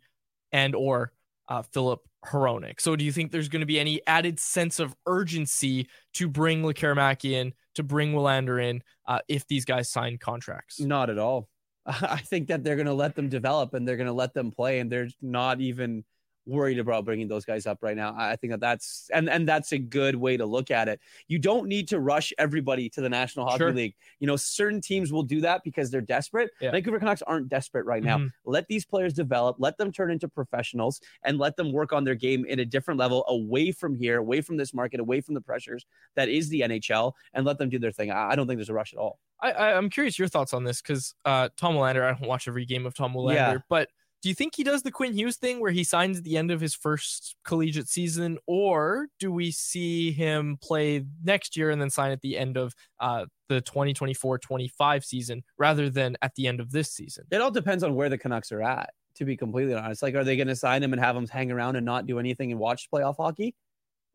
and 0.52 0.74
or 0.74 1.12
uh, 1.50 1.62
Filip 1.62 2.00
Hronek? 2.24 2.80
So 2.80 2.96
do 2.96 3.04
you 3.04 3.12
think 3.12 3.32
there's 3.32 3.48
going 3.48 3.60
to 3.60 3.66
be 3.66 3.78
any 3.78 4.00
added 4.06 4.40
sense 4.40 4.78
of 4.78 4.94
urgency 5.06 5.88
to 6.14 6.28
bring 6.28 6.62
Lekkerimäki 6.62 7.32
in, 7.32 7.52
to 7.74 7.82
bring 7.82 8.12
Willander 8.12 8.62
in, 8.62 8.82
uh, 9.06 9.18
if 9.28 9.46
these 9.46 9.64
guys 9.64 9.90
sign 9.90 10.16
contracts? 10.16 10.80
Not 10.80 11.10
at 11.10 11.18
all. 11.18 11.48
I 11.86 12.18
think 12.18 12.48
that 12.48 12.64
they're 12.64 12.76
going 12.76 12.86
to 12.86 12.94
let 12.94 13.14
them 13.16 13.28
develop 13.28 13.74
and 13.74 13.86
they're 13.86 13.96
going 13.96 14.06
to 14.06 14.12
let 14.12 14.32
them 14.32 14.50
play, 14.50 14.78
and 14.80 14.90
they're 14.90 15.08
not 15.20 15.60
even 15.60 16.04
worried 16.50 16.78
about 16.78 17.04
bringing 17.04 17.28
those 17.28 17.44
guys 17.44 17.66
up 17.66 17.78
right 17.82 17.96
now. 17.96 18.14
I 18.16 18.36
think 18.36 18.50
that 18.52 18.60
that's 18.60 19.08
and 19.14 19.30
and 19.30 19.48
that's 19.48 19.72
a 19.72 19.78
good 19.78 20.16
way 20.16 20.36
to 20.36 20.44
look 20.44 20.70
at 20.70 20.88
it. 20.88 21.00
You 21.28 21.38
don't 21.38 21.66
need 21.68 21.88
to 21.88 22.00
rush 22.00 22.32
everybody 22.38 22.88
to 22.90 23.00
the 23.00 23.08
National 23.08 23.46
Hockey 23.46 23.58
Sure. 23.58 23.72
League. 23.72 23.94
You 24.18 24.26
know, 24.26 24.36
certain 24.36 24.80
teams 24.80 25.12
will 25.12 25.22
do 25.22 25.40
that 25.42 25.62
because 25.64 25.90
they're 25.90 26.00
desperate. 26.00 26.50
Yeah. 26.60 26.72
Vancouver 26.72 26.98
Canucks 26.98 27.22
aren't 27.22 27.48
desperate 27.48 27.86
right 27.86 28.02
now. 28.02 28.18
Mhm. 28.18 28.32
Let 28.44 28.66
these 28.68 28.84
players 28.84 29.12
develop, 29.14 29.56
let 29.58 29.78
them 29.78 29.92
turn 29.92 30.10
into 30.10 30.28
professionals, 30.28 31.00
and 31.24 31.38
let 31.38 31.56
them 31.56 31.72
work 31.72 31.92
on 31.92 32.04
their 32.04 32.14
game 32.14 32.44
in 32.44 32.58
a 32.60 32.64
different 32.64 32.98
level, 33.00 33.24
away 33.28 33.72
from 33.72 33.94
here, 33.94 34.18
away 34.18 34.40
from 34.40 34.56
this 34.56 34.74
market, 34.74 35.00
away 35.00 35.20
from 35.20 35.34
the 35.34 35.40
pressures 35.40 35.86
that 36.16 36.28
is 36.28 36.48
the 36.48 36.60
NHL, 36.62 37.14
and 37.34 37.46
let 37.46 37.58
them 37.58 37.68
do 37.68 37.78
their 37.78 37.92
thing. 37.92 38.10
I 38.10 38.30
I 38.30 38.34
don't 38.36 38.46
think 38.46 38.58
there's 38.58 38.68
a 38.68 38.74
rush 38.74 38.92
at 38.92 38.98
all. 38.98 39.18
I, 39.42 39.52
I 39.52 39.76
I'm 39.76 39.88
curious 39.88 40.18
your 40.18 40.28
thoughts 40.28 40.52
on 40.52 40.64
this 40.64 40.82
because 40.82 41.14
uh, 41.24 41.48
Tom 41.56 41.74
Willander, 41.74 42.02
I 42.04 42.12
don't 42.18 42.28
watch 42.28 42.46
every 42.46 42.66
game 42.66 42.84
of 42.86 42.94
Tom 42.94 43.14
Willander, 43.14 43.34
Yeah. 43.34 43.58
but 43.68 43.88
do 44.22 44.28
you 44.28 44.34
think 44.34 44.54
he 44.54 44.64
does 44.64 44.82
the 44.82 44.90
Quinn 44.90 45.14
Hughes 45.14 45.36
thing 45.36 45.60
where 45.60 45.70
he 45.70 45.82
signs 45.82 46.18
at 46.18 46.24
the 46.24 46.36
end 46.36 46.50
of 46.50 46.60
his 46.60 46.74
first 46.74 47.36
collegiate 47.44 47.88
season, 47.88 48.38
or 48.46 49.06
do 49.18 49.32
we 49.32 49.50
see 49.50 50.12
him 50.12 50.58
play 50.60 51.04
next 51.24 51.56
year 51.56 51.70
and 51.70 51.80
then 51.80 51.88
sign 51.88 52.10
at 52.10 52.20
the 52.20 52.36
end 52.36 52.58
of 52.58 52.74
uh, 53.00 53.24
the 53.48 53.62
2024-25 53.62 55.04
season 55.04 55.42
rather 55.56 55.88
than 55.88 56.16
at 56.20 56.34
the 56.34 56.46
end 56.46 56.60
of 56.60 56.70
this 56.70 56.92
season? 56.92 57.24
It 57.30 57.40
all 57.40 57.50
depends 57.50 57.82
on 57.82 57.94
where 57.94 58.10
the 58.10 58.18
Canucks 58.18 58.52
are 58.52 58.62
at, 58.62 58.90
to 59.14 59.24
be 59.24 59.38
completely 59.38 59.74
honest. 59.74 60.02
Like, 60.02 60.14
are 60.14 60.24
they 60.24 60.36
going 60.36 60.48
to 60.48 60.56
sign 60.56 60.82
him 60.82 60.92
and 60.92 61.00
have 61.00 61.16
him 61.16 61.26
hang 61.26 61.50
around 61.50 61.76
and 61.76 61.86
not 61.86 62.06
do 62.06 62.18
anything 62.18 62.50
and 62.50 62.60
watch 62.60 62.90
playoff 62.92 63.16
hockey? 63.16 63.54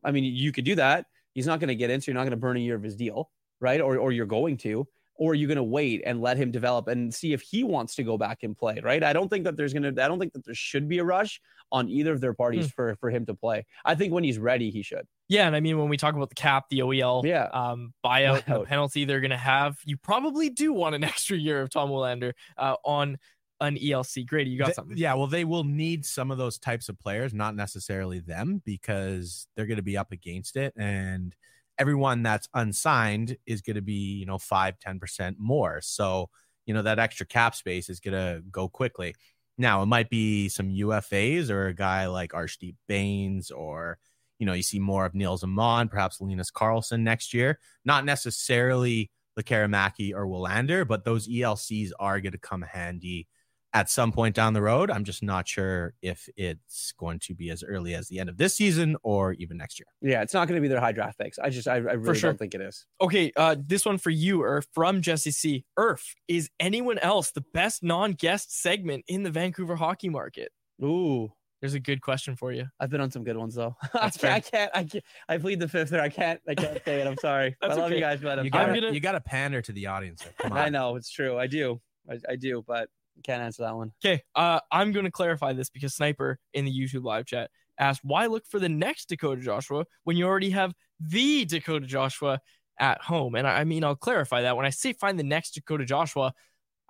I 0.04 0.12
mean, 0.12 0.22
you 0.22 0.52
could 0.52 0.64
do 0.64 0.76
that. 0.76 1.06
He's 1.34 1.46
not 1.46 1.58
going 1.58 1.68
to 1.68 1.74
get 1.74 1.90
in, 1.90 2.00
so 2.00 2.10
you're 2.10 2.14
not 2.14 2.22
going 2.22 2.30
to 2.30 2.36
burn 2.36 2.56
a 2.56 2.60
year 2.60 2.76
of 2.76 2.82
his 2.82 2.94
deal, 2.94 3.30
right? 3.60 3.80
Or, 3.80 3.98
or 3.98 4.12
you're 4.12 4.24
going 4.24 4.56
to. 4.58 4.86
Or 5.18 5.32
are 5.32 5.34
you're 5.34 5.48
going 5.48 5.56
to 5.56 5.62
wait 5.62 6.02
and 6.04 6.20
let 6.20 6.36
him 6.36 6.50
develop 6.50 6.88
and 6.88 7.12
see 7.14 7.32
if 7.32 7.40
he 7.40 7.64
wants 7.64 7.94
to 7.96 8.02
go 8.02 8.18
back 8.18 8.42
and 8.42 8.56
play, 8.56 8.80
right? 8.82 9.02
I 9.02 9.12
don't 9.12 9.28
think 9.28 9.44
that 9.44 9.56
there's 9.56 9.72
going 9.72 9.94
to, 9.94 10.04
I 10.04 10.08
don't 10.08 10.18
think 10.18 10.32
that 10.34 10.44
there 10.44 10.54
should 10.54 10.88
be 10.88 10.98
a 10.98 11.04
rush 11.04 11.40
on 11.72 11.88
either 11.88 12.12
of 12.12 12.20
their 12.20 12.34
parties 12.34 12.70
for 12.70 12.94
for 12.96 13.10
him 13.10 13.26
to 13.26 13.34
play. 13.34 13.64
I 13.84 13.94
think 13.94 14.12
when 14.12 14.24
he's 14.24 14.38
ready, 14.38 14.70
he 14.70 14.82
should. 14.82 15.06
Yeah, 15.28 15.46
and 15.46 15.56
I 15.56 15.60
mean 15.60 15.78
when 15.78 15.88
we 15.88 15.96
talk 15.96 16.14
about 16.14 16.28
the 16.28 16.34
cap, 16.36 16.66
the 16.70 16.78
OEL, 16.80 17.24
Yeah. 17.24 17.44
um, 17.52 17.92
buyout, 18.04 18.44
and 18.46 18.60
the 18.62 18.64
penalty 18.66 19.04
they're 19.04 19.20
going 19.20 19.30
to 19.32 19.36
have, 19.36 19.76
you 19.84 19.96
probably 19.96 20.48
do 20.50 20.72
want 20.72 20.94
an 20.94 21.02
extra 21.12 21.36
year 21.36 21.60
of 21.62 21.70
Tom 21.70 21.90
Willander 21.90 22.32
uh, 22.56 22.76
on 22.84 23.18
an 23.60 23.76
ELC. 23.78 24.26
Grady, 24.26 24.50
you 24.50 24.58
got 24.58 24.66
They- 24.68 24.72
something? 24.74 24.96
Yeah, 24.98 25.14
well, 25.14 25.26
they 25.26 25.44
will 25.44 25.64
need 25.64 26.04
some 26.04 26.30
of 26.30 26.38
those 26.38 26.58
types 26.58 26.88
of 26.88 26.98
players, 27.00 27.32
not 27.34 27.56
necessarily 27.56 28.20
them, 28.20 28.60
because 28.64 29.48
they're 29.56 29.66
going 29.66 29.78
to 29.78 29.82
be 29.82 29.96
up 29.96 30.12
against 30.12 30.56
it. 30.56 30.74
And 30.76 31.34
everyone 31.78 32.22
that's 32.22 32.48
unsigned 32.54 33.36
is 33.46 33.60
going 33.60 33.76
to 33.76 33.82
be, 33.82 34.14
you 34.18 34.26
know, 34.26 34.38
five, 34.38 34.78
10% 34.78 35.36
more. 35.38 35.80
So, 35.80 36.30
you 36.64 36.74
know, 36.74 36.82
that 36.82 36.98
extra 36.98 37.26
cap 37.26 37.54
space 37.54 37.88
is 37.88 38.00
going 38.00 38.14
to 38.14 38.42
go 38.50 38.68
quickly. 38.68 39.14
Now, 39.58 39.82
it 39.82 39.86
might 39.86 40.10
be 40.10 40.48
some 40.48 40.68
UFAs 40.68 41.50
or 41.50 41.68
a 41.68 41.74
guy 41.74 42.06
like 42.06 42.32
Arshdeep 42.32 42.74
Bains 42.88 43.50
or, 43.50 43.98
you 44.38 44.46
know, 44.46 44.52
you 44.52 44.62
see 44.62 44.78
more 44.78 45.06
of 45.06 45.14
Nils 45.14 45.42
Åman, 45.42 45.90
perhaps 45.90 46.20
Linus 46.20 46.50
Karlsson 46.50 47.00
next 47.00 47.32
year. 47.32 47.58
Not 47.84 48.04
necessarily 48.04 49.10
Lekkerimäki 49.38 50.12
or 50.12 50.26
Willander, 50.26 50.86
but 50.86 51.04
those 51.04 51.28
ELCs 51.28 51.92
are 51.98 52.20
going 52.20 52.32
to 52.32 52.38
come 52.38 52.62
handy 52.62 53.28
at 53.76 53.90
some 53.90 54.10
point 54.10 54.34
down 54.34 54.54
the 54.54 54.62
road. 54.62 54.90
I'm 54.90 55.04
just 55.04 55.22
not 55.22 55.46
sure 55.46 55.92
if 56.00 56.30
it's 56.34 56.92
going 56.92 57.18
to 57.18 57.34
be 57.34 57.50
as 57.50 57.62
early 57.62 57.94
as 57.94 58.08
the 58.08 58.18
end 58.18 58.30
of 58.30 58.38
this 58.38 58.56
season 58.56 58.96
or 59.02 59.34
even 59.34 59.58
next 59.58 59.78
year. 59.78 59.86
Yeah, 60.00 60.22
it's 60.22 60.32
not 60.32 60.48
going 60.48 60.56
to 60.56 60.62
be 60.62 60.68
their 60.68 60.80
high 60.80 60.92
draft 60.92 61.18
picks. 61.18 61.38
I 61.38 61.50
just, 61.50 61.68
I, 61.68 61.74
I 61.74 61.78
really 61.78 62.18
sure. 62.18 62.30
don't 62.30 62.38
think 62.38 62.54
it 62.54 62.62
is. 62.62 62.86
Okay, 63.02 63.32
uh, 63.36 63.54
this 63.58 63.84
one 63.84 63.98
for 63.98 64.08
you, 64.08 64.38
Irf, 64.38 64.64
from 64.72 65.02
Jesse 65.02 65.30
C. 65.30 65.66
Irf, 65.78 66.00
is 66.26 66.48
anyone 66.58 66.98
else 67.00 67.32
the 67.32 67.44
best 67.52 67.82
non-guest 67.82 68.58
segment 68.62 69.04
in 69.08 69.24
the 69.24 69.30
Vancouver 69.30 69.76
hockey 69.76 70.08
market? 70.08 70.52
Ooh, 70.82 71.30
There's 71.60 71.74
a 71.74 71.80
good 71.80 72.00
question 72.00 72.34
for 72.34 72.52
you. 72.52 72.64
I've 72.80 72.88
been 72.88 73.02
on 73.02 73.10
some 73.10 73.24
good 73.24 73.36
ones 73.36 73.56
though. 73.56 73.76
I 73.94 73.98
That's 74.08 74.16
can't, 74.16 74.32
I 74.34 74.40
can't, 74.40 74.70
I 74.74 74.84
can't, 74.84 75.04
I 75.28 75.36
plead 75.36 75.60
the 75.60 75.68
fifth 75.68 75.90
there. 75.90 76.00
I 76.00 76.08
can't, 76.08 76.40
I 76.48 76.54
can't 76.54 76.82
say 76.82 77.02
it. 77.02 77.06
I'm 77.06 77.18
sorry. 77.18 77.54
I 77.62 77.66
love 77.66 77.78
okay. 77.80 77.96
you 77.96 78.00
guys, 78.00 78.20
but 78.22 78.38
I'm 78.38 78.46
You 78.46 78.50
I'm 78.54 78.68
got 78.68 78.80
gonna- 78.80 78.92
you 78.94 79.00
got 79.00 79.12
to 79.12 79.20
pander 79.20 79.60
to 79.60 79.72
the 79.72 79.86
audience. 79.86 80.24
Come 80.38 80.52
on. 80.52 80.58
I 80.58 80.70
know 80.70 80.96
it's 80.96 81.10
true. 81.10 81.38
I 81.38 81.46
do. 81.46 81.78
I, 82.10 82.18
I 82.30 82.36
do, 82.36 82.64
but 82.66 82.88
can't 83.22 83.42
answer 83.42 83.62
that 83.62 83.76
one. 83.76 83.92
Okay, 84.04 84.22
uh, 84.34 84.60
I'm 84.70 84.92
going 84.92 85.04
to 85.04 85.10
clarify 85.10 85.52
this 85.52 85.70
because 85.70 85.94
Sniper 85.94 86.38
in 86.54 86.64
the 86.64 86.72
YouTube 86.72 87.04
live 87.04 87.26
chat 87.26 87.50
asked, 87.78 88.00
why 88.04 88.26
look 88.26 88.46
for 88.46 88.58
the 88.58 88.68
next 88.68 89.08
Dakota 89.08 89.40
Joshua 89.40 89.84
when 90.04 90.16
you 90.16 90.26
already 90.26 90.50
have 90.50 90.72
the 91.00 91.44
Dakota 91.44 91.86
Joshua 91.86 92.40
at 92.78 93.00
home? 93.02 93.34
And 93.34 93.46
I 93.46 93.60
I 93.60 93.64
mean, 93.64 93.84
I'll 93.84 93.96
clarify 93.96 94.42
that. 94.42 94.56
When 94.56 94.66
I 94.66 94.70
say 94.70 94.92
find 94.92 95.18
the 95.18 95.24
next 95.24 95.52
Dakota 95.52 95.84
Joshua, 95.84 96.32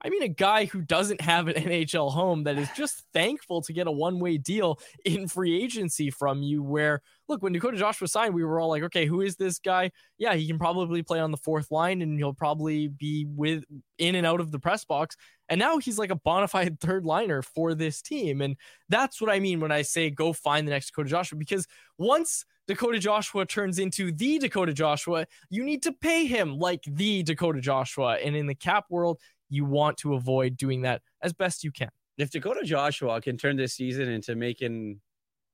I 0.02 0.10
mean 0.10 0.22
a 0.22 0.28
guy 0.28 0.66
who 0.66 0.82
doesn't 0.82 1.20
have 1.20 1.48
an 1.48 1.54
NHL 1.62 2.12
home 2.12 2.44
that 2.44 2.58
is 2.58 2.68
just 2.76 3.02
thankful 3.12 3.62
to 3.62 3.72
get 3.72 3.86
a 3.86 3.92
one 3.92 4.18
way 4.18 4.36
deal 4.38 4.78
in 5.04 5.28
free 5.28 5.62
agency 5.62 6.10
from 6.10 6.42
you. 6.42 6.62
Where, 6.62 7.02
look, 7.28 7.42
when 7.42 7.52
Dakota 7.52 7.76
Joshua 7.76 8.08
signed, 8.08 8.34
we 8.34 8.44
were 8.44 8.60
all 8.60 8.68
like, 8.68 8.82
okay, 8.84 9.06
who 9.06 9.20
is 9.20 9.36
this 9.36 9.58
guy? 9.58 9.90
Yeah, 10.18 10.34
he 10.34 10.46
can 10.46 10.58
probably 10.58 11.02
play 11.02 11.20
on 11.20 11.30
the 11.30 11.36
fourth 11.36 11.70
line 11.70 12.02
and 12.02 12.18
he'll 12.18 12.34
probably 12.34 12.88
be 12.88 13.26
with 13.28 13.64
in 13.98 14.14
and 14.14 14.26
out 14.26 14.40
of 14.40 14.52
the 14.52 14.58
press 14.58 14.84
box. 14.84 15.16
And 15.48 15.58
now 15.58 15.78
he's 15.78 15.98
like 15.98 16.10
a 16.10 16.16
bona 16.16 16.48
fide 16.48 16.80
third 16.80 17.04
liner 17.04 17.42
for 17.42 17.74
this 17.74 18.02
team. 18.02 18.40
And 18.40 18.56
that's 18.88 19.20
what 19.20 19.30
I 19.30 19.40
mean 19.40 19.60
when 19.60 19.72
I 19.72 19.82
say 19.82 20.10
go 20.10 20.32
find 20.32 20.66
the 20.66 20.72
next 20.72 20.86
Dakota 20.88 21.08
Joshua, 21.08 21.38
because 21.38 21.66
once 21.98 22.44
Dakota 22.66 22.98
Joshua 22.98 23.46
turns 23.46 23.78
into 23.78 24.12
the 24.12 24.38
Dakota 24.38 24.72
Joshua, 24.72 25.26
you 25.50 25.64
need 25.64 25.82
to 25.84 25.92
pay 25.92 26.26
him 26.26 26.58
like 26.58 26.82
the 26.86 27.22
Dakota 27.22 27.60
Joshua. 27.60 28.16
And 28.16 28.36
in 28.36 28.46
the 28.46 28.54
cap 28.54 28.86
world, 28.90 29.20
you 29.48 29.64
want 29.64 29.96
to 29.98 30.14
avoid 30.14 30.56
doing 30.56 30.82
that 30.82 31.02
as 31.22 31.32
best 31.32 31.62
you 31.62 31.70
can. 31.70 31.90
If 32.18 32.30
Dakota 32.30 32.64
Joshua 32.64 33.20
can 33.20 33.36
turn 33.36 33.56
this 33.56 33.74
season 33.74 34.08
into 34.08 34.34
making 34.34 35.00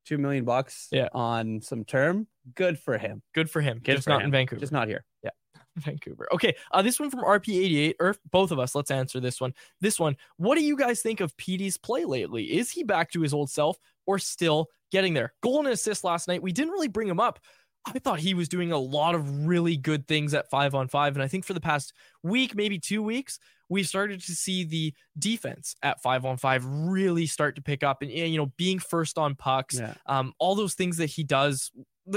two 0.05 0.19
million 0.19 0.45
bucks 0.45 0.89
Yeah. 0.91 1.09
on 1.13 1.61
some 1.61 1.85
term, 1.85 2.27
good 2.55 2.79
for 2.79 2.99
him. 2.99 3.23
Good 3.35 3.51
for 3.51 3.61
him. 3.61 3.81
Good 3.83 3.97
just 3.97 4.05
for 4.05 4.11
not 4.11 4.21
him. 4.21 4.27
in 4.27 4.31
Vancouver. 4.33 4.61
Just 4.61 4.73
not 4.73 4.89
here. 4.89 5.05
Yeah. 5.23 5.31
Vancouver. 5.77 6.29
Okay, 6.33 6.55
uh, 6.73 6.83
this 6.83 7.01
one 7.01 7.11
from 7.11 7.21
RP88, 7.21 7.95
or 8.01 8.15
both 8.31 8.51
of 8.51 8.59
us. 8.59 8.75
Let's 8.75 8.91
answer 8.91 9.21
this 9.21 9.41
one. 9.41 9.55
This 9.81 9.99
one. 9.99 10.17
What 10.37 10.57
do 10.59 10.65
you 10.65 10.77
guys 10.77 11.01
think 11.01 11.21
of 11.21 11.37
Petey's 11.37 11.77
play 11.77 12.05
lately? 12.05 12.45
Is 12.45 12.71
he 12.71 12.83
back 12.83 13.11
to 13.13 13.21
his 13.23 13.33
old 13.33 13.51
self 13.51 13.79
or 14.07 14.19
still 14.19 14.69
getting 14.91 15.15
there? 15.15 15.33
Goal 15.43 15.61
and 15.61 15.69
assist 15.69 16.05
last 16.05 16.29
night. 16.29 16.43
We 16.43 16.53
didn't 16.53 16.73
really 16.73 16.89
bring 16.89 17.09
him 17.09 17.21
up. 17.21 17.39
I 17.87 17.99
thought 17.99 18.21
he 18.21 18.35
was 18.35 18.49
doing 18.49 18.71
a 18.71 18.79
lot 18.79 19.15
of 19.17 19.47
really 19.47 19.77
good 19.77 20.07
things 20.07 20.35
at 20.35 20.49
five 20.51 20.75
on 20.75 20.87
five. 20.89 21.17
And 21.17 21.23
I 21.23 21.27
think 21.27 21.45
for 21.45 21.53
the 21.55 21.61
past 21.61 21.93
week, 22.23 22.55
maybe 22.55 22.79
two 22.79 23.03
weeks, 23.03 23.41
we 23.73 23.83
started 23.83 24.21
to 24.21 24.35
see 24.35 24.65
the 24.65 24.95
defense 25.19 25.75
at 25.83 26.01
five 26.03 26.25
on 26.25 26.37
five 26.37 26.65
really 26.65 27.27
start 27.27 27.57
to 27.57 27.63
pick 27.63 27.83
up 27.83 28.03
and, 28.03 28.11
you 28.11 28.37
know, 28.37 28.53
being 28.57 28.79
first 28.79 29.19
on 29.19 29.35
pucks, 29.35 29.79
Yeah. 29.79 29.95
um, 30.07 30.33
all 30.39 30.55
those 30.55 30.75
things 30.75 30.99
that 30.99 31.07
he 31.07 31.25
does 31.25 31.71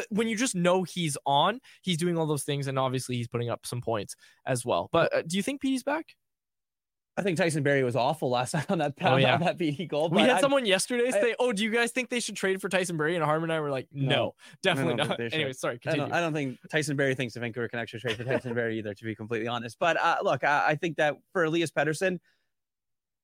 when 0.09 0.27
you 0.27 0.35
just 0.35 0.55
know 0.55 0.81
he's 0.83 1.15
on, 1.27 1.59
he's 1.83 1.97
doing 1.97 2.17
all 2.17 2.25
those 2.25 2.43
things, 2.43 2.65
and 2.67 2.79
obviously 2.79 3.15
he's 3.17 3.27
putting 3.27 3.49
up 3.51 3.65
some 3.65 3.81
points 3.81 4.15
as 4.45 4.65
well. 4.65 4.89
But 4.91 5.13
uh, 5.15 5.21
do 5.27 5.37
you 5.37 5.43
think 5.43 5.61
Petey's 5.61 5.83
back? 5.83 6.05
I 7.17 7.21
think 7.21 7.37
Tyson 7.37 7.63
Barrie 7.63 7.83
was 7.83 7.95
awful 7.95 8.29
last 8.29 8.53
night 8.55 8.69
on 8.69 8.79
that 8.79 8.93
Oh, 9.01 9.15
yeah. 9.15 9.35
on 9.35 9.39
that 9.41 9.57
BD 9.57 9.87
goal. 9.87 10.09
we 10.09 10.21
had 10.21 10.31
I- 10.31 10.41
someone 10.41 10.65
yesterday 10.65 11.07
I- 11.07 11.11
say, 11.11 11.35
"Oh, 11.39 11.53
do 11.53 11.63
you 11.63 11.71
guys 11.71 11.91
think 11.91 12.09
they 12.09 12.19
should 12.19 12.35
trade 12.35 12.59
for 12.61 12.67
Tyson 12.69 12.97
Barrie?" 12.97 13.15
And 13.15 13.23
Harman 13.23 13.49
and 13.49 13.53
I 13.57 13.61
were 13.61 13.69
like, 13.71 13.87
"No, 13.93 14.09
No, 14.09 14.35
definitely 14.61 14.95
not." 14.95 15.07
think 15.07 15.17
they 15.17 15.23
should. 15.29 15.33
Anyway, 15.35 15.53
sorry, 15.53 15.79
I 15.87 15.95
don't, 15.95 16.11
I 16.11 16.19
don't 16.19 16.33
think 16.33 16.57
Tyson 16.69 16.97
Barrie 16.97 17.15
thinks 17.15 17.33
the 17.33 17.39
Vancouver 17.39 17.67
can 17.69 17.79
actually 17.79 18.01
trade 18.01 18.17
for 18.17 18.23
Tyson 18.25 18.53
Barrie 18.53 18.77
either, 18.79 18.93
to 18.93 19.03
be 19.05 19.15
completely 19.15 19.47
honest. 19.47 19.77
But 19.79 19.97
uh, 19.97 20.17
look, 20.23 20.43
I, 20.43 20.65
I 20.69 20.75
think 20.75 20.97
that 20.97 21.15
for 21.31 21.45
Elias 21.45 21.71
Pettersson, 21.71 22.19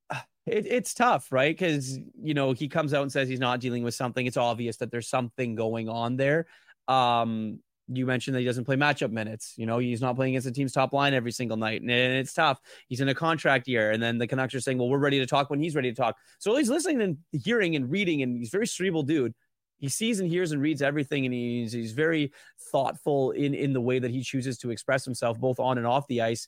uh, 0.10 0.20
it, 0.46 0.66
it's 0.68 0.94
tough, 0.94 1.32
right? 1.32 1.54
Because 1.54 2.00
you 2.22 2.34
know 2.34 2.54
he 2.54 2.70
comes 2.70 2.94
out 2.94 3.02
and 3.02 3.12
says 3.12 3.28
he's 3.28 3.40
not 3.42 3.60
dealing 3.60 3.84
with 3.84 3.94
something. 3.94 4.26
It's 4.26 4.38
obvious 4.38 4.78
that 4.78 4.90
there's 4.92 5.10
something 5.10 5.56
going 5.56 5.90
on 5.90 6.16
there. 6.16 6.46
Um, 6.88 7.60
you 7.94 8.06
mentioned 8.06 8.36
that 8.36 8.40
he 8.40 8.46
doesn't 8.46 8.66
play 8.66 8.76
matchup 8.76 9.12
minutes. 9.12 9.54
You 9.58 9.66
know, 9.66 9.80
he's 9.80 10.02
not 10.02 10.16
playing 10.16 10.34
against 10.34 10.48
the 10.48 10.54
team's 10.54 10.72
top 10.72 10.94
line 10.94 11.14
every 11.14 11.32
single 11.32 11.58
night, 11.58 11.82
and 11.82 11.92
it's 11.92 12.34
tough. 12.34 12.60
He's 12.88 13.02
in 13.02 13.10
a 13.10 13.16
contract 13.16 13.68
year, 13.68 13.92
and 13.92 14.02
then 14.02 14.18
the 14.18 14.28
Canucks 14.28 14.56
are 14.56 14.62
saying, 14.62 14.78
"Well, 14.78 14.90
we're 14.90 14.98
ready 14.98 15.20
to 15.20 15.26
talk 15.26 15.50
when 15.50 15.60
he's 15.60 15.76
ready 15.76 15.92
to 15.92 15.96
talk." 15.96 16.16
So 16.40 16.56
he's 16.56 16.70
listening 16.70 17.02
and 17.02 17.18
hearing 17.32 17.76
and 17.76 17.90
reading, 17.90 18.22
and 18.22 18.38
he's 18.38 18.50
very 18.50 18.68
cerebral 18.68 19.04
dude 19.04 19.34
he 19.78 19.90
sees 19.90 20.20
and 20.20 20.30
hears 20.30 20.52
and 20.52 20.62
reads 20.62 20.84
everything 20.84 21.26
and 21.26 21.34
he's 21.34 21.72
he's 21.72 21.94
very 21.94 22.32
thoughtful 22.72 23.32
in 23.32 23.56
in 23.56 23.74
the 23.74 23.82
way 23.82 23.98
that 23.98 24.12
he 24.12 24.22
chooses 24.22 24.60
to 24.60 24.70
express 24.70 25.04
himself 25.04 25.40
both 25.40 25.60
on 25.60 25.80
and 25.80 25.88
off 25.88 26.06
the 26.08 26.22
ice 26.22 26.48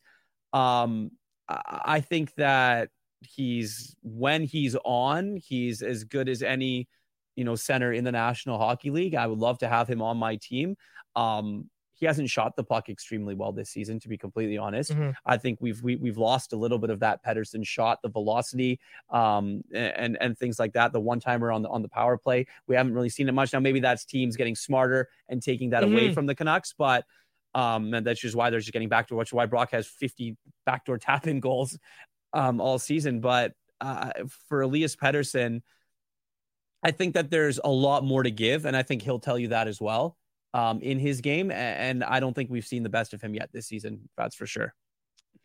Um, 0.53 1.11
I 1.49 1.99
think 1.99 2.33
that 2.35 2.89
he's 3.21 3.95
when 4.01 4.43
he's 4.43 4.75
on, 4.85 5.37
he's 5.37 5.81
as 5.81 6.03
good 6.03 6.29
as 6.29 6.41
any, 6.41 6.87
you 7.35 7.43
know, 7.43 7.55
center 7.55 7.93
in 7.93 8.03
the 8.03 8.11
National 8.11 8.57
Hockey 8.57 8.89
League. 8.89 9.15
I 9.15 9.27
would 9.27 9.39
love 9.39 9.57
to 9.59 9.67
have 9.67 9.89
him 9.89 10.01
on 10.01 10.17
my 10.17 10.35
team. 10.37 10.75
Um, 11.15 11.69
he 11.95 12.07
hasn't 12.07 12.29
shot 12.29 12.55
the 12.55 12.63
puck 12.63 12.89
extremely 12.89 13.33
well 13.33 13.51
this 13.51 13.69
season, 13.69 13.99
to 14.01 14.09
be 14.09 14.17
completely 14.17 14.57
honest. 14.57 14.91
Mm-hmm. 14.91 15.11
I 15.25 15.37
think 15.37 15.59
we've 15.61 15.81
we, 15.81 15.93
have 15.93 16.01
we 16.01 16.09
have 16.09 16.17
lost 16.17 16.51
a 16.51 16.57
little 16.57 16.79
bit 16.79 16.89
of 16.89 16.99
that 16.99 17.23
Pettersson 17.23 17.65
shot, 17.65 17.99
the 18.01 18.09
velocity, 18.09 18.79
um, 19.09 19.63
and 19.73 20.17
and 20.19 20.37
things 20.37 20.59
like 20.59 20.73
that. 20.73 20.91
The 20.91 20.99
one 20.99 21.19
timer 21.19 21.51
on 21.51 21.61
the 21.61 21.69
on 21.69 21.81
the 21.81 21.87
power 21.87 22.17
play, 22.17 22.47
we 22.67 22.75
haven't 22.75 22.93
really 22.93 23.09
seen 23.09 23.29
it 23.29 23.31
much. 23.31 23.53
Now 23.53 23.59
maybe 23.59 23.79
that's 23.79 24.05
teams 24.05 24.35
getting 24.35 24.55
smarter 24.55 25.07
and 25.29 25.41
taking 25.41 25.69
that 25.69 25.83
mm-hmm. 25.83 25.93
away 25.93 26.13
from 26.13 26.25
the 26.25 26.35
Canucks, 26.35 26.73
but 26.77 27.05
um, 27.55 27.93
and 27.93 28.05
that's 28.05 28.19
just 28.19 28.35
why 28.35 28.49
they're 28.49 28.59
just 28.59 28.73
getting 28.73 28.89
backdoor, 28.89 29.17
which 29.17 29.29
is 29.29 29.33
why 29.33 29.45
Brock 29.45 29.71
has 29.71 29.87
50 29.87 30.35
backdoor 30.65 30.97
tap 30.97 31.27
in 31.27 31.39
goals 31.39 31.77
um, 32.33 32.59
all 32.59 32.79
season. 32.79 33.19
But 33.19 33.53
uh, 33.79 34.11
for 34.49 34.61
Elias 34.61 34.95
Pettersson, 34.95 35.61
I 36.83 36.91
think 36.91 37.13
that 37.13 37.29
there's 37.29 37.59
a 37.63 37.69
lot 37.69 38.03
more 38.03 38.23
to 38.23 38.31
give, 38.31 38.65
and 38.65 38.75
I 38.75 38.83
think 38.83 39.01
he'll 39.01 39.19
tell 39.19 39.39
you 39.39 39.49
that 39.49 39.67
as 39.67 39.79
well 39.79 40.17
um, 40.53 40.81
in 40.81 40.99
his 40.99 41.21
game. 41.21 41.49
And 41.49 42.03
I 42.03 42.19
don't 42.19 42.33
think 42.33 42.49
we've 42.49 42.65
seen 42.65 42.83
the 42.83 42.89
best 42.89 43.13
of 43.13 43.21
him 43.21 43.33
yet 43.33 43.49
this 43.53 43.67
season. 43.67 44.09
That's 44.17 44.35
for 44.35 44.45
sure. 44.45 44.73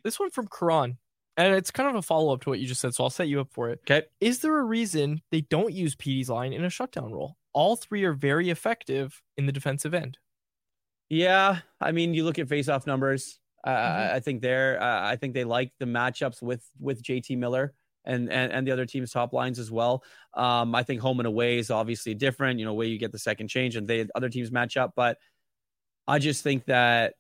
This 0.03 0.19
one 0.19 0.31
from 0.31 0.49
Karan, 0.49 0.99
and 1.37 1.55
it's 1.55 1.71
kind 1.71 1.89
of 1.89 1.95
a 1.95 2.03
follow 2.03 2.33
up 2.33 2.43
to 2.43 2.51
what 2.51 2.59
you 2.59 2.67
just 2.67 2.81
said. 2.81 2.95
So 2.95 3.05
I'll 3.05 3.11
set 3.11 3.29
you 3.29 3.41
up 3.41 3.49
for 3.53 3.71
it. 3.71 3.81
Okay. 3.89 4.07
Is 4.21 4.41
there 4.41 4.59
a 4.59 4.65
reason 4.65 5.23
they 5.31 5.43
don't 5.43 5.73
use 5.73 5.95
Petey's 5.95 6.29
line 6.29 6.53
in 6.53 6.65
a 6.65 6.71
shutdown 6.71 7.13
role? 7.13 7.37
All 7.53 7.77
three 7.77 8.05
are 8.05 8.13
very 8.13 8.51
effective 8.51 9.23
in 9.37 9.47
the 9.47 9.53
defensive 9.53 9.95
end. 9.95 10.19
Yeah, 11.09 11.61
I 11.81 11.93
mean, 11.93 12.13
you 12.13 12.25
look 12.25 12.39
at 12.39 12.49
face-off 12.49 12.87
numbers. 12.87 13.41
Uh, 13.65 13.71
mm-hmm. 13.71 14.17
I 14.17 14.21
think 14.21 14.43
they're. 14.43 14.81
Uh, 14.81 15.09
I 15.09 15.17
think 15.17 15.35
they 15.35 15.45
like 15.45 15.73
the 15.79 15.87
matchups 15.87 16.43
with 16.43 16.65
with 16.79 17.03
JT 17.03 17.39
Miller 17.39 17.75
and, 18.09 18.33
and 18.33 18.53
and 18.53 18.67
the 18.67 18.73
other 18.73 18.87
team's 18.87 19.13
top 19.13 19.33
lines 19.33 19.59
as 19.59 19.71
well. 19.71 20.03
Um, 20.35 20.75
I 20.75 20.83
think 20.83 21.01
home 21.01 21.21
and 21.21 21.27
away 21.27 21.59
is 21.59 21.71
obviously 21.71 22.15
different. 22.15 22.59
You 22.59 22.65
know, 22.65 22.75
where 22.75 22.87
you 22.87 22.99
get 22.99 23.13
the 23.13 23.19
second 23.19 23.49
change 23.49 23.77
and 23.77 23.87
they 23.87 24.07
other 24.15 24.31
teams 24.31 24.51
match 24.51 24.77
up, 24.77 24.95
but 24.97 25.19
I 26.09 26.19
just 26.19 26.43
think 26.43 26.65
that 26.65 27.15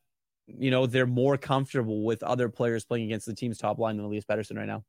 you 0.46 0.70
know 0.70 0.86
they're 0.86 1.06
more 1.06 1.36
comfortable 1.36 2.02
with 2.02 2.22
other 2.22 2.48
players 2.48 2.84
playing 2.84 3.04
against 3.04 3.26
the 3.26 3.34
team's 3.34 3.58
top 3.58 3.78
line 3.78 3.96
than 3.96 4.06
Elias 4.06 4.24
Pettersson 4.24 4.56
right 4.56 4.66
now. 4.66 4.82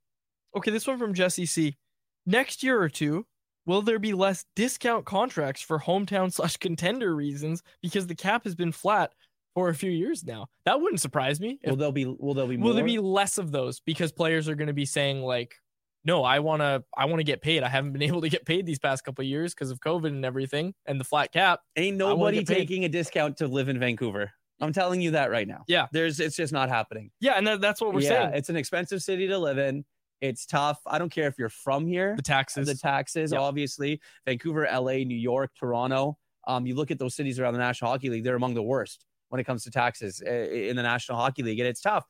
Okay, 0.56 0.72
this 0.72 0.88
one 0.88 0.98
from 0.98 1.14
Jesse 1.14 1.46
C. 1.46 1.78
Next 2.26 2.64
year 2.64 2.82
or 2.82 2.90
two, 2.90 3.26
will 3.66 3.82
there 3.82 4.00
be 4.00 4.14
less 4.14 4.46
discount 4.56 5.06
contracts 5.06 5.62
for 5.62 5.80
hometown 5.80 6.32
slash 6.34 6.58
contender 6.58 7.14
reasons 7.14 7.62
because 7.82 8.08
the 8.08 8.16
cap 8.16 8.46
has 8.46 8.56
been 8.56 8.72
flat 8.72 9.14
for 9.54 9.70
a 9.70 9.76
few 9.76 9.92
years 9.92 10.24
now? 10.24 10.48
That 10.66 10.80
wouldn't 10.80 11.02
surprise 11.02 11.40
me. 11.42 11.60
Will 11.66 11.76
there 11.76 11.92
be 11.92 12.06
will 12.06 12.34
there 12.34 12.48
be 12.48 12.56
more? 12.56 12.70
will 12.70 12.74
there 12.74 12.86
be 12.86 13.00
less 13.00 13.38
of 13.38 13.52
those 13.52 13.82
because 13.82 14.14
players 14.14 14.48
are 14.48 14.56
going 14.56 14.68
to 14.68 14.74
be 14.74 14.86
saying 14.86 15.22
like 15.22 15.56
no, 16.06 16.24
I 16.24 16.40
want 16.40 16.62
to 16.62 16.84
I 16.98 17.06
want 17.06 17.20
to 17.20 17.24
get 17.24 17.42
paid. 17.42 17.64
I 17.64 17.70
haven't 17.70 17.94
been 17.94 18.02
able 18.04 18.22
to 18.22 18.30
get 18.30 18.46
paid 18.46 18.66
these 18.66 18.80
past 18.80 19.04
couple 19.04 19.24
years 19.24 19.54
because 19.54 19.72
of 19.72 19.80
COVID 19.80 20.08
and 20.08 20.26
everything 20.26 20.74
and 20.86 21.00
the 21.00 21.04
flat 21.04 21.32
cap. 21.32 21.62
Ain't 21.76 21.98
nobody 21.98 22.44
taking 22.44 22.86
a 22.86 22.90
discount 22.90 23.38
to 23.38 23.48
live 23.48 23.70
in 23.70 23.80
Vancouver. 23.80 24.32
I'm 24.62 24.74
telling 24.74 25.02
you 25.02 25.12
that 25.12 25.32
right 25.32 25.48
now. 25.48 25.64
Yeah. 25.68 25.88
There's 25.92 26.20
it's 26.20 26.36
just 26.36 26.52
not 26.54 26.70
happening. 26.70 27.12
Yeah, 27.20 27.34
and 27.34 27.48
that, 27.48 27.62
that's 27.62 27.82
what 27.82 27.94
we're 27.94 28.02
yeah, 28.02 28.10
saying. 28.10 28.32
It's 28.34 28.50
an 28.50 28.58
expensive 28.58 29.02
city 29.02 29.28
to 29.28 29.38
live 29.38 29.58
in. 29.58 29.86
It's 30.22 30.46
tough. 30.46 30.82
I 30.86 31.00
don't 31.00 31.12
care 31.12 31.28
if 31.28 31.36
you're 31.40 31.48
from 31.48 31.88
here. 31.88 32.16
The 32.16 32.22
taxes. 32.22 32.68
The 32.68 32.76
taxes, 32.76 33.32
yep. 33.32 33.40
obviously. 33.40 34.02
Vancouver, 34.26 34.68
LA, 34.70 35.04
New 35.06 35.18
York, 35.18 35.52
Toronto. 35.58 36.18
Um, 36.46 36.66
you 36.66 36.76
look 36.76 36.92
at 36.92 37.00
those 37.00 37.16
cities 37.16 37.40
around 37.40 37.54
the 37.54 37.60
National 37.60 37.92
Hockey 37.92 38.10
League, 38.10 38.24
they're 38.24 38.36
among 38.36 38.54
the 38.54 38.64
worst 38.64 39.06
when 39.30 39.40
it 39.40 39.46
comes 39.46 39.64
to 39.64 39.72
taxes 39.72 40.22
eh, 40.26 40.70
in 40.70 40.76
the 40.76 40.84
National 40.84 41.18
Hockey 41.18 41.44
League. 41.44 41.60
And 41.60 41.68
it's 41.68 41.82
tough. 41.82 42.06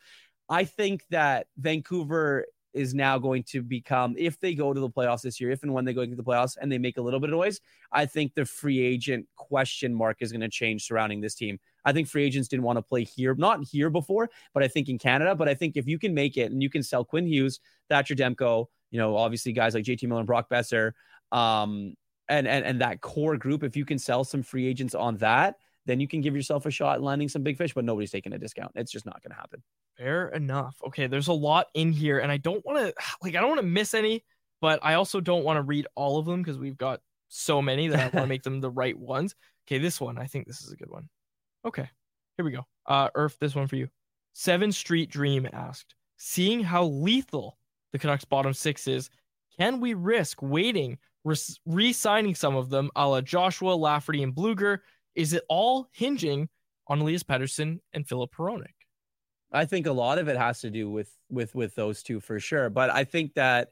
I 0.49 0.63
think 0.63 1.03
that 1.11 1.47
Vancouver 1.57 2.45
is 2.73 2.93
now 2.93 3.17
going 3.17 3.43
to 3.43 3.61
become, 3.61 4.15
if 4.17 4.39
they 4.39 4.53
go 4.53 4.73
to 4.73 4.79
the 4.79 4.89
playoffs 4.89 5.21
this 5.21 5.39
year, 5.39 5.51
if 5.51 5.63
and 5.63 5.73
when 5.73 5.85
they 5.85 5.93
go 5.93 6.01
into 6.01 6.15
the 6.15 6.23
playoffs 6.23 6.57
and 6.59 6.71
they 6.71 6.77
make 6.77 6.97
a 6.97 7.01
little 7.01 7.19
bit 7.19 7.29
of 7.29 7.35
noise, 7.35 7.59
I 7.91 8.05
think 8.05 8.33
the 8.35 8.45
free 8.45 8.79
agent 8.79 9.25
question 9.35 9.93
mark 9.93 10.17
is 10.19 10.31
going 10.31 10.41
to 10.41 10.49
change 10.49 10.85
surrounding 10.85 11.21
this 11.21 11.35
team. 11.35 11.59
I 11.85 11.93
think 11.93 12.07
free 12.07 12.25
agents 12.25 12.47
didn't 12.47 12.63
want 12.63 12.77
to 12.77 12.81
play 12.81 13.03
here, 13.03 13.33
not 13.35 13.63
here 13.63 13.89
before, 13.89 14.29
but 14.53 14.63
I 14.63 14.67
think 14.67 14.89
in 14.89 14.97
Canada. 14.97 15.35
But 15.35 15.49
I 15.49 15.53
think 15.53 15.77
if 15.77 15.87
you 15.87 15.97
can 15.97 16.13
make 16.13 16.37
it 16.37 16.51
and 16.51 16.61
you 16.61 16.69
can 16.69 16.83
sell 16.83 17.03
Quinn 17.03 17.25
Hughes, 17.25 17.59
Thatcher 17.89 18.15
Demko, 18.15 18.67
you 18.91 18.99
know, 18.99 19.15
obviously 19.15 19.53
guys 19.53 19.73
like 19.73 19.85
JT 19.85 20.07
Miller 20.07 20.21
and 20.21 20.27
Brock 20.27 20.49
Boeser, 20.49 20.91
um, 21.31 21.95
and, 22.27 22.47
and 22.47 22.65
and 22.65 22.81
that 22.81 23.01
core 23.01 23.37
group, 23.37 23.63
if 23.63 23.75
you 23.75 23.85
can 23.85 23.97
sell 23.97 24.23
some 24.23 24.43
free 24.43 24.67
agents 24.67 24.93
on 24.93 25.17
that, 25.17 25.55
then 25.89 25.99
you 25.99 26.07
can 26.07 26.21
give 26.21 26.35
yourself 26.35 26.65
a 26.67 26.71
shot 26.71 27.01
landing 27.01 27.27
some 27.27 27.41
big 27.41 27.57
fish, 27.57 27.73
but 27.73 27.83
nobody's 27.83 28.11
taking 28.11 28.33
a 28.33 28.37
discount. 28.37 28.71
It's 28.75 28.91
just 28.91 29.05
not 29.05 29.23
going 29.23 29.31
to 29.31 29.37
happen. 29.37 29.63
Fair 29.97 30.29
enough. 30.29 30.77
Okay, 30.87 31.07
there's 31.07 31.29
a 31.29 31.33
lot 31.33 31.67
in 31.73 31.91
here, 31.91 32.19
and 32.19 32.31
I 32.31 32.37
don't 32.37 32.63
want 32.65 32.77
to 32.77 32.93
like 33.23 33.35
I 33.35 33.39
don't 33.39 33.49
want 33.49 33.61
to 33.61 33.67
miss 33.67 33.93
any, 33.93 34.23
but 34.61 34.79
I 34.83 34.93
also 34.93 35.19
don't 35.19 35.43
want 35.43 35.57
to 35.57 35.63
read 35.63 35.87
all 35.95 36.19
of 36.19 36.25
them 36.25 36.41
because 36.41 36.59
we've 36.59 36.77
got 36.77 37.01
so 37.27 37.61
many 37.61 37.87
that 37.87 37.99
I 37.99 38.03
want 38.03 38.25
to 38.25 38.27
make 38.33 38.43
them 38.43 38.61
the 38.61 38.69
right 38.69 38.97
ones. 38.97 39.35
Okay, 39.67 39.79
this 39.79 39.99
one 39.99 40.17
I 40.17 40.25
think 40.25 40.47
this 40.47 40.61
is 40.61 40.71
a 40.71 40.75
good 40.75 40.89
one. 40.91 41.09
Okay, 41.65 41.89
here 42.37 42.45
we 42.45 42.51
go. 42.51 42.65
Uh, 42.85 43.09
Irf, 43.11 43.37
this 43.39 43.55
one 43.55 43.67
for 43.67 43.75
you. 43.75 43.89
Seven 44.33 44.71
Street 44.71 45.09
Dream 45.09 45.47
asked, 45.51 45.95
seeing 46.17 46.63
how 46.63 46.85
lethal 46.85 47.57
the 47.91 47.99
Canucks 47.99 48.25
bottom 48.25 48.53
six 48.53 48.87
is, 48.87 49.09
can 49.57 49.81
we 49.81 49.93
risk 49.93 50.41
waiting, 50.41 50.97
re-signing 51.65 52.35
some 52.35 52.55
of 52.55 52.69
them, 52.69 52.89
a 52.95 53.07
la 53.07 53.19
Joshua, 53.19 53.73
Lafferty, 53.73 54.23
and 54.23 54.33
Blueger? 54.33 54.79
Is 55.15 55.33
it 55.33 55.43
all 55.49 55.89
hinging 55.91 56.49
on 56.87 56.99
Elias 56.99 57.23
Pettersson 57.23 57.79
and 57.93 58.07
Filip 58.07 58.33
Hronek? 58.35 58.67
I 59.51 59.65
think 59.65 59.87
a 59.87 59.91
lot 59.91 60.19
of 60.19 60.27
it 60.27 60.37
has 60.37 60.61
to 60.61 60.69
do 60.69 60.89
with 60.89 61.11
with 61.29 61.55
with 61.55 61.75
those 61.75 62.03
two 62.03 62.19
for 62.19 62.39
sure. 62.39 62.69
But 62.69 62.89
I 62.89 63.03
think 63.03 63.33
that 63.33 63.69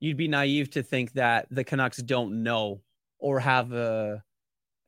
you'd 0.00 0.16
be 0.16 0.28
naive 0.28 0.70
to 0.70 0.82
think 0.82 1.12
that 1.12 1.46
the 1.50 1.64
Canucks 1.64 1.98
don't 1.98 2.42
know 2.42 2.80
or 3.18 3.38
have 3.40 3.72
a 3.72 4.22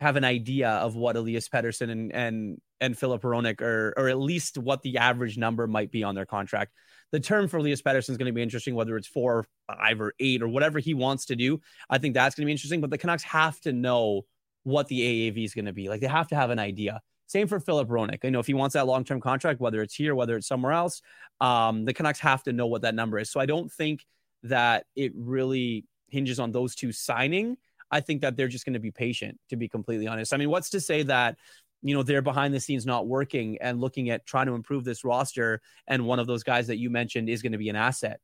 have 0.01 0.17
an 0.17 0.25
idea 0.25 0.69
of 0.69 0.97
what 0.97 1.17
Elias 1.17 1.49
Pettersson 1.49 1.91
and 1.91 2.13
and 2.13 2.61
and 2.81 2.99
Filip 2.99 3.23
Hronek 3.23 3.61
are, 3.61 3.95
or 3.97 4.09
at 4.09 4.19
least 4.19 4.59
what 4.59 4.83
the 4.83 4.99
average 4.99 5.39
number 5.39 5.69
might 5.69 5.93
be 5.93 6.03
on 6.03 6.17
their 6.17 6.27
contract. 6.27 6.73
The 7.13 7.21
term 7.21 7.47
for 7.47 7.59
Elias 7.59 7.81
Pettersson 7.81 8.11
is 8.11 8.17
going 8.17 8.27
to 8.27 8.33
be 8.33 8.43
interesting, 8.43 8.75
whether 8.75 8.97
it's 8.97 9.07
four, 9.07 9.39
or 9.39 9.47
five, 9.69 10.01
or 10.01 10.15
eight, 10.19 10.43
or 10.43 10.49
whatever 10.49 10.81
he 10.81 10.93
wants 10.93 11.27
to 11.27 11.37
do. 11.37 11.61
I 11.89 11.99
think 11.99 12.15
that's 12.15 12.35
going 12.35 12.43
to 12.43 12.47
be 12.47 12.53
interesting. 12.53 12.81
But 12.81 12.91
the 12.91 12.99
Canucks 12.99 13.23
have 13.23 13.61
to 13.61 13.73
know 13.73 14.23
what 14.65 14.89
the 14.89 15.01
AAV 15.31 15.45
is 15.45 15.55
going 15.55 15.65
to 15.67 15.73
be. 15.73 15.89
Like 15.89 16.01
they 16.01 16.07
have 16.07 16.29
to 16.29 16.37
have 16.37 16.51
an 16.51 16.59
idea. 16.59 17.01
Same 17.27 17.49
for 17.49 17.61
Philip 17.61 17.89
Hronek. 17.89 18.25
You 18.25 18.31
know, 18.31 18.41
if 18.41 18.47
he 18.47 18.55
wants 18.55 18.75
that 18.75 18.87
long 18.87 19.05
term 19.05 19.21
contract, 19.21 19.61
whether 19.61 19.81
it's 19.83 19.95
here, 19.95 20.15
whether 20.15 20.37
it's 20.37 20.47
somewhere 20.47 20.73
else, 20.73 21.03
um, 21.41 21.85
the 21.85 21.95
Canucks 21.95 22.21
have 22.21 22.43
to 22.45 22.53
know 22.53 22.67
what 22.67 22.83
that 22.83 22.95
number 22.95 23.19
is. 23.19 23.31
So 23.31 23.41
I 23.41 23.47
don't 23.47 23.73
think 23.73 24.05
that 24.43 24.87
it 24.97 25.13
really 25.17 25.87
hinges 26.09 26.39
on 26.39 26.53
those 26.53 26.75
two 26.75 26.93
signing. 26.93 27.57
I 27.91 28.01
think 28.01 28.23
that 28.23 28.37
they're 28.37 28.49
just 28.49 28.65
going 28.65 28.75
to 28.75 28.81
be 28.81 28.91
patient, 28.91 29.39
to 29.51 29.57
be 29.57 29.69
completely 29.69 30.07
honest. 30.07 30.35
I 30.35 30.37
mean, 30.37 30.51
what's 30.51 30.71
to 30.71 30.81
say 30.81 31.03
that, 31.05 31.37
you 31.83 31.95
know, 31.95 32.03
they're 32.03 32.23
behind 32.23 32.55
the 32.55 32.61
scenes 32.61 32.87
not 32.87 33.07
working 33.07 33.59
and 33.61 33.81
looking 33.81 34.11
at 34.11 34.27
trying 34.27 34.47
to 34.47 34.55
improve 34.55 34.85
this 34.85 35.05
roster. 35.05 35.61
And 35.87 36.07
one 36.07 36.19
of 36.19 36.27
those 36.27 36.43
guys 36.43 36.67
that 36.69 36.79
you 36.79 36.91
mentioned 36.91 37.29
is 37.29 37.43
going 37.43 37.53
to 37.53 37.59
be 37.59 37.69
an 37.69 37.77
asset 37.77 38.21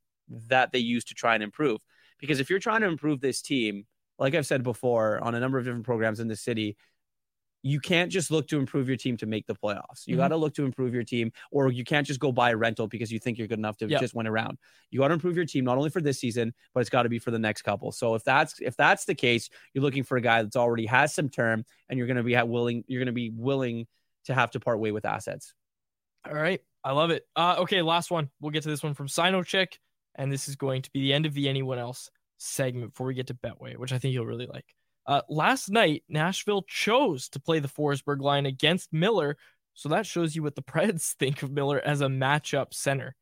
that 0.48 0.72
they 0.72 0.78
use 0.78 1.04
to 1.04 1.14
try 1.14 1.34
and 1.34 1.42
improve. 1.42 1.80
Because 2.18 2.40
if 2.40 2.50
you're 2.50 2.58
trying 2.58 2.80
to 2.80 2.88
improve 2.88 3.20
this 3.20 3.42
team, 3.42 3.86
like 4.18 4.34
I've 4.34 4.46
said 4.46 4.62
before 4.62 5.22
on 5.22 5.34
a 5.34 5.40
number 5.40 5.58
of 5.58 5.64
different 5.64 5.84
programs 5.84 6.20
in 6.20 6.28
the 6.28 6.36
city, 6.36 6.76
you 7.62 7.80
can't 7.80 8.10
just 8.10 8.30
look 8.30 8.46
to 8.48 8.58
improve 8.58 8.88
your 8.88 8.96
team 8.96 9.16
to 9.16 9.26
make 9.26 9.46
the 9.46 9.54
playoffs. 9.54 10.06
You 10.06 10.14
mm-hmm. 10.14 10.22
got 10.22 10.28
to 10.28 10.36
look 10.36 10.54
to 10.54 10.64
improve 10.64 10.94
your 10.94 11.02
team, 11.02 11.32
or 11.50 11.70
you 11.72 11.84
can't 11.84 12.06
just 12.06 12.20
go 12.20 12.30
buy 12.30 12.50
a 12.50 12.56
rental 12.56 12.86
because 12.86 13.10
you 13.10 13.18
think 13.18 13.36
you're 13.36 13.48
good 13.48 13.58
enough 13.58 13.76
to 13.78 13.88
yep. 13.88 14.00
just 14.00 14.14
win 14.14 14.26
around. 14.26 14.58
You 14.90 15.00
got 15.00 15.08
to 15.08 15.14
improve 15.14 15.36
your 15.36 15.44
team 15.44 15.64
not 15.64 15.76
only 15.76 15.90
for 15.90 16.00
this 16.00 16.20
season, 16.20 16.54
but 16.72 16.80
it's 16.80 16.90
got 16.90 17.02
to 17.02 17.08
be 17.08 17.18
for 17.18 17.30
the 17.30 17.38
next 17.38 17.62
couple. 17.62 17.90
So 17.92 18.14
if 18.14 18.22
that's 18.24 18.60
if 18.60 18.76
that's 18.76 19.04
the 19.06 19.14
case, 19.14 19.50
you're 19.74 19.82
looking 19.82 20.04
for 20.04 20.16
a 20.16 20.20
guy 20.20 20.42
that's 20.42 20.56
already 20.56 20.86
has 20.86 21.14
some 21.14 21.28
term, 21.28 21.64
and 21.88 21.98
you're 21.98 22.06
going 22.06 22.16
to 22.16 22.22
be 22.22 22.40
willing 22.40 22.84
you're 22.86 23.00
going 23.00 23.06
to 23.06 23.12
be 23.12 23.30
willing 23.34 23.86
to 24.26 24.34
have 24.34 24.52
to 24.52 24.60
part 24.60 24.78
way 24.78 24.92
with 24.92 25.04
assets. 25.04 25.52
All 26.26 26.34
right, 26.34 26.60
I 26.84 26.92
love 26.92 27.10
it. 27.10 27.24
Uh, 27.34 27.56
okay, 27.60 27.82
last 27.82 28.10
one. 28.10 28.30
We'll 28.40 28.52
get 28.52 28.62
to 28.64 28.68
this 28.68 28.82
one 28.82 28.94
from 28.94 29.08
Sino 29.08 29.42
Chick, 29.42 29.80
and 30.14 30.30
this 30.30 30.48
is 30.48 30.54
going 30.54 30.82
to 30.82 30.90
be 30.92 31.00
the 31.00 31.12
end 31.12 31.26
of 31.26 31.34
the 31.34 31.48
anyone 31.48 31.78
else 31.78 32.10
segment 32.38 32.92
before 32.92 33.06
we 33.06 33.14
get 33.14 33.26
to 33.28 33.34
Betway, 33.34 33.76
which 33.76 33.92
I 33.92 33.98
think 33.98 34.14
you'll 34.14 34.26
really 34.26 34.46
like. 34.46 34.64
Uh, 35.06 35.22
last 35.28 35.70
night, 35.70 36.04
Nashville 36.08 36.62
chose 36.62 37.28
to 37.30 37.40
play 37.40 37.60
the 37.60 37.68
Forsberg 37.68 38.20
line 38.20 38.46
against 38.46 38.92
Miller. 38.92 39.36
So 39.74 39.88
that 39.88 40.06
shows 40.06 40.36
you 40.36 40.42
what 40.42 40.54
the 40.54 40.62
Preds 40.62 41.12
think 41.14 41.42
of 41.42 41.50
Miller 41.50 41.80
as 41.80 42.00
a 42.00 42.06
matchup 42.06 42.74
center. 42.74 43.14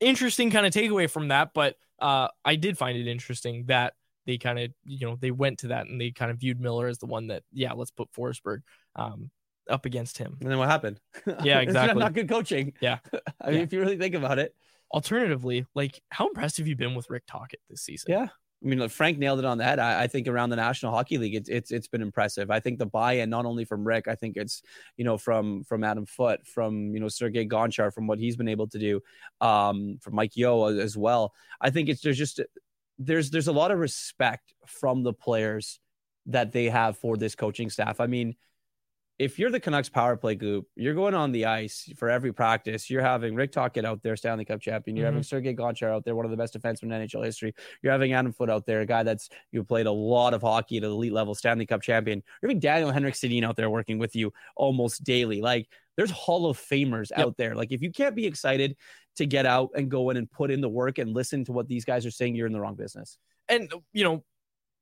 Interesting 0.00 0.50
kind 0.50 0.66
of 0.66 0.72
takeaway 0.72 1.10
from 1.10 1.28
that, 1.28 1.50
but 1.54 1.76
uh, 2.00 2.28
I 2.44 2.56
did 2.56 2.78
find 2.78 2.96
it 2.96 3.06
interesting 3.06 3.66
that 3.66 3.92
they 4.26 4.38
kind 4.38 4.58
of, 4.58 4.70
you 4.84 5.06
know, 5.06 5.16
they 5.16 5.30
went 5.30 5.58
to 5.58 5.68
that 5.68 5.88
and 5.88 6.00
they 6.00 6.10
kind 6.10 6.30
of 6.30 6.38
viewed 6.38 6.58
Miller 6.58 6.86
as 6.86 6.98
the 6.98 7.06
one 7.06 7.26
that, 7.26 7.42
yeah, 7.52 7.72
let's 7.72 7.90
put 7.90 8.10
Forsberg 8.12 8.62
um, 8.96 9.30
up 9.68 9.84
against 9.84 10.16
him. 10.16 10.38
And 10.40 10.50
then 10.50 10.58
what 10.58 10.68
happened? 10.68 11.00
Yeah, 11.44 11.60
exactly. 11.60 12.00
not 12.00 12.14
good 12.14 12.28
coaching. 12.28 12.72
Yeah. 12.80 12.98
I 13.40 13.48
mean, 13.48 13.56
yeah. 13.56 13.62
if 13.62 13.72
you 13.72 13.80
really 13.80 13.98
think 13.98 14.14
about 14.14 14.38
it. 14.38 14.54
Alternatively, 14.92 15.66
like 15.74 16.02
how 16.10 16.26
impressed 16.26 16.56
have 16.56 16.66
you 16.66 16.74
been 16.74 16.96
with 16.96 17.10
Rick 17.10 17.22
Tocchet 17.26 17.60
this 17.68 17.82
season? 17.82 18.10
Yeah. 18.10 18.28
I 18.62 18.66
mean, 18.66 18.88
Frank 18.90 19.18
nailed 19.18 19.38
it 19.38 19.46
on 19.46 19.56
the 19.56 19.64
head. 19.64 19.78
I, 19.78 20.02
I, 20.02 20.06
think 20.06 20.28
around 20.28 20.50
the 20.50 20.56
National 20.56 20.92
Hockey 20.92 21.16
League, 21.16 21.34
it's 21.34 21.48
it's 21.48 21.70
it's 21.70 21.88
been 21.88 22.02
impressive. 22.02 22.50
I 22.50 22.60
think 22.60 22.78
the 22.78 22.84
buy-in 22.84 23.30
not 23.30 23.46
only 23.46 23.64
from 23.64 23.86
Rick, 23.86 24.06
I 24.06 24.14
think 24.14 24.36
it's 24.36 24.62
you 24.98 25.04
know 25.04 25.16
from 25.16 25.64
from 25.64 25.82
Adam 25.82 26.04
Foote, 26.04 26.46
from 26.46 26.92
you 26.92 27.00
know 27.00 27.08
Sergei 27.08 27.46
Gonchar, 27.46 27.92
from 27.92 28.06
what 28.06 28.18
he's 28.18 28.36
been 28.36 28.48
able 28.48 28.68
to 28.68 28.78
do, 28.78 29.00
um, 29.40 29.98
from 30.02 30.14
Mike 30.14 30.36
Yeo 30.36 30.64
as 30.78 30.96
well. 30.96 31.32
I 31.60 31.70
think 31.70 31.88
it's 31.88 32.02
there's 32.02 32.18
just 32.18 32.40
there's 32.98 33.30
there's 33.30 33.48
a 33.48 33.52
lot 33.52 33.70
of 33.70 33.78
respect 33.78 34.52
from 34.66 35.02
the 35.02 35.14
players 35.14 35.80
that 36.26 36.52
they 36.52 36.66
have 36.66 36.98
for 36.98 37.16
this 37.16 37.34
coaching 37.34 37.70
staff. 37.70 37.98
I 37.98 38.06
mean, 38.08 38.36
if 39.20 39.38
you're 39.38 39.50
the 39.50 39.60
Canucks 39.60 39.90
power 39.90 40.16
play 40.16 40.34
group, 40.34 40.66
you're 40.76 40.94
going 40.94 41.12
on 41.12 41.30
the 41.30 41.44
ice 41.44 41.92
for 41.98 42.08
every 42.08 42.32
practice. 42.32 42.88
You're 42.88 43.02
having 43.02 43.34
Rick 43.34 43.52
Tocchet 43.52 43.84
out 43.84 44.02
there, 44.02 44.16
Stanley 44.16 44.46
Cup 44.46 44.62
champion. 44.62 44.96
You're 44.96 45.08
mm-hmm. 45.08 45.16
having 45.16 45.22
Sergei 45.24 45.54
Gonchar 45.54 45.94
out 45.94 46.06
there, 46.06 46.16
one 46.16 46.24
of 46.24 46.30
the 46.30 46.38
best 46.38 46.54
defensemen 46.54 46.84
in 46.84 47.06
NHL 47.06 47.22
history. 47.22 47.54
You're 47.82 47.92
having 47.92 48.14
Adam 48.14 48.32
Foote 48.32 48.48
out 48.48 48.64
there, 48.64 48.80
a 48.80 48.86
guy 48.86 49.02
that's 49.02 49.28
you 49.52 49.62
played 49.62 49.84
a 49.84 49.92
lot 49.92 50.32
of 50.32 50.40
hockey 50.40 50.78
at 50.78 50.84
elite 50.84 51.12
level, 51.12 51.34
Stanley 51.34 51.66
Cup 51.66 51.82
champion. 51.82 52.22
You're 52.40 52.48
having 52.48 52.60
Daniel 52.60 52.90
Henrik 52.90 53.12
Sedin 53.12 53.44
out 53.44 53.56
there 53.56 53.68
working 53.68 53.98
with 53.98 54.16
you 54.16 54.32
almost 54.56 55.04
daily. 55.04 55.42
Like 55.42 55.68
there's 55.98 56.10
Hall 56.10 56.46
of 56.46 56.56
Famers 56.56 57.10
yep. 57.10 57.18
out 57.18 57.36
there. 57.36 57.54
Like 57.54 57.72
if 57.72 57.82
you 57.82 57.92
can't 57.92 58.16
be 58.16 58.24
excited 58.24 58.74
to 59.16 59.26
get 59.26 59.44
out 59.44 59.68
and 59.76 59.90
go 59.90 60.08
in 60.08 60.16
and 60.16 60.30
put 60.30 60.50
in 60.50 60.62
the 60.62 60.68
work 60.70 60.96
and 60.96 61.12
listen 61.12 61.44
to 61.44 61.52
what 61.52 61.68
these 61.68 61.84
guys 61.84 62.06
are 62.06 62.10
saying, 62.10 62.36
you're 62.36 62.46
in 62.46 62.54
the 62.54 62.60
wrong 62.60 62.74
business. 62.74 63.18
And 63.50 63.70
you 63.92 64.02
know, 64.02 64.24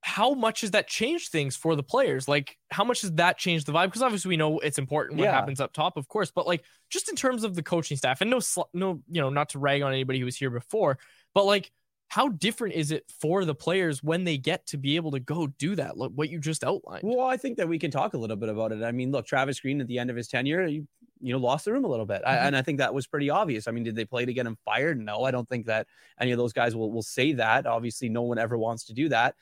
how 0.01 0.33
much 0.33 0.61
has 0.61 0.71
that 0.71 0.87
changed 0.87 1.31
things 1.31 1.57
for 1.57 1.75
the 1.75 1.83
players? 1.83 2.29
Like, 2.29 2.57
how 2.71 2.85
much 2.85 3.03
has 3.03 3.13
that 3.15 3.37
changed 3.37 3.67
the 3.67 3.73
vibe? 3.73 3.87
Because 3.87 4.03
obviously 4.03 4.29
we 4.29 4.37
know 4.37 4.59
it's 4.61 4.79
important 4.79 5.19
what 5.19 5.25
yeah. 5.25 5.33
happens 5.33 5.61
up 5.61 5.73
top, 5.73 5.97
of 5.97 6.09
course, 6.09 6.31
but 6.31 6.47
like 6.47 6.65
just 6.89 7.09
in 7.09 7.17
terms 7.17 7.45
of 7.45 7.55
the 7.55 7.63
coaching 7.63 7.97
staff, 7.97 8.21
and 8.21 8.31
no, 8.31 8.41
no, 8.73 9.01
you 9.09 9.21
know, 9.21 9.31
not 9.31 9.51
to 9.51 9.59
rag 9.59 9.83
on 9.83 9.93
anybody 9.93 10.19
who 10.19 10.25
was 10.25 10.37
here 10.37 10.51
before, 10.51 10.99
but 11.35 11.45
like, 11.45 11.71
how 12.11 12.29
different 12.29 12.75
is 12.75 12.91
it 12.91 13.05
for 13.21 13.45
the 13.45 13.55
players 13.55 14.03
when 14.03 14.25
they 14.25 14.39
get 14.39 14.67
to 14.69 14.79
be 14.79 14.97
able 14.97 15.11
to 15.11 15.21
go 15.21 15.47
do 15.47 15.75
that? 15.75 15.99
Look, 15.99 16.13
what 16.15 16.31
you 16.31 16.39
just 16.39 16.65
outlined. 16.65 17.03
Well, 17.05 17.27
I 17.27 17.37
think 17.37 17.59
that 17.59 17.69
we 17.69 17.79
can 17.79 17.91
talk 17.91 18.15
a 18.15 18.19
little 18.19 18.37
bit 18.37 18.49
about 18.49 18.73
it. 18.73 18.83
I 18.83 18.93
mean, 18.93 19.13
look, 19.13 19.27
Travis 19.27 19.61
Green 19.61 19.79
at 19.83 19.89
the 19.89 19.99
end 19.99 20.09
of 20.09 20.17
his 20.17 20.27
tenure, 20.27 20.67
you, 20.67 20.89
you 21.21 21.35
know, 21.35 21.39
lost 21.39 21.67
the 21.67 21.73
room 21.73 21.85
a 21.85 21.89
little 21.89 22.07
bit, 22.07 22.23
mm-hmm. 22.23 22.31
I, 22.31 22.47
and 22.47 22.57
I 22.57 22.63
think 22.63 22.79
that 22.79 22.95
was 22.95 23.07
pretty 23.07 23.29
obvious. 23.29 23.69
I 23.69 23.73
mean, 23.73 23.85
did 23.85 23.95
they 23.95 24.07
play 24.07 24.25
to 24.25 24.33
get 24.33 24.47
him 24.47 24.57
fired? 24.65 24.99
No, 24.99 25.25
I 25.25 25.31
don't 25.31 25.47
think 25.47 25.67
that 25.67 25.87
any 26.19 26.31
of 26.31 26.39
those 26.39 26.55
guys 26.55 26.75
will 26.75 26.91
will 26.91 27.03
say 27.03 27.33
that. 27.35 27.67
Obviously, 27.67 28.09
no 28.09 28.23
one 28.23 28.39
ever 28.39 28.57
wants 28.57 28.85
to 28.85 28.95
do 28.95 29.11
that. 29.11 29.35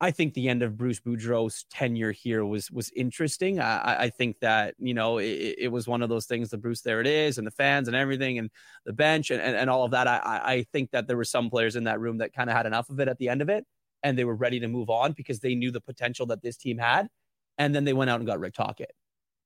I 0.00 0.10
think 0.10 0.34
the 0.34 0.48
end 0.48 0.62
of 0.62 0.76
Bruce 0.76 1.00
Boudreau's 1.00 1.64
tenure 1.70 2.12
here 2.12 2.44
was 2.44 2.70
was 2.70 2.90
interesting. 2.96 3.60
I, 3.60 4.04
I 4.04 4.10
think 4.10 4.38
that 4.40 4.74
you 4.78 4.92
know 4.92 5.18
it, 5.18 5.56
it, 5.58 5.72
was 5.72 5.86
one 5.86 6.02
of 6.02 6.08
those 6.08 6.26
things. 6.26 6.50
The 6.50 6.58
Bruce, 6.58 6.82
there 6.82 7.00
it 7.00 7.06
is, 7.06 7.38
and 7.38 7.46
the 7.46 7.52
fans 7.52 7.88
and 7.88 7.96
everything, 7.96 8.38
and 8.38 8.50
the 8.84 8.92
bench 8.92 9.30
and, 9.30 9.40
and, 9.40 9.56
and 9.56 9.70
all 9.70 9.84
of 9.84 9.92
that. 9.92 10.08
I, 10.08 10.40
I 10.44 10.66
think 10.72 10.90
that 10.90 11.06
there 11.06 11.16
were 11.16 11.24
some 11.24 11.48
players 11.48 11.76
in 11.76 11.84
that 11.84 12.00
room 12.00 12.18
that 12.18 12.34
kind 12.34 12.50
of 12.50 12.56
had 12.56 12.66
enough 12.66 12.90
of 12.90 12.98
it 13.00 13.08
at 13.08 13.18
the 13.18 13.28
end 13.28 13.40
of 13.40 13.48
it, 13.48 13.64
and 14.02 14.18
they 14.18 14.24
were 14.24 14.34
ready 14.34 14.60
to 14.60 14.68
move 14.68 14.90
on 14.90 15.12
because 15.12 15.40
they 15.40 15.54
knew 15.54 15.70
the 15.70 15.80
potential 15.80 16.26
that 16.26 16.42
this 16.42 16.56
team 16.56 16.78
had. 16.78 17.08
And 17.56 17.72
then 17.72 17.84
they 17.84 17.92
went 17.92 18.10
out 18.10 18.18
and 18.18 18.26
got 18.26 18.40
Rick 18.40 18.54
Tocchet. 18.54 18.90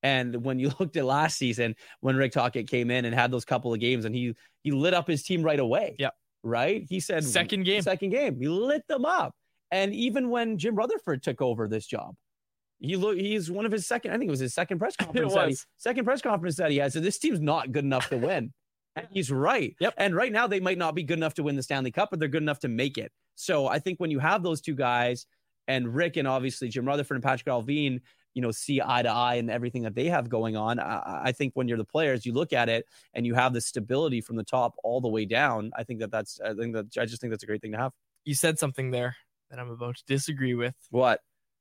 And 0.03 0.45
when 0.45 0.59
you 0.59 0.73
looked 0.81 0.97
at 0.97 1.05
last 1.05 1.37
season, 1.37 1.77
when 2.01 2.17
Rick 2.17 2.33
Tocchet 2.33 2.69
came 2.69 2.91
in 2.91 3.05
and 3.05 3.15
had 3.15 3.31
those 3.31 3.45
couple 3.45 3.73
of 3.73 3.81
games, 3.81 4.05
and 4.05 4.15
he 4.15 4.35
he 4.63 4.71
lit 4.71 4.95
up 4.95 5.07
his 5.07 5.23
team 5.23 5.43
right 5.43 5.61
away. 5.61 5.97
Yeah. 5.99 6.11
Right. 6.43 6.87
He 6.89 7.01
said 7.01 7.25
second 7.25 7.65
game. 7.65 7.83
Second 7.83 8.11
game. 8.11 8.39
He 8.41 8.49
lit 8.49 8.87
them 8.89 9.05
up. 9.05 9.35
And 9.71 9.95
even 9.95 10.31
when 10.31 10.59
Jim 10.59 10.75
Rutherford 10.75 11.23
took 11.23 11.43
over 11.43 11.69
this 11.69 11.87
job, 11.87 12.15
he 12.81 12.97
look 12.97 13.17
he's 13.17 13.51
one 13.51 13.67
of 13.67 13.73
his 13.73 13.87
second, 13.87 14.13
I 14.13 14.19
think 14.19 14.29
it 14.29 14.31
was 14.31 14.41
his 14.41 14.55
second 14.55 14.79
press 14.79 14.97
conference. 15.01 15.35
That 15.35 15.49
he, 15.49 15.57
second 15.77 16.05
press 16.05 16.23
conference 16.23 16.57
that 16.57 16.71
he 16.71 16.79
had. 16.79 16.93
So 16.93 17.01
this 17.01 17.19
team's 17.19 17.41
not 17.41 17.73
good 17.73 17.85
enough 17.85 18.09
to 18.11 18.17
win. 18.17 18.53
and 18.97 19.07
he's 19.11 19.31
right. 19.31 19.75
Yep. 19.81 19.95
And 19.97 20.15
right 20.15 20.33
now 20.33 20.47
they 20.47 20.61
might 20.61 20.79
not 20.79 20.95
be 20.95 21.03
good 21.03 21.19
enough 21.19 21.35
to 21.35 21.43
win 21.43 21.57
the 21.57 21.63
Stanley 21.63 21.91
Cup, 21.91 22.11
but 22.11 22.19
they're 22.21 22.29
good 22.29 22.43
enough 22.43 22.61
to 22.61 22.69
make 22.69 22.99
it. 22.99 23.13
So 23.35 23.67
I 23.67 23.79
think 23.79 23.99
when 23.99 24.11
you 24.11 24.19
have 24.19 24.43
those 24.43 24.61
two 24.61 24.75
guys 24.75 25.27
and 25.67 25.95
Rick 25.95 26.17
and 26.17 26.27
obviously 26.27 26.69
Jim 26.69 26.87
Rutherford 26.87 27.17
and 27.17 27.25
Patrik 27.25 27.45
Allvin, 27.45 28.01
you 28.35 28.43
know, 28.43 28.51
see 28.51 28.81
eye 28.85 29.03
to 29.03 29.09
eye 29.09 29.35
and 29.37 29.51
everything 29.51 29.83
that 29.83 29.95
they 29.95 30.07
have 30.07 30.29
going 30.29 30.57
on. 30.57 30.79
I, 30.79 31.23
I, 31.25 31.33
think 31.33 31.53
when 31.55 31.67
you're 31.67 31.79
the 31.79 31.85
players, 31.85 32.25
you 32.25 32.33
look 32.33 32.53
at 32.53 32.69
it 32.69 32.87
and 33.15 33.27
you 33.27 33.35
have 33.35 33.53
the 33.53 33.61
stability 33.61 34.21
from 34.21 34.37
the 34.37 34.45
top 34.45 34.75
all 34.85 35.01
the 35.01 35.09
way 35.09 35.25
down. 35.25 35.73
I 35.77 35.83
think 35.83 36.01
that 36.01 36.11
that's, 36.11 36.41
I 36.41 36.55
think 36.55 36.75
that, 36.75 36.87
I 36.99 37.05
just 37.05 37.21
think 37.21 37.33
that's 37.33 37.43
a 37.43 37.47
great 37.47 37.63
thing 37.63 37.73
to 37.73 37.79
have. 37.79 37.93
You 38.25 38.35
said 38.35 38.59
something 38.59 38.91
there 38.91 39.17
that 39.51 39.59
I'm 39.59 39.71
about 39.71 39.97
to 39.97 40.05
disagree 40.07 40.55
with. 40.55 40.75
What? 40.91 41.21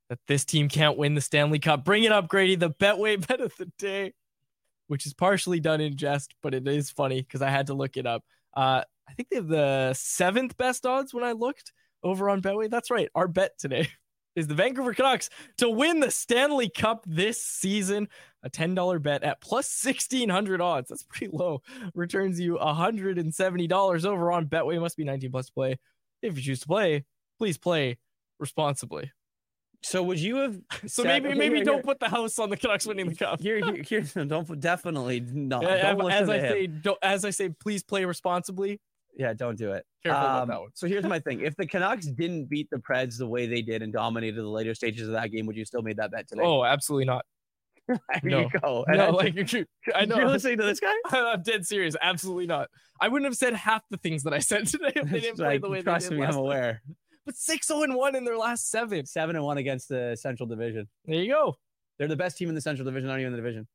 That 0.09 0.19
this 0.27 0.45
team 0.45 0.69
can't 0.69 0.97
win 0.97 1.15
the 1.15 1.21
Stanley 1.21 1.59
Cup. 1.59 1.83
Bring 1.83 2.03
it 2.03 2.11
up, 2.11 2.27
Grady. 2.27 2.55
The 2.55 2.71
Betway 2.71 3.25
bet 3.27 3.41
of 3.41 3.55
the 3.57 3.69
day, 3.77 4.13
which 4.88 5.05
is 5.05 5.13
partially 5.13 5.59
done 5.59 5.81
in 5.81 5.97
jest, 5.97 6.33
but 6.41 6.53
it 6.53 6.67
is 6.67 6.89
funny 6.89 7.21
because 7.21 7.41
I 7.41 7.49
had 7.49 7.67
to 7.67 7.73
look 7.73 7.97
it 7.97 8.05
up. 8.05 8.23
Uh, 8.55 8.83
I 9.07 9.13
think 9.13 9.29
they 9.29 9.38
have 9.38 9.47
the 9.47 9.93
seventh 9.93 10.57
best 10.57 10.85
odds 10.85 11.13
when 11.13 11.23
I 11.23 11.33
looked 11.33 11.71
over 12.03 12.29
on 12.29 12.41
Betway. 12.41 12.69
That's 12.69 12.91
right. 12.91 13.09
Our 13.15 13.27
bet 13.27 13.57
today 13.57 13.89
is 14.35 14.47
the 14.47 14.55
Vancouver 14.55 14.93
Canucks 14.93 15.29
to 15.57 15.69
win 15.69 15.99
the 15.99 16.11
Stanley 16.11 16.69
Cup 16.69 17.03
this 17.05 17.41
season. 17.41 18.07
A 18.43 18.49
$10 18.49 19.01
bet 19.01 19.23
at 19.23 19.41
plus 19.41 19.83
1600 19.83 20.61
odds. 20.61 20.89
That's 20.89 21.03
pretty 21.03 21.29
low. 21.35 21.61
Returns 21.93 22.39
you 22.39 22.57
$170 22.61 24.05
over 24.05 24.31
on 24.31 24.47
Betway. 24.47 24.79
Must 24.79 24.97
be 24.97 25.03
19 25.03 25.31
plus 25.31 25.49
play. 25.49 25.79
If 26.21 26.35
you 26.38 26.43
choose 26.43 26.61
to 26.61 26.67
play, 26.67 27.05
please 27.38 27.57
play 27.57 27.97
responsibly. 28.39 29.11
So 29.83 30.03
would 30.03 30.19
you 30.19 30.38
have? 30.38 30.59
So 30.88 31.03
maybe 31.03 31.33
maybe 31.33 31.57
here, 31.57 31.65
don't 31.65 31.75
here. 31.75 31.83
put 31.83 31.99
the 31.99 32.09
house 32.09 32.39
on 32.39 32.49
the 32.49 32.57
Canucks 32.57 32.85
winning 32.85 33.07
the 33.07 33.15
cup. 33.15 33.41
Here, 33.41 33.59
here, 33.59 33.83
here 34.03 34.25
don't 34.25 34.59
definitely 34.59 35.19
not. 35.19 35.61
Don't 35.61 36.11
as 36.11 36.29
I 36.29 36.39
say, 36.39 36.69
as 37.01 37.25
I 37.25 37.29
say, 37.29 37.49
please 37.49 37.83
play 37.83 38.05
responsibly. 38.05 38.79
Yeah, 39.17 39.33
don't 39.33 39.57
do 39.57 39.71
it. 39.71 39.83
Careful 40.03 40.19
um, 40.19 40.25
about 40.25 40.47
that 40.47 40.61
one. 40.61 40.69
so 40.75 40.88
here's 40.88 41.05
my 41.05 41.19
thing: 41.27 41.41
if 41.41 41.55
the 41.55 41.65
Canucks 41.65 42.05
didn't 42.05 42.45
beat 42.45 42.69
the 42.69 42.77
Preds 42.77 43.17
the 43.17 43.27
way 43.27 43.47
they 43.47 43.61
did 43.61 43.81
and 43.81 43.91
dominated 43.91 44.41
the 44.41 44.47
later 44.47 44.75
stages 44.75 45.07
of 45.07 45.13
that 45.13 45.31
game, 45.31 45.45
would 45.47 45.57
you 45.57 45.65
still 45.65 45.81
made 45.81 45.97
that 45.97 46.11
bet 46.11 46.27
today? 46.27 46.41
Oh, 46.43 46.63
absolutely 46.63 47.05
not. 47.05 47.25
there 47.88 47.99
no. 48.23 48.39
you 48.41 48.49
go. 48.61 48.85
And 48.88 48.97
no, 48.97 49.11
like 49.11 49.35
you're, 49.35 49.65
I 49.95 50.05
know. 50.05 50.17
You're 50.17 50.27
listening 50.27 50.57
to 50.57 50.65
this 50.65 50.79
guy? 50.79 50.93
I'm 51.09 51.41
dead 51.41 51.65
serious. 51.65 51.95
Absolutely 52.01 52.45
not. 52.45 52.69
I 52.99 53.07
wouldn't 53.07 53.25
have 53.25 53.38
said 53.38 53.53
half 53.53 53.83
the 53.89 53.97
things 53.97 54.23
that 54.23 54.33
I 54.33 54.39
said 54.39 54.67
today 54.67 54.91
if 54.95 55.09
they 55.09 55.19
didn't 55.19 55.39
like, 55.39 55.47
play 55.49 55.57
the 55.59 55.69
way 55.69 55.81
trust 55.81 56.09
they 56.09 56.15
did. 56.15 56.21
Trust 56.21 56.35
me, 56.35 56.39
I'm 56.39 56.43
aware 56.43 56.81
but 57.28 57.36
6 57.36 57.67
0 57.67 57.95
1 57.95 58.15
in 58.15 58.23
their 58.23 58.38
last 58.38 58.71
seven. 58.71 59.05
7 59.05 59.36
and 59.36 59.45
1 59.45 59.57
against 59.57 59.89
the 59.89 60.17
Central 60.19 60.47
Division. 60.47 60.88
There 61.05 61.21
you 61.21 61.32
go. 61.32 61.55
They're 61.99 62.07
the 62.07 62.15
best 62.15 62.38
team 62.38 62.49
in 62.49 62.55
the 62.55 62.61
Central 62.61 62.86
Division, 62.86 63.09
not 63.09 63.19
even 63.19 63.34
the 63.34 63.38
division. 63.38 63.67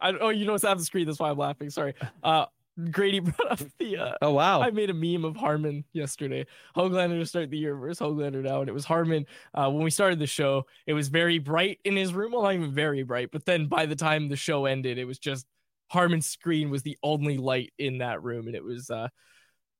I, 0.00 0.12
oh, 0.12 0.30
you 0.30 0.46
know, 0.46 0.54
it's 0.54 0.64
on 0.64 0.78
the 0.78 0.84
screen. 0.84 1.06
That's 1.06 1.18
why 1.18 1.30
I'm 1.30 1.36
laughing. 1.36 1.68
Sorry. 1.68 1.94
Uh, 2.22 2.46
Grady 2.90 3.20
brought 3.20 3.52
up 3.52 3.60
the. 3.78 3.96
Uh, 3.96 4.12
oh 4.20 4.32
wow! 4.32 4.60
I 4.60 4.70
made 4.70 4.90
a 4.90 4.94
meme 4.94 5.24
of 5.24 5.36
Harman 5.36 5.84
yesterday. 5.92 6.44
Hoglander 6.76 7.20
to 7.20 7.26
start 7.26 7.50
the 7.50 7.56
year 7.56 7.76
versus 7.76 8.00
Hoglander 8.00 8.42
now, 8.42 8.60
and 8.60 8.68
it 8.68 8.72
was 8.72 8.84
Harman. 8.84 9.26
Uh, 9.54 9.70
when 9.70 9.84
we 9.84 9.90
started 9.90 10.18
the 10.18 10.26
show, 10.26 10.66
it 10.86 10.92
was 10.92 11.06
very 11.06 11.38
bright 11.38 11.78
in 11.84 11.94
his 11.94 12.12
room. 12.12 12.32
Well, 12.32 12.42
not 12.42 12.54
even 12.54 12.72
very 12.72 13.04
bright, 13.04 13.28
but 13.30 13.44
then 13.44 13.66
by 13.66 13.86
the 13.86 13.94
time 13.94 14.28
the 14.28 14.34
show 14.34 14.64
ended, 14.64 14.98
it 14.98 15.04
was 15.04 15.20
just 15.20 15.46
Harman's 15.88 16.26
screen 16.26 16.68
was 16.68 16.82
the 16.82 16.98
only 17.04 17.36
light 17.36 17.72
in 17.78 17.98
that 17.98 18.24
room, 18.24 18.48
and 18.48 18.56
it 18.56 18.64
was 18.64 18.90
uh, 18.90 19.06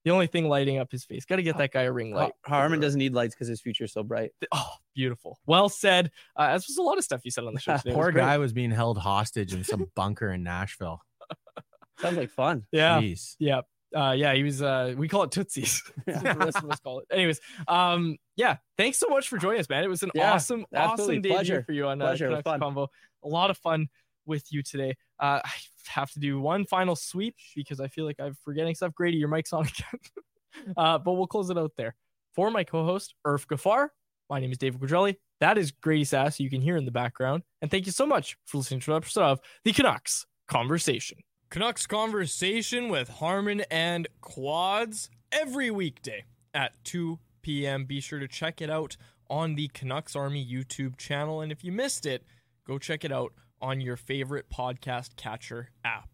the 0.04 0.10
only 0.10 0.26
thing 0.26 0.48
lighting 0.48 0.78
up 0.78 0.92
his 0.92 1.04
face. 1.04 1.24
Got 1.24 1.36
to 1.36 1.42
get 1.42 1.56
that 1.58 1.72
guy 1.72 1.82
a 1.82 1.92
ring 1.92 2.14
light. 2.14 2.32
Harman 2.44 2.80
doesn't 2.80 2.98
need 2.98 3.14
lights 3.14 3.34
because 3.34 3.48
his 3.48 3.60
future's 3.60 3.92
so 3.92 4.02
bright. 4.02 4.32
Oh, 4.52 4.72
beautiful. 4.94 5.38
Well 5.46 5.68
said. 5.68 6.10
Uh, 6.36 6.48
as 6.50 6.66
was 6.66 6.76
a 6.76 6.82
lot 6.82 6.98
of 6.98 7.04
stuff 7.04 7.22
you 7.24 7.30
said 7.30 7.44
on 7.44 7.54
the 7.54 7.60
show. 7.60 7.76
Today. 7.78 7.92
Poor 7.92 8.06
was 8.06 8.14
guy 8.14 8.38
was 8.38 8.52
being 8.52 8.70
held 8.70 8.98
hostage 8.98 9.54
in 9.54 9.64
some 9.64 9.90
bunker 9.94 10.30
in 10.30 10.42
Nashville. 10.42 11.00
Sounds 12.00 12.16
like 12.16 12.30
fun. 12.30 12.66
Yeah. 12.70 13.00
Jeez. 13.00 13.36
Yeah. 13.38 13.62
Uh, 13.94 14.12
yeah, 14.12 14.34
he 14.34 14.42
was. 14.42 14.60
Uh, 14.60 14.92
we 14.96 15.06
call 15.06 15.22
it 15.22 15.30
Tootsies. 15.30 15.80
the 16.06 16.36
rest 16.38 16.58
of 16.58 16.68
us 16.68 16.80
call 16.80 16.98
it. 16.98 17.06
Anyways, 17.12 17.40
um, 17.68 18.16
yeah. 18.34 18.56
Thanks 18.76 18.98
so 18.98 19.06
much 19.08 19.28
for 19.28 19.38
joining 19.38 19.60
us, 19.60 19.68
man. 19.68 19.84
It 19.84 19.88
was 19.88 20.02
an 20.02 20.10
yeah, 20.14 20.32
awesome, 20.32 20.66
awesome 20.74 21.22
day 21.22 21.62
for 21.62 21.72
you 21.72 21.86
on 21.86 22.02
uh, 22.02 22.06
Pleasure. 22.06 22.42
Convo. 22.44 22.88
A 23.22 23.28
lot 23.28 23.50
of 23.50 23.58
fun 23.58 23.88
with 24.26 24.52
you 24.52 24.64
today. 24.64 24.96
Uh, 25.20 25.40
I 25.44 25.50
have 25.88 26.10
to 26.12 26.18
do 26.18 26.40
one 26.40 26.64
final 26.64 26.96
sweep 26.96 27.36
because 27.54 27.80
I 27.80 27.88
feel 27.88 28.04
like 28.04 28.20
I'm 28.20 28.36
forgetting 28.44 28.74
stuff. 28.74 28.94
Grady, 28.94 29.18
your 29.18 29.28
mic's 29.28 29.52
on 29.52 29.66
again. 29.66 30.74
uh, 30.76 30.98
but 30.98 31.12
we'll 31.12 31.26
close 31.26 31.50
it 31.50 31.58
out 31.58 31.72
there. 31.76 31.94
For 32.34 32.50
my 32.50 32.64
co-host, 32.64 33.14
Irf 33.26 33.46
Gaffar, 33.46 33.88
my 34.28 34.40
name 34.40 34.50
is 34.50 34.58
David 34.58 34.80
Quadrelli. 34.80 35.16
That 35.40 35.58
is 35.58 35.70
Grady 35.70 36.04
Sas, 36.04 36.40
you 36.40 36.50
can 36.50 36.60
hear 36.60 36.76
in 36.76 36.84
the 36.84 36.90
background. 36.90 37.42
And 37.62 37.70
thank 37.70 37.86
you 37.86 37.92
so 37.92 38.06
much 38.06 38.36
for 38.46 38.58
listening 38.58 38.80
to 38.80 38.90
another 38.90 39.04
episode 39.04 39.22
of 39.24 39.40
the 39.64 39.72
Canucks 39.72 40.26
Conversation. 40.48 41.18
Canucks 41.50 41.86
Conversation 41.86 42.88
with 42.88 43.08
Harman 43.08 43.62
and 43.70 44.08
Quads 44.20 45.10
every 45.30 45.70
weekday 45.70 46.24
at 46.54 46.72
2 46.84 47.18
p.m. 47.42 47.84
Be 47.84 48.00
sure 48.00 48.18
to 48.18 48.26
check 48.26 48.60
it 48.60 48.70
out 48.70 48.96
on 49.30 49.54
the 49.54 49.68
Canucks 49.74 50.16
Army 50.16 50.44
YouTube 50.44 50.96
channel. 50.96 51.40
And 51.40 51.52
if 51.52 51.62
you 51.62 51.70
missed 51.72 52.06
it, 52.06 52.24
go 52.66 52.78
check 52.78 53.04
it 53.04 53.12
out 53.12 53.32
on 53.60 53.80
your 53.80 53.96
favorite 53.96 54.46
podcast 54.50 55.16
catcher 55.16 55.70
app. 55.84 56.13